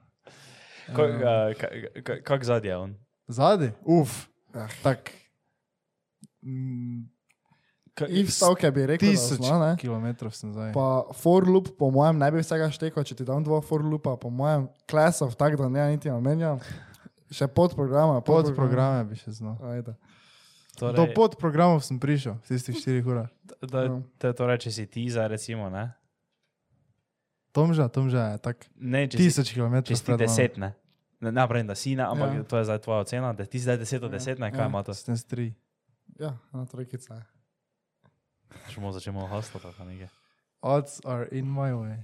Kak, 0.87 1.11
uh, 1.13 1.53
kak, 2.01 2.17
kak 2.23 2.41
zadnji 2.41 2.69
je 2.69 2.77
on? 2.79 2.91
Zadnji? 3.27 3.69
Uf, 3.83 4.27
Ah. 4.53 4.69
tak. 4.81 5.11
Mm, 6.41 7.05
Ka, 7.05 7.12
If 8.09 8.31
stavke 8.31 8.71
bi 8.71 8.87
rekel, 8.87 9.05
tisoč 9.07 9.37
da 9.37 9.45
zna, 9.47 9.69
kilometrov 9.75 10.31
sem 10.31 10.49
zdaj. 10.49 10.71
Pa 10.71 10.85
for 11.13 11.45
loop, 11.45 11.77
po 11.77 11.89
mojem, 11.89 12.17
ne 12.17 12.25
bi 12.27 12.39
vsega 12.39 12.65
štekel, 12.67 13.03
če 13.03 13.13
ti 13.13 13.23
dam 13.23 13.39
dva 13.39 13.61
for 13.61 13.81
loopa, 13.81 14.15
po 14.15 14.31
mojem, 14.31 14.65
klasov, 14.83 15.35
tak 15.35 15.53
da 15.53 15.67
ne 15.67 15.91
niti 15.91 16.09
omenjam. 16.09 16.57
Še 17.29 17.45
pod 17.47 17.73
programa. 17.73 18.17
Pod 18.19 18.49
programe 18.51 19.03
bi 19.03 19.13
še 19.13 19.31
znal. 19.33 19.57
Ajde. 19.63 19.93
torej, 20.73 20.95
Do 20.95 21.05
pod 21.13 21.35
programov 21.35 21.81
sem 21.81 21.97
prišel, 21.97 22.33
v 22.35 22.45
tistih 22.47 22.73
štirih 22.73 23.05
urah. 23.05 23.29
da, 23.61 23.85
No. 23.87 24.01
te 24.17 24.29
torej, 24.31 24.57
če 24.59 24.71
si 24.71 24.85
ti 24.87 25.05
za 25.07 25.27
recimo, 25.27 25.69
ne? 25.69 25.93
Tomža, 27.51 27.85
Tomža 27.87 28.23
je 28.27 28.37
tak 28.39 28.65
Ne, 28.75 29.05
če 29.05 29.13
si, 29.13 29.23
tisoč 29.23 29.53
kilometrov. 29.53 29.85
če 29.87 29.95
si 29.95 30.17
deset, 30.17 30.57
ne? 30.57 30.73
Ne, 31.19 31.29
ne 31.29 31.45
pravim, 31.45 31.63
da 31.63 31.75
si, 31.75 31.93
ne, 31.93 32.03
ampak 32.03 32.29
Ja. 32.31 32.35
ja. 32.35 32.43
to 32.43 32.57
je 32.57 32.65
zdaj 32.65 32.79
tvoja 32.79 32.99
ocena, 32.99 33.29
da 33.31 33.45
ti 33.45 33.55
si 33.55 33.63
zdaj 33.63 33.77
deset 33.77 34.01
od 34.01 34.09
Ja, 34.09 34.17
deset, 34.17 34.37
ne, 34.39 34.49
ja. 34.49 34.51
kaj 34.51 34.65
ima 34.65 34.81
to? 34.81 34.91
Sem 34.91 35.13
tri. 35.19 35.53
Ja, 36.17 36.33
na 36.51 36.65
trojkica. 36.65 37.21
Če 38.69 38.79
bomo 38.79 38.91
začemo 38.95 39.27
haslo, 39.31 39.59
pa 39.63 39.85
nekaj. 39.85 40.09
Odds 40.63 41.01
are 41.05 41.27
in 41.31 41.45
my 41.51 41.71
way. 41.75 41.97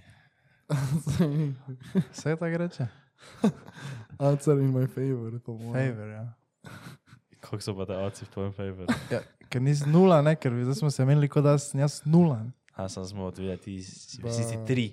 Vse 2.11 2.35
tako 2.35 2.57
reče? 2.57 2.87
Answer 4.19 4.59
in 4.59 4.73
my 4.73 4.87
favor, 4.87 5.39
po 5.45 5.53
mojem. 5.57 5.93
Favor, 5.95 6.07
ja. 6.09 6.25
Kako 7.39 7.61
so 7.63 7.75
pa 7.77 7.85
te 7.85 7.95
oci 7.97 8.25
v 8.25 8.29
tvojem 8.29 8.53
favor? 8.53 8.87
ja. 9.11 9.21
Ker 9.49 9.61
nisi 9.61 9.87
nula, 9.89 10.19
ne, 10.21 10.35
ker 10.35 10.53
zdaj 10.63 10.75
smo 10.75 10.91
se 10.91 11.05
menili, 11.05 11.29
kot 11.31 11.43
da 11.43 11.55
sem 11.57 11.79
jaz 11.81 12.01
nula. 12.05 12.43
ne. 12.43 12.51
A 12.75 12.85
sem 12.89 13.05
smo 13.05 13.25
odvideti, 13.25 13.63
ti 13.63 13.83
si, 13.83 14.21
si, 14.21 14.43
si 14.43 14.57
tri. 14.67 14.91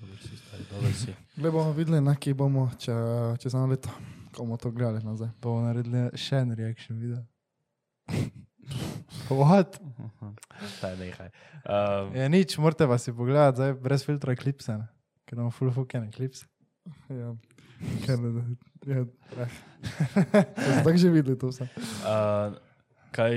Dobro 0.00 0.16
si, 0.16 0.36
stari, 0.36 0.64
dobro 0.70 0.92
si. 0.92 1.14
Zdaj 1.36 1.50
bomo 1.52 1.72
videli, 1.76 2.00
na 2.00 2.14
kje 2.16 2.34
bomo 2.34 2.70
če, 2.78 2.94
čez 3.42 3.54
eno 3.54 3.66
leto, 3.70 3.92
ko 4.32 4.42
bomo 4.46 4.56
to 4.56 4.70
gledali 4.70 5.04
nazaj. 5.04 5.28
Bomo 5.42 5.66
naredili 5.66 6.08
še 6.18 6.40
en 6.46 6.54
reaction 6.56 6.98
video. 7.02 7.20
What? 9.30 9.78
Taj 10.80 10.96
nekaj. 10.96 11.30
Um, 11.62 12.14
Ja, 12.14 12.26
nič, 12.26 12.58
morate 12.58 12.84
pa 12.84 12.98
si 12.98 13.12
pogledati, 13.12 13.56
zdaj 13.56 13.72
brez 13.74 14.02
filtra 14.02 14.34
klipse, 14.34 14.74
ne. 14.74 14.86
ker 15.24 15.36
imamo 15.36 15.50
full 15.50 15.70
fucking 15.70 16.10
klipse. 16.10 16.46
Ja, 17.08 17.34
ker 18.00 18.18
ne, 18.18 18.56
ja. 18.84 19.04
Ste 20.52 20.82
tako 20.82 20.96
že 20.96 21.08
videli 21.08 21.38
to 21.38 21.48
vse. 21.48 21.64
uh, 22.02 22.56
kaj 23.10 23.32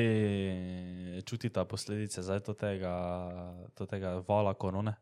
čutita 1.23 1.63
posledice 1.63 2.21
zdaj 2.21 2.39
to 2.41 2.53
tega, 2.53 2.93
to 3.73 3.85
tega 3.85 4.23
vala 4.23 4.53
korone? 4.53 4.95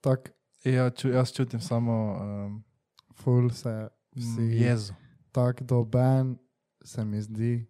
Tako, 0.00 0.30
Ja, 0.64 0.90
ču, 0.90 1.08
jaz 1.08 1.30
čutim 1.30 1.60
samo 1.60 1.92
um, 2.14 2.64
ful 3.14 3.50
se 3.50 3.88
vsi. 4.12 4.42
jezo. 4.58 4.94
Tako 5.32 5.64
doben 5.64 6.38
se 6.86 7.04
mi 7.04 7.18
zdi. 7.20 7.66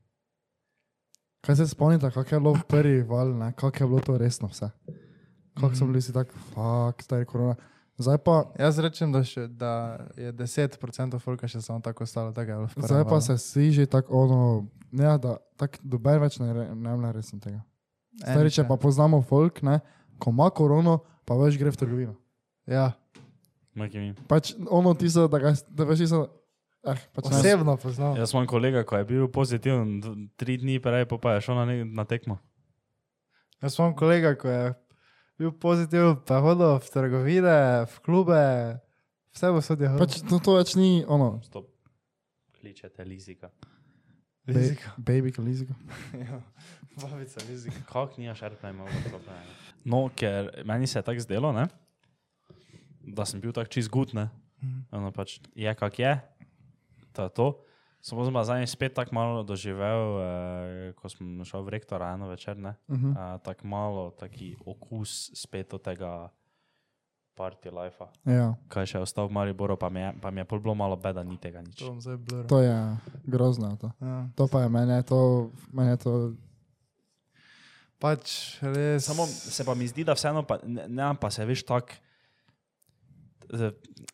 Kaj 1.40 1.56
se 1.56 1.66
spomnite, 1.66 2.10
kako 2.10 2.28
je 2.28 2.40
bilo 2.40 2.54
v 2.54 2.64
prvi 2.64 3.02
val, 3.02 3.30
ne? 3.30 3.52
kako 3.52 3.76
je 3.76 3.86
bilo 3.86 4.00
to 4.00 4.18
resno 4.18 4.48
vse? 4.48 4.70
Kako 5.54 5.72
so 5.72 5.84
Mhm. 5.84 5.86
bili 5.86 6.02
si 6.02 6.12
tako, 6.12 6.32
fuck, 6.46 7.02
stari 7.02 7.24
korona. 7.24 7.54
Zdaj 7.98 8.18
pa, 8.18 8.44
Jaz 8.58 8.78
rečem, 8.78 9.08
da, 9.08 9.22
še, 9.22 9.46
da 9.48 9.70
je 10.14 10.28
10% 10.30 10.76
folka 11.18 11.48
še 11.48 11.60
samo 11.60 11.80
tako 11.80 12.04
ostalo. 12.04 12.28
Tako 12.30 12.40
je 12.42 12.54
bilo 12.54 12.66
v 12.66 12.74
prvem 12.74 12.86
zdaj 12.86 13.04
pa 13.04 13.10
valu. 13.10 13.20
se 13.22 13.34
vsi 13.34 13.72
že 13.72 13.86
tako 13.86 14.12
ono, 14.18 14.40
ne, 14.92 15.18
da 15.18 15.36
tako 15.56 15.78
doben 15.82 16.20
več 16.20 16.36
ne, 16.36 16.52
re- 16.52 16.74
ne 16.74 16.90
vem 16.92 17.10
resno 17.10 17.40
tega. 17.40 17.62
Stari, 18.18 18.40
Eni 18.42 18.50
če 18.50 18.62
še. 18.62 18.68
pa 18.68 18.76
poznamo 18.76 19.22
folk, 19.22 19.62
ne, 19.62 19.80
ko 20.18 20.28
ima 20.28 20.50
korono, 20.50 20.98
pa 21.24 21.34
več 21.36 21.56
gre 21.56 21.70
v 21.70 21.76
trgovino. 21.76 22.14
Ja, 22.66 22.92
Maki 23.74 23.98
mi. 23.98 24.12
Pač 24.26 24.52
ono 24.66 24.92
tisto, 24.92 25.24
da, 25.24 25.38
ga, 25.38 25.52
da 25.66 25.84
veš, 25.84 25.98
tisto, 25.98 26.20
eh, 26.86 27.04
pač 27.16 27.28
osebno 27.30 27.76
poznam. 27.80 28.16
Jaz 28.18 28.34
imam 28.34 28.46
kolega, 28.50 28.84
ko 28.86 28.98
je 29.00 29.06
bil 29.08 29.28
pozitiven, 29.32 30.00
tri 30.40 30.58
dni 30.60 30.78
prej 30.82 31.06
pa 31.10 31.36
je 31.36 31.46
šel 31.46 31.58
na, 31.60 31.64
ne, 31.68 31.84
na 31.84 32.04
tekmo. 32.08 32.38
Jaz 33.62 33.78
imam 33.78 33.94
kolega, 33.98 34.34
ko 34.38 34.50
je 34.50 34.74
bil 35.38 35.52
pozitiven, 35.52 36.18
pa 36.26 36.40
hodil 36.44 36.76
v 36.80 36.92
trgovine, 36.92 37.56
v 37.86 38.02
klube, 38.04 38.42
vse 39.36 39.52
bo 39.54 39.62
sodje. 39.64 39.92
Pač 40.00 40.20
to, 40.26 40.40
to 40.42 40.58
več 40.58 40.76
ni 40.78 41.04
ono, 41.06 41.38
Stop. 41.46 41.70
Kličete 42.60 43.04
lizika. 43.06 43.50
Lizika. 44.46 44.94
baby, 44.98 45.32
lizika. 45.42 45.74
Ja, 46.26 46.38
babica 46.96 47.42
lizika. 47.48 47.82
Kako 47.90 48.22
ni 48.22 48.30
šarpne, 48.30 48.70
imamo 48.70 49.02
probleme. 49.10 49.42
No, 49.84 50.06
ker 50.14 50.48
meni 50.64 50.86
se 50.86 50.98
je 50.98 51.04
tako 51.04 51.20
zdelo, 51.20 51.50
ne? 51.52 51.66
da 53.06 53.26
sem 53.26 53.40
bil 53.40 53.54
tako 53.54 53.70
čist 53.70 53.90
gut, 53.90 54.12
ne. 54.14 54.28
Mhm. 54.62 54.80
Ono 54.98 55.12
pač 55.12 55.38
je 55.54 55.74
kak 55.74 55.98
je, 55.98 56.12
to 57.16 57.24
je 57.24 57.30
to. 57.32 57.48
Sem 58.04 58.14
pa 58.14 58.44
zdaj 58.44 58.68
spet 58.70 58.94
tako 58.94 59.16
malo 59.16 59.42
doživel, 59.42 60.02
eh, 60.20 60.92
ko 60.94 61.08
sem 61.10 61.42
šel 61.42 61.64
v 61.66 61.74
rektora 61.74 62.12
eno 62.14 62.28
večer, 62.28 62.54
ne. 62.54 62.76
Uh 62.86 62.96
-huh. 62.96 63.12
Eh, 63.16 63.38
tako 63.42 63.66
malo 63.66 64.10
taki 64.10 64.54
okus 64.66 65.30
spet 65.34 65.74
od 65.74 65.82
tega 65.82 66.28
party 67.36 67.68
life, 67.68 68.04
Ja, 68.24 68.54
kaj 68.68 68.86
še 68.86 68.98
je 68.98 69.02
ostal 69.02 69.28
v 69.28 69.32
Mariboru, 69.32 69.76
pa 69.76 69.88
mi 69.88 70.00
je, 70.00 70.14
pa 70.22 70.30
mi 70.30 70.40
je 70.40 70.44
pol 70.44 70.60
bilo 70.60 70.74
malo 70.74 70.96
beda, 70.96 71.22
ni 71.22 71.36
tega 71.36 71.60
nič. 71.60 71.76
To 71.76 71.96
to 72.48 72.60
je 72.60 72.96
grozno. 73.26 73.76
To, 73.76 73.92
Ja. 74.00 74.28
to 74.36 74.48
pa 74.48 74.62
je 74.62 74.68
meni, 74.68 75.02
to, 75.02 75.50
meni 75.72 75.96
to 75.96 76.32
Pač 77.96 78.60
res. 78.60 79.04
Samo 79.08 79.24
se 79.26 79.64
pa 79.64 79.74
mi 79.74 79.88
zdi, 79.88 80.04
da 80.04 80.12
vseeno, 80.12 80.44
pa, 80.44 80.58
ne, 80.64 80.84
ne 80.88 81.14
pa 81.16 81.30
se 81.32 81.44
veš 81.44 81.64
tako. 81.64 81.96
Eh, 83.52 83.70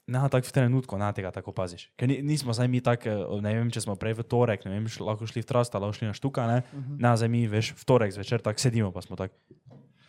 ne 0.06 0.18
tako 0.28 0.46
v 0.48 0.52
trenutku, 0.52 0.98
na 0.98 1.12
tega 1.12 1.30
tako 1.30 1.52
paziš. 1.52 1.90
Ker 1.96 2.08
ni, 2.08 2.20
nismo 2.22 2.52
zdaj 2.52 2.68
mi 2.68 2.80
tako, 2.80 3.40
ne 3.40 3.54
vem, 3.54 3.70
če 3.70 3.80
smo 3.80 3.96
prej 3.96 4.14
v 4.20 4.24
torek, 4.24 4.64
ne 4.64 4.72
vem, 4.76 4.88
šli, 4.88 5.04
lahko 5.06 5.26
šli 5.26 5.42
v 5.42 5.48
trast, 5.48 5.74
ali 5.74 5.86
lahko 5.86 5.98
šli 5.98 6.10
na 6.10 6.16
štuka, 6.16 6.46
ne, 6.46 6.58
ne, 6.98 7.12
zdaj 7.16 7.28
mi, 7.28 7.46
veš, 7.48 7.72
v 7.78 7.84
torek 7.84 8.12
zvečer 8.12 8.42
tako 8.42 8.60
sedimo, 8.60 8.90
pa 8.92 9.00
smo 9.00 9.16
tako. 9.16 9.34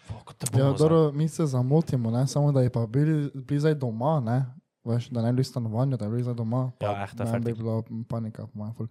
"Fuck, 0.03 0.33
te 0.35 0.47
Ja, 0.51 0.51
bomo 0.51 0.77
zdaj." 0.77 0.79
dobro, 0.79 1.11
mi 1.11 1.27
se 1.27 1.45
zamotimo, 1.45 2.11
ne? 2.11 2.27
samo 2.27 2.51
da 2.51 2.61
je 2.61 2.69
pa 2.69 2.87
bili, 2.87 3.31
bili 3.33 3.59
zdaj 3.59 3.75
doma, 3.75 4.19
ne? 4.19 4.45
Veš, 4.83 5.09
da 5.09 5.21
ne 5.21 5.31
bi 5.31 5.39
bili 5.39 5.43
v 5.43 5.47
stanovanju, 5.47 5.97
da 5.97 6.05
bi 6.05 6.11
bili 6.11 6.23
zdaj 6.23 6.35
doma. 6.35 6.71
Pa, 6.79 6.85
Ja, 6.85 7.03
eh, 7.03 7.07
je 7.19 7.31
ne 7.31 7.39
bi 7.39 7.53
bilo 7.53 7.83
panika, 8.09 8.47
po 8.47 8.57
mojem. 8.59 8.73
ful. 8.73 8.87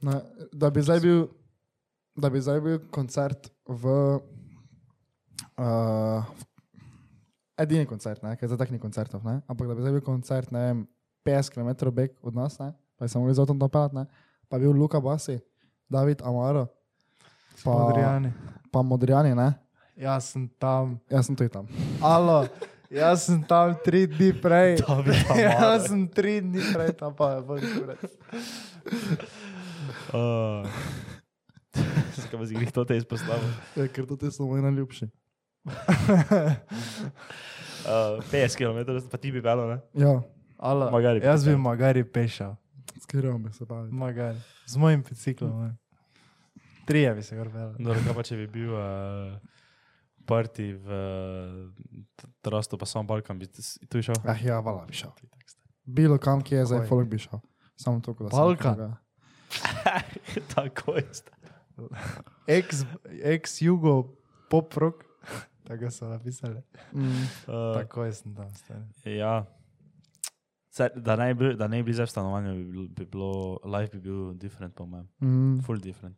Ne, 0.00 0.20
da 0.52 0.70
bi 0.70 0.82
zdaj 0.82 1.00
bil, 1.00 1.26
da 2.16 2.30
bi 2.30 2.40
zdaj 2.40 2.60
bil 2.60 2.78
koncert 2.90 3.50
v. 3.66 4.18
Uh, 5.58 6.22
edini 7.58 7.86
koncert, 7.86 8.22
ne, 8.22 8.36
ker 8.38 8.50
zdaj 8.50 8.64
tak 8.64 8.72
ni 8.74 8.78
koncertov, 8.78 9.24
ne? 9.26 9.40
ampak 9.50 9.68
da 9.68 9.74
bi 9.74 9.84
zdaj 9.84 9.96
bil 9.98 10.04
koncert, 10.06 10.52
ne 10.54 10.64
vem, 10.64 10.82
50 11.26 11.54
km 11.54 11.90
beg 11.94 12.14
od 12.22 12.34
nas, 12.38 12.58
ne? 12.62 12.72
pa 12.96 13.04
je 13.06 13.14
samo 13.14 13.30
z 13.32 13.42
avtom 13.42 13.58
dopeljati, 13.58 13.98
ne? 13.98 14.06
pa 14.48 14.56
je 14.56 14.66
bil 14.66 14.78
Luka 14.78 15.00
Basi, 15.00 15.38
David 15.90 16.22
Amaro, 16.22 16.66
pa, 17.64 17.70
Modrijani. 17.70 18.32
pa 18.72 18.82
Modrijani, 18.82 19.34
ne? 19.34 19.52
Jaz 19.98 20.30
sem 20.30 20.46
tam. 20.62 20.94
Jaz 21.10 21.26
sem 21.26 21.34
tudi 21.34 21.50
tam. 21.50 21.66
Alo, 21.98 22.46
jaz 22.86 23.24
sem 23.26 23.40
tam 23.42 23.74
tri 23.82 24.06
dni 24.06 24.30
prej. 24.38 24.78
Jaz 25.42 25.88
sem 25.90 26.06
tri 26.06 26.38
dni 26.38 26.62
prej, 26.70 26.92
tam 27.00 27.16
pa 27.18 27.32
je 27.34 27.40
bolj 27.42 27.66
kurec. 27.66 28.04
Uh, 30.14 30.62
Zakaj 32.22 32.38
bi 32.38 32.46
si 32.46 32.54
jih 32.54 32.70
to 32.70 32.86
te 32.86 32.96
izpostavil? 33.00 33.50
Ja, 33.74 33.88
ker 33.90 34.06
to 34.06 34.14
ti 34.14 34.30
so 34.30 34.46
moji 34.46 34.62
najljubši. 34.62 35.10
Uh, 37.80 38.20
50 38.22 38.56
km, 38.56 38.78
pa 39.08 39.16
ti 39.16 39.32
bi 39.32 39.40
bilo, 39.40 39.66
ne? 39.66 39.78
Ja, 39.94 40.20
Alo, 40.58 40.90
Magari 40.90 41.20
jaz 41.22 41.44
bi 41.44 41.56
magari 41.56 42.04
pešal. 42.04 42.56
skrivam 43.00 43.42
bi 43.42 43.52
se 43.52 43.64
bavil. 43.64 43.92
Magari. 43.92 44.38
Z 44.66 44.76
mojim 44.76 45.02
biciklom. 45.02 45.62
ne. 45.62 45.76
Trije 46.84 47.14
bi 47.14 47.22
se 47.22 47.36
gor 47.36 47.48
pel. 47.48 47.74
No, 47.78 47.94
kaj 47.94 48.14
pa 48.14 48.22
če 48.22 48.36
bi 48.36 48.46
bil 48.48 48.72
uh, 48.72 49.38
parti 50.26 50.72
v 50.72 50.88
uh, 50.88 52.02
Trastu, 52.40 52.74
pa 52.74 52.86
samo 52.86 53.04
Balkan, 53.04 53.38
bi 53.38 53.46
s- 53.48 53.78
tu 53.88 54.02
šel? 54.02 54.18
Ah, 54.24 54.36
ja, 54.36 54.58
vala 54.60 54.82
bi 54.84 54.92
šel. 54.92 55.12
Bilo 55.84 56.18
kam, 56.18 56.42
ki 56.42 56.54
je 56.54 56.66
zdaj, 56.66 56.86
folk 56.86 57.08
bi 57.08 57.18
šel. 57.18 57.38
Samo 57.76 58.00
to, 58.00 58.12
da 58.14 58.28
sem 58.28 58.38
Balkan? 58.38 58.96
Tako 60.54 60.96
je. 60.96 61.04
Ex, 62.48 62.82
ex 63.22 63.60
jugo 63.60 64.16
pop 64.50 64.74
rock. 64.74 65.04
Tako 65.68 65.90
so 65.90 66.08
napisali. 66.08 66.62
Mm. 66.92 67.02
Uh, 67.46 67.74
Tako 67.74 68.04
je 68.04 68.12
sem 68.12 68.34
tam. 68.34 68.50
stari. 68.54 69.16
ja. 69.16 69.44
Se, 70.70 70.88
da, 70.96 71.16
ne 71.16 71.34
bi, 71.34 71.54
da 71.56 71.66
ne 71.68 71.82
bi 71.82 71.92
zdaj 71.92 72.06
v 72.06 72.10
stanovanju, 72.10 72.54
bi, 72.54 72.64
bil- 72.64 72.88
bi 72.88 73.04
bilo, 73.06 73.58
life 73.64 73.92
bi 73.92 74.00
bil 74.00 74.34
different, 74.34 74.74
po 74.74 74.86
mojem. 74.86 75.08
Mm. 75.20 75.60
Full 75.66 75.80
different. 75.80 76.16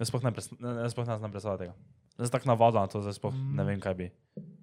Jaz 0.00 0.08
sploh 0.08 0.22
ne, 0.24 0.30
ne, 0.30 0.90
sploh 0.90 1.06
ne 1.08 1.16
znam 1.18 1.30
predstavljati 1.30 1.64
tega. 1.64 1.74
Jaz 2.18 2.28
sem 2.28 2.32
tako 2.34 2.48
navaden 2.48 2.80
na 2.80 2.86
to, 2.86 3.00
da 3.00 3.12
sploh 3.12 3.34
ne 3.34 3.64
vem, 3.64 3.80
kaj 3.80 3.94
bi. 3.94 4.10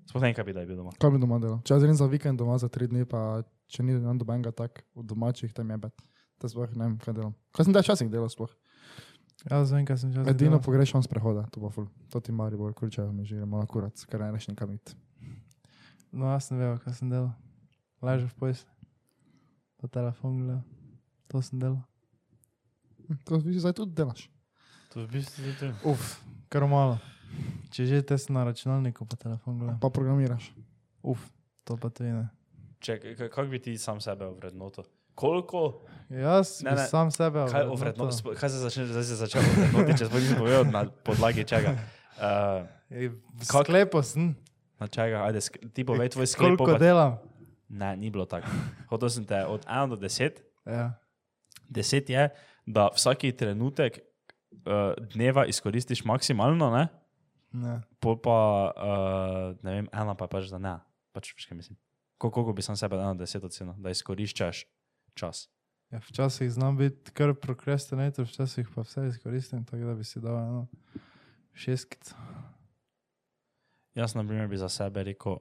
Sploh 0.09 0.21
ne 0.21 0.29
vem, 0.29 0.35
kaj 0.37 0.45
bi, 0.45 0.53
da 0.53 0.65
bi 0.65 0.77
doma. 0.77 0.93
Kaj 1.01 1.11
bi 1.15 1.21
doma 1.21 1.39
delal? 1.41 1.59
Če 1.65 1.73
jaz 1.73 1.83
grem 1.87 1.97
za 1.97 2.05
vikend 2.09 2.39
doma 2.39 2.57
za 2.61 2.69
tri 2.69 2.87
dni, 2.87 3.05
pa 3.09 3.41
če 3.67 3.83
ni 3.83 3.97
dan 3.99 4.17
dobenga 4.21 4.51
tak 4.53 4.83
v 4.95 5.03
domačih, 5.03 5.53
tam 5.57 5.73
je 5.73 5.77
bet. 5.87 6.05
To 6.41 6.49
sploh 6.49 6.69
ne 6.77 6.85
vem, 6.85 6.97
kaj 7.01 7.17
delam. 7.17 7.33
Kaj 7.53 7.65
sem 7.65 7.73
da 7.73 7.81
časih 7.81 8.09
delal 8.13 8.29
sploh? 8.29 8.53
Jaz 9.47 9.71
vem, 9.71 9.85
kaj 9.87 9.97
sem 10.03 10.11
že 10.11 10.27
Edino 10.27 10.59
pogrešam 10.59 10.99
sprehode, 11.03 11.45
to 11.55 11.63
bo 11.63 11.71
ful. 11.71 11.87
To 12.11 12.19
ti 12.19 12.35
mari 12.35 12.59
bolj 12.59 12.75
kurčejo, 12.75 13.11
mi 13.15 13.23
že 13.23 13.39
gremo 13.39 13.59
na 13.59 13.67
kurac, 13.69 13.95
ker 14.05 14.19
ne 14.19 14.31
reš 14.35 14.49
nikam 14.51 14.73
iti. 14.75 14.91
No, 16.11 16.27
jaz 16.35 16.51
ne 16.51 16.59
vem, 16.59 16.79
kaj 16.83 16.99
sem 16.99 17.07
delal. 17.07 17.31
Ležal 18.03 18.27
v 18.27 18.35
pojs. 18.35 18.59
Pa 19.79 19.87
telefon 19.87 20.41
gledal. 20.43 20.63
To 21.31 21.39
sem 21.39 21.59
delal. 21.59 21.79
Hm, 23.07 23.19
To 23.23 23.39
vi 23.39 23.55
zdaj 23.55 23.75
tudi 23.77 23.95
delaš. 23.95 24.27
To 24.91 25.05
v 25.05 25.15
bistvu 25.15 25.47
je 25.47 25.53
to. 25.59 25.67
Uf, 25.87 26.19
kar 26.51 26.67
malo. 26.67 26.99
Če 27.71 27.87
že 27.87 28.03
te 28.03 28.15
si 28.19 28.31
na 28.31 28.43
računalniku, 28.47 29.07
pa 29.07 29.15
telefon 29.15 29.59
gledal. 29.63 29.79
Pa 29.79 29.87
programiraš. 29.87 30.51
Uf, 31.03 31.23
to 31.63 31.79
pa 31.79 31.87
tudi 31.87 32.11
ne. 32.11 32.27
Če, 32.83 32.99
kako 33.15 33.47
bi 33.47 33.59
ti 33.63 33.77
sam 33.79 34.03
sebe 34.03 34.27
ovrednotil? 34.27 34.83
Koliko, 35.17 35.81
Jaz 36.09 36.61
Ne, 36.61 36.71
ne. 36.71 36.85
sam 36.85 37.09
sebe 37.09 37.43
kaj, 37.43 37.65
ovredno, 37.65 38.05
kaj 38.31 38.49
se 38.49 38.57
začne, 38.59 38.85
zdaj 38.85 39.03
se 39.03 39.15
začne 39.17 39.41
ovrednotiti, 39.41 39.97
če 39.97 40.05
sploh 40.05 40.21
nisem 40.21 40.37
povedal 40.37 40.63
na 40.65 40.81
podlagi 41.03 41.43
čega. 41.43 41.73
Uh, 42.15 42.63
Kak- 43.41 43.65
Sklepo 43.65 43.99
sem. 44.01 44.31
na 44.77 44.87
čega, 44.87 45.25
ajde, 45.25 45.41
ti 45.67 45.83
povej 45.83 46.09
tvoj 46.09 46.23
sklep. 46.25 46.55
Koliko 46.55 46.65
pa- 46.69 46.79
delam? 46.79 47.17
Ne, 47.67 47.97
ni 47.97 48.07
bilo 48.07 48.23
tako. 48.23 48.47
Hotel 48.87 49.09
sem 49.09 49.25
te 49.25 49.43
od 49.43 49.65
1 49.65 49.89
do 49.89 49.97
10. 49.97 50.39
Ja. 50.63 50.95
10 51.67 52.07
je, 52.07 52.23
da 52.65 52.87
vsaki 52.89 53.33
trenutek 53.33 53.99
uh, 54.63 54.95
dneva 55.11 55.43
izkoristiš 55.43 56.05
maksimalno, 56.05 56.71
ne? 56.71 56.87
Ne. 57.49 57.81
pol 57.97 58.15
pa, 58.17 58.37
uh, 58.69 59.59
ne 59.59 59.71
vem, 59.73 59.87
ena 59.89 60.13
pa 60.13 60.23
je 60.23 60.29
pač 60.29 60.43
za 60.45 60.57
ne. 60.57 60.77
Pač, 61.11 61.35
kaj 61.41 61.57
mislim. 61.57 61.75
Kol- 62.15 62.31
Koliko 62.31 62.53
bi 62.53 62.61
sam 62.61 62.75
sebe 62.75 62.95
ena 62.95 63.11
deset 63.13 63.43
ocenil, 63.43 63.75
da 63.75 63.89
izkoriščaš 63.89 64.63
čas. 65.17 65.49
Ja, 65.89 65.99
včasih 65.99 66.51
znam 66.51 66.77
biti 66.77 67.11
kar 67.11 67.33
prokrastinator, 67.35 68.25
včasih 68.25 68.67
pa 68.69 68.81
vse 68.81 69.07
izkoristim, 69.07 69.63
tako 69.63 69.77
da 69.83 69.95
bi 69.95 70.03
si 70.03 70.19
dal 70.19 70.37
eno 70.37 70.67
šestkico. 71.53 72.15
Jaz, 73.95 74.13
na 74.13 74.21
primer, 74.21 74.47
bi 74.47 74.57
za 74.57 74.69
sebe 74.69 75.03
rekel, 75.03 75.37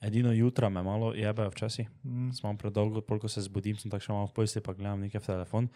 edino 0.00 0.32
jutra 0.32 0.68
me 0.68 0.82
malo 0.82 1.12
jebejo 1.14 1.50
včasih, 1.50 1.90
Mm. 2.04 2.30
sem 2.32 2.56
predolgo, 2.56 3.00
koliko 3.02 3.28
se 3.28 3.40
zbudim, 3.42 3.76
sem 3.76 3.90
tako 3.90 4.00
še 4.02 4.12
malo 4.12 4.26
v 4.26 4.32
pojsi, 4.32 4.60
pa 4.60 4.72
gledam 4.72 5.00
nekaj 5.00 5.20
v 5.20 5.26
telefon. 5.26 5.68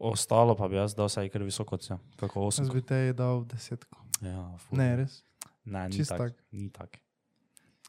Ostalo 0.00 0.56
pa 0.56 0.66
bi 0.68 0.74
jaz 0.74 0.94
dal 0.94 1.06
vsaj 1.06 1.28
kar 1.28 1.42
visoko 1.42 1.76
ocen, 1.76 1.98
kako 2.16 2.40
Jaz 2.42 2.58
osem. 2.60 2.68
bi 2.68 2.82
te 2.82 3.12
dal 3.12 3.44
desetko. 3.44 3.98
Ja, 4.20 4.56
ful. 4.58 4.78
Ne, 4.78 4.96
res. 4.96 5.20
ne 5.64 5.88
ni 5.88 6.00
tako. 6.00 6.24
tak. 6.24 6.32
Ni 6.52 6.70
tako. 6.70 6.98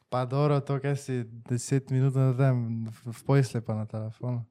Pa 0.08 0.26
dobro, 0.26 0.60
to, 0.60 0.80
kaj 0.80 0.96
si 0.96 1.16
deset 1.44 1.90
minut 1.90 2.14
na 2.14 2.32
tem, 2.32 2.56
v, 2.86 3.24
pojsle 3.24 3.60
pa 3.60 3.74
na 3.74 3.86
telefonu. 3.86 4.46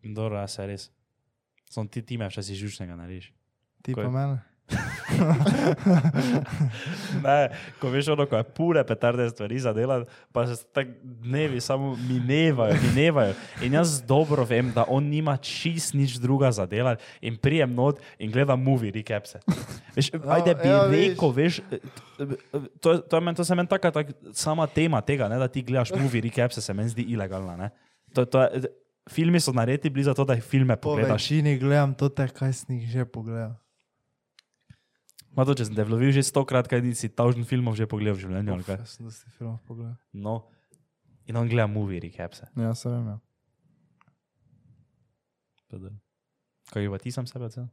Dobro, 0.00 0.36
jaz 0.36 0.50
se 0.52 0.66
res. 0.66 0.82
Sem 1.66 1.88
ti 1.88 2.02
time 2.02 2.28
včasih 2.28 2.56
žučnega 2.56 2.94
narediš. 2.94 3.32
Ti 3.82 3.92
Ko 3.92 3.96
pa 3.96 4.02
je- 4.02 4.10
mene. 4.10 4.36
Ne, 7.16 7.48
ko 7.78 7.88
veš, 7.88 8.08
ono, 8.08 8.26
ko 8.26 8.36
je 8.36 8.46
pure 8.46 8.84
petarde 8.84 9.30
stvari 9.30 9.58
za 9.58 9.72
delati, 9.72 10.10
pa 10.32 10.46
se 10.46 10.66
tako 10.66 10.90
dnevi 11.02 11.60
samo 11.60 11.96
minevajo, 12.00 12.74
minevajo. 12.84 13.34
In 13.62 13.72
jaz 13.72 14.02
dobro 14.02 14.44
vem, 14.44 14.70
da 14.70 14.84
on 14.86 15.04
nima 15.04 15.36
čist 15.36 15.94
nič 15.94 16.14
druga 16.14 16.50
za 16.50 16.66
delati 16.66 17.02
in 17.20 17.36
prijem 17.36 17.70
not 17.70 17.96
in 18.18 18.30
gleda 18.30 18.56
movie 18.56 18.92
recapse. 18.92 19.40
Veš, 19.94 20.14
No, 20.14 20.30
ajde 20.30 20.54
bi 20.54 20.68
ja, 20.68 20.86
rekel, 20.86 21.30
veš, 21.30 21.60
to, 22.80 22.92
je- 22.92 23.02
to, 23.02 23.12
je 23.12 23.20
men, 23.20 23.34
to 23.34 23.44
se 23.44 23.54
meni 23.54 23.68
taka 23.68 23.90
tak, 23.90 24.06
sama 24.32 24.66
tema 24.66 25.00
tega, 25.00 25.28
ne, 25.28 25.38
da 25.38 25.48
ti 25.48 25.62
gledaš 25.62 25.92
movie 25.92 26.20
recapse, 26.20 26.60
se 26.60 26.72
meni 26.72 26.88
zdi 26.88 27.04
ilegalna. 27.04 27.58
Ne. 27.58 27.70
To, 28.14 28.24
to 28.24 28.42
je, 28.42 28.48
filmi 29.06 29.40
so 29.40 29.52
narejeni 29.52 29.90
bili 29.90 30.04
zato, 30.04 30.24
da 30.24 30.34
jih 30.34 30.44
filme 30.44 30.76
Po 30.76 30.82
pogledaš. 30.88 31.22
večini 31.22 31.58
gledam 31.58 31.94
to, 31.94 32.08
te, 32.08 32.28
kaj 32.28 32.52
sem 32.54 32.76
jih 32.76 32.90
že 32.90 33.06
pogledal. 33.06 33.63
Ma 35.34 35.42
to, 35.44 35.54
če 35.58 35.66
sem 35.66 35.74
te 35.74 35.82
vlovil 35.82 36.12
že 36.14 36.22
stokrat, 36.22 36.68
kaj 36.70 36.82
nisi 36.84 37.08
tavžen 37.10 37.42
filmov 37.48 37.74
že 37.74 37.88
pogledal 37.90 38.14
v 38.14 38.22
življenju. 38.22 38.58
kaj? 38.66 38.78
Jaz 38.84 38.96
sem 38.96 39.06
dosti 39.06 39.30
filmov 39.34 39.58
pogledal. 39.66 39.96
No, 40.14 40.46
in 41.26 41.36
on 41.36 41.48
gleda 41.50 41.66
movie 41.66 41.98
recapse. 42.00 42.46
Ja, 42.54 42.74
se 42.74 42.88
vem, 42.88 43.08
ja. 43.08 43.18
Kaj 46.70 46.86
pa 46.90 46.98
ti 47.02 47.10
sam 47.10 47.26
sebe 47.26 47.44
ocenil? 47.50 47.68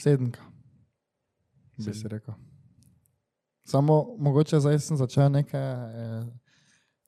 Sedemka. 0.00 0.40
Bi 1.76 1.82
Sedem. 1.84 1.94
si 1.94 2.08
rekel. 2.08 2.34
Samo 3.68 4.16
mogoče 4.18 4.60
zdaj 4.60 4.80
sem 4.80 4.96
začel 4.96 5.28
nekaj. 5.30 5.60
Eh, 5.60 6.24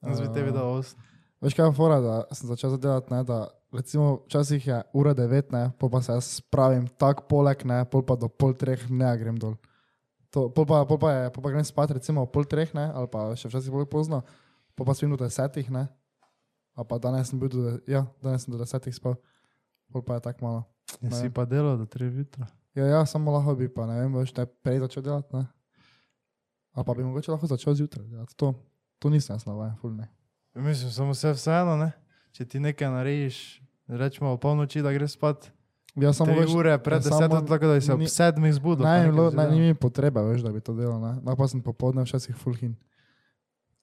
Jaz 0.04 0.20
bi 0.20 0.28
tebi 0.36 0.52
eh, 0.52 0.52
dal 0.52 0.68
osem. 0.78 1.00
Veš 1.40 1.56
kaj 1.56 1.68
je 1.68 1.74
fora, 1.76 1.98
da 2.00 2.14
sem 2.32 2.48
začel 2.48 2.76
delati, 2.78 3.12
ne, 3.12 3.24
da 3.24 3.48
recimo 3.76 4.24
včasih 4.26 4.66
je 4.66 4.78
ura 4.94 5.14
devet, 5.14 5.52
ne, 5.52 5.70
pol 5.78 5.90
pa 5.90 6.02
se 6.02 6.12
jaz 6.12 6.30
spravim 6.40 6.86
tak 7.00 7.26
poleg, 7.28 7.64
ne, 7.64 7.82
pol 7.90 8.04
pa 8.06 8.16
do 8.16 8.28
pol 8.28 8.54
treh 8.54 8.80
ne 8.90 9.10
grem 9.18 9.38
dol. 9.40 9.56
To, 10.34 10.48
pol, 10.50 10.66
pa, 10.66 10.82
pol, 10.86 10.98
pa 10.98 11.12
je, 11.12 11.30
pol 11.34 11.42
pa 11.44 11.52
grem 11.54 11.66
spat 11.66 11.94
recimo 11.94 12.24
ob 12.26 12.32
pol 12.34 12.46
treh, 12.46 12.70
ne, 12.74 12.88
ali 12.90 13.10
pa 13.10 13.30
še 13.38 13.50
včasih 13.50 13.74
bolj 13.74 13.86
pozno, 13.90 14.22
pol 14.74 14.86
pa 14.86 14.94
spim 14.94 15.12
do 15.14 15.20
desetih, 15.20 15.70
ne, 15.70 15.86
ali 16.74 16.86
pa 16.90 16.98
danes 16.98 17.30
sem 17.30 17.38
bil 17.38 17.52
do, 17.52 17.78
ja, 17.90 18.04
danes 18.22 18.46
sem 18.46 18.54
do 18.54 18.58
desetih 18.58 18.94
spal, 18.94 19.18
pol 19.90 20.02
pa 20.02 20.18
je 20.18 20.26
tako 20.30 20.46
malo. 20.46 20.62
Ja, 21.00 21.10
ne. 21.10 21.16
si 21.16 21.30
pa 21.30 21.46
delal 21.48 21.78
do 21.80 21.86
treh 21.90 22.10
jutra. 22.10 22.46
Ja, 22.74 22.86
ja, 22.90 23.00
samo 23.06 23.30
lahko 23.30 23.54
bi 23.54 23.70
pa, 23.70 23.86
ne 23.86 24.00
vem, 24.02 24.14
veš, 24.18 24.34
ne 24.34 24.46
prej 24.46 24.82
začel 24.82 25.06
delati, 25.06 25.30
ne. 25.34 25.46
Ali 26.74 26.86
pa 26.86 26.94
bi 26.94 27.06
mogoče 27.06 27.30
lahko 27.30 27.46
začel 27.46 27.78
zjutraj 27.78 28.06
delati, 28.10 28.34
to, 28.34 28.50
to 28.98 29.10
nisem 29.10 29.34
jaz 29.34 29.46
navajen, 29.46 29.76
ful 29.78 29.94
ne. 29.94 30.10
Mislim, 30.54 30.90
samo 30.90 31.14
vse 31.14 31.34
vseeno, 31.34 31.78
ne? 31.78 31.92
Če 32.34 32.46
ti 32.50 32.58
nekaj 32.62 32.90
narediš, 32.90 33.38
rečemo 33.86 34.36
polnoči, 34.36 34.82
da 34.82 34.90
greš 34.90 35.12
spat, 35.12 35.50
Ja, 35.94 36.10
samo 36.10 36.34
veš, 36.34 36.50
ure 36.50 36.74
pred 36.76 36.98
ja, 36.98 37.06
deseto, 37.06 37.38
tako 37.40 37.66
da 37.66 37.80
si 37.80 37.86
ob 37.88 38.00
ni- 38.00 38.08
sedmih 38.08 38.50
Ne, 38.50 38.98
nekaj 38.98 39.10
bilo, 39.12 39.30
delal. 39.30 39.50
ni 39.52 39.60
mi 39.60 39.74
potrebe, 39.74 40.20
veš, 40.22 40.42
da 40.42 40.50
bi 40.50 40.58
to 40.60 40.74
delal. 40.74 40.98
Ne. 40.98 41.22
No, 41.22 41.36
pa 41.36 41.46
sem 41.46 41.62
popoldne 41.62 42.02
včasih 42.02 42.34
full 42.34 42.54
hin. 42.56 42.74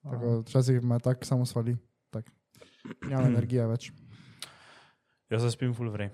Tako, 0.04 0.41
včasih 0.41 0.84
me 0.84 0.99
tako 0.99 1.24
samo 1.24 1.45
svali. 1.45 1.78
Tak. 2.10 2.28
Nimam 3.08 3.26
energije 3.32 3.64
več. 3.66 3.91
Jaz 5.30 5.41
se 5.41 5.52
spim 5.52 5.72
full 5.74 5.88
vrej. 5.89 6.12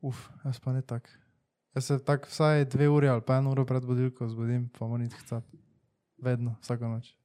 Uf, 0.00 0.14
jaz 0.44 0.60
pa 0.60 0.70
ne 0.70 0.82
tak. 0.82 1.10
Jaz 1.74 1.84
se 1.84 1.98
tak 1.98 2.26
vsaj 2.26 2.64
dve 2.66 2.86
uri 2.88 3.08
ali 3.08 3.20
pa 3.20 3.36
eno 3.36 3.50
uro 3.50 3.66
pred 3.66 3.82
budilko 3.82 4.28
zbudim, 4.28 4.70
pa 4.70 4.86
moram 4.86 5.02
iti 5.02 5.16
hcat. 5.16 5.42
Vedno, 6.22 6.54
vsako 6.62 6.86
noč. 6.88 7.17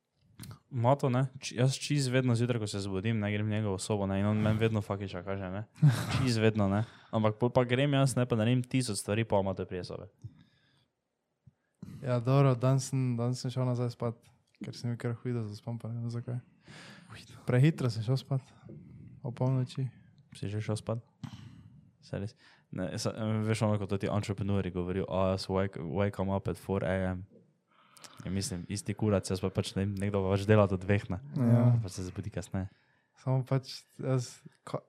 Mato, 0.73 1.09
ne? 1.09 1.27
Č 1.37 1.53
jaz 1.53 1.77
čiz 1.77 2.07
vedno 2.09 2.33
zjutraj, 2.33 2.63
ko 2.63 2.67
se 2.67 2.81
zbudim, 2.81 3.19
ne 3.21 3.29
grem 3.29 3.45
v 3.45 3.53
njegovo 3.53 3.77
sobo, 3.77 4.07
ne? 4.09 4.17
In 4.19 4.25
on 4.25 4.39
meni 4.41 4.57
vedno 4.57 4.81
fakiča, 4.81 5.21
kaže, 5.21 5.49
ne? 5.53 5.63
Čiz 6.17 6.39
vedno, 6.41 6.65
ne? 6.65 6.81
Ampak 7.13 7.37
pol 7.37 7.53
pa 7.53 7.61
grem 7.61 7.93
jaz, 7.93 8.15
ne, 8.17 8.25
pa 8.25 8.37
naredim 8.39 8.63
tisoč 8.65 9.03
stvari, 9.03 9.21
pa 9.21 9.37
imate 9.43 9.67
prije 9.69 9.83
sobe. 9.85 10.09
Ja, 12.01 12.17
dobro, 12.19 12.55
danes 12.57 12.89
sem, 12.89 13.13
dan 13.19 13.37
sem 13.37 13.53
šel 13.53 13.69
nazaj 13.69 13.93
spat, 13.93 14.17
ker 14.65 14.75
sem 14.75 14.97
kar 14.97 15.13
hudo 15.21 15.45
zaspan, 15.45 15.77
pa 15.77 15.93
ne 15.93 16.01
vem 16.01 16.09
zakaj. 16.11 16.41
Prehitro 17.45 17.91
sem 17.93 18.03
šel 18.03 18.17
spat, 18.17 18.41
o 19.21 19.29
polnoči. 19.29 19.85
Si 20.33 20.49
že 20.49 20.57
šel 20.57 20.81
spat? 20.81 21.05
Ne, 22.73 22.97
sa, 22.97 23.13
veš 23.45 23.61
ono, 23.61 23.77
kot 23.77 23.93
ti 24.01 24.09
entrepreneurs 24.09 24.73
govorijo, 24.73 25.05
oh, 25.07 25.29
jaz 25.31 25.45
wake, 25.47 25.79
wake 25.79 26.25
up 26.25 26.47
at 26.49 26.57
4 26.57 26.89
am. 27.11 27.23
Ja, 28.25 28.31
mislim, 28.31 28.65
isti 28.71 28.93
kurac, 28.95 29.27
jaz 29.29 29.41
pa 29.43 29.49
pač 29.51 29.73
ne, 29.75 29.85
nekdo 29.85 30.23
pa 30.23 30.33
pač 30.35 30.45
dela 30.47 30.67
do 30.71 30.77
dveh, 30.79 31.03
ne? 31.11 31.19
Ja. 31.35 31.65
Pa 31.83 31.91
se 31.91 32.05
zbudi 32.07 32.31
kasneje. 32.31 32.69
Samo 33.23 33.43
pač, 33.47 33.75
jaz, 33.99 34.29
ka, 34.67 34.79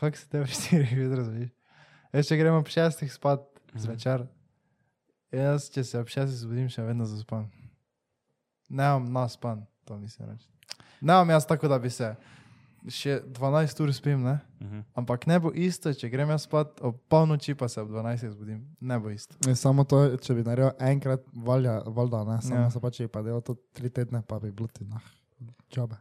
kak 0.00 0.16
se 0.16 0.28
tebe 0.32 0.48
štiri 0.48 0.88
jutro 0.96 1.26
zbudiš? 1.26 1.52
Jaz, 2.16 2.30
če 2.30 2.38
gremo 2.40 2.62
ob 2.62 2.70
šestih 2.72 3.12
spat 3.12 3.44
zvečer, 3.76 4.24
jaz, 5.34 5.68
če 5.74 5.84
se 5.84 6.00
ob 6.00 6.08
šestih 6.12 6.38
zbudim, 6.40 6.70
še 6.72 6.86
vedno 6.86 7.08
zaspan. 7.08 7.44
Nemam 8.68 9.10
naspan, 9.12 9.66
to 9.84 9.98
mislim 10.00 10.32
reči. 10.32 10.48
Nemam 11.00 11.30
jaz 11.30 11.46
tako, 11.46 11.68
da 11.68 11.78
bi 11.78 11.90
se 11.92 12.14
še 12.88 13.20
12 13.26 13.80
ur 13.82 13.92
spim, 13.94 14.22
ne? 14.22 14.38
Uh 14.60 14.66
-huh. 14.66 14.82
Ampak 14.94 15.26
ne 15.26 15.38
bo 15.40 15.50
isto, 15.54 15.92
če 15.94 16.08
grem 16.08 16.28
jaz 16.30 16.42
spat 16.42 16.80
ob 16.80 16.96
polnoči, 17.08 17.54
pa 17.54 17.68
se 17.68 17.80
ob 17.80 17.88
12 17.90 18.30
zbudim. 18.30 18.76
Ne 18.80 18.98
bo 18.98 19.10
isto. 19.10 19.34
Je 19.46 19.54
samo 19.56 19.84
to, 19.84 20.16
če 20.16 20.34
bi 20.34 20.42
naredil 20.42 20.70
enkrat, 20.78 21.20
valja, 21.34 21.82
valjda, 21.86 22.24
ne, 22.24 22.42
samo 22.42 22.54
Ja. 22.54 22.62
ja. 22.62 22.70
se 22.70 22.80
pač 22.80 23.00
je 23.00 23.08
pa 23.08 23.22
delal 23.22 23.40
to 23.40 23.54
tri 23.72 23.90
tedne, 23.90 24.22
pa 24.22 24.38
bi 24.38 24.52
bilo 24.52 24.68
ti 24.68 24.84
nah, 24.84 25.02
čobe. 25.68 25.96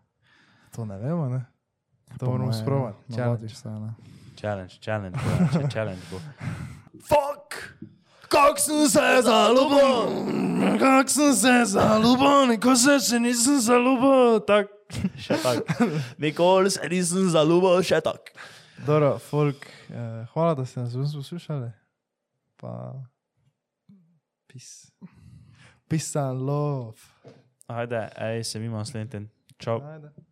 To 0.75 0.85
ne 0.85 0.97
vemo, 0.97 1.29
ne? 1.29 1.45
To 2.19 2.25
moramo 2.25 2.53
sprovati. 2.53 2.97
ja, 3.09 3.15
Challenge. 3.15 3.49
Se, 3.49 3.69
ne. 3.69 3.93
Challenge, 4.35 4.73
challenge, 4.81 5.19
bo, 5.23 5.59
če 5.59 5.67
challenge 5.73 6.01
bo. 6.11 6.19
Fuck! 7.09 7.85
Kak 8.29 8.59
sem 8.59 8.89
se 8.89 9.21
zaljubil, 9.23 10.79
kak 10.79 11.09
sem 11.09 11.33
se 11.33 11.65
zaljubil, 11.65 12.47
nikoli 12.47 12.77
se 12.77 12.97
še 12.99 13.19
nisem 13.19 13.59
zaljubil. 13.61 14.39
Tak. 14.47 14.71
Še 15.17 15.37
tako. 15.43 15.87
Nikoli 16.21 16.71
se 16.73 16.89
nisem 16.89 17.29
zaljubil, 17.33 17.81
še 17.85 18.01
tako. 18.05 18.35
Dobro, 18.85 19.15
folk, 19.29 19.67
eh, 19.89 20.25
hvala, 20.33 20.55
da 20.55 20.65
ste 20.65 20.83
nas 20.83 20.93
poslušali. 20.93 21.71
Pa, 22.61 22.93
peace. 24.47 24.91
Peace 25.87 26.15
and 26.19 26.41
love. 26.41 26.97
Ajde, 27.67 28.09
ej, 28.17 28.43
se 28.43 28.59
mimo 28.59 28.77
naslednji 28.77 29.09
teden. 29.09 29.29
Čau. 29.57 29.81
Ajde. 29.81 30.24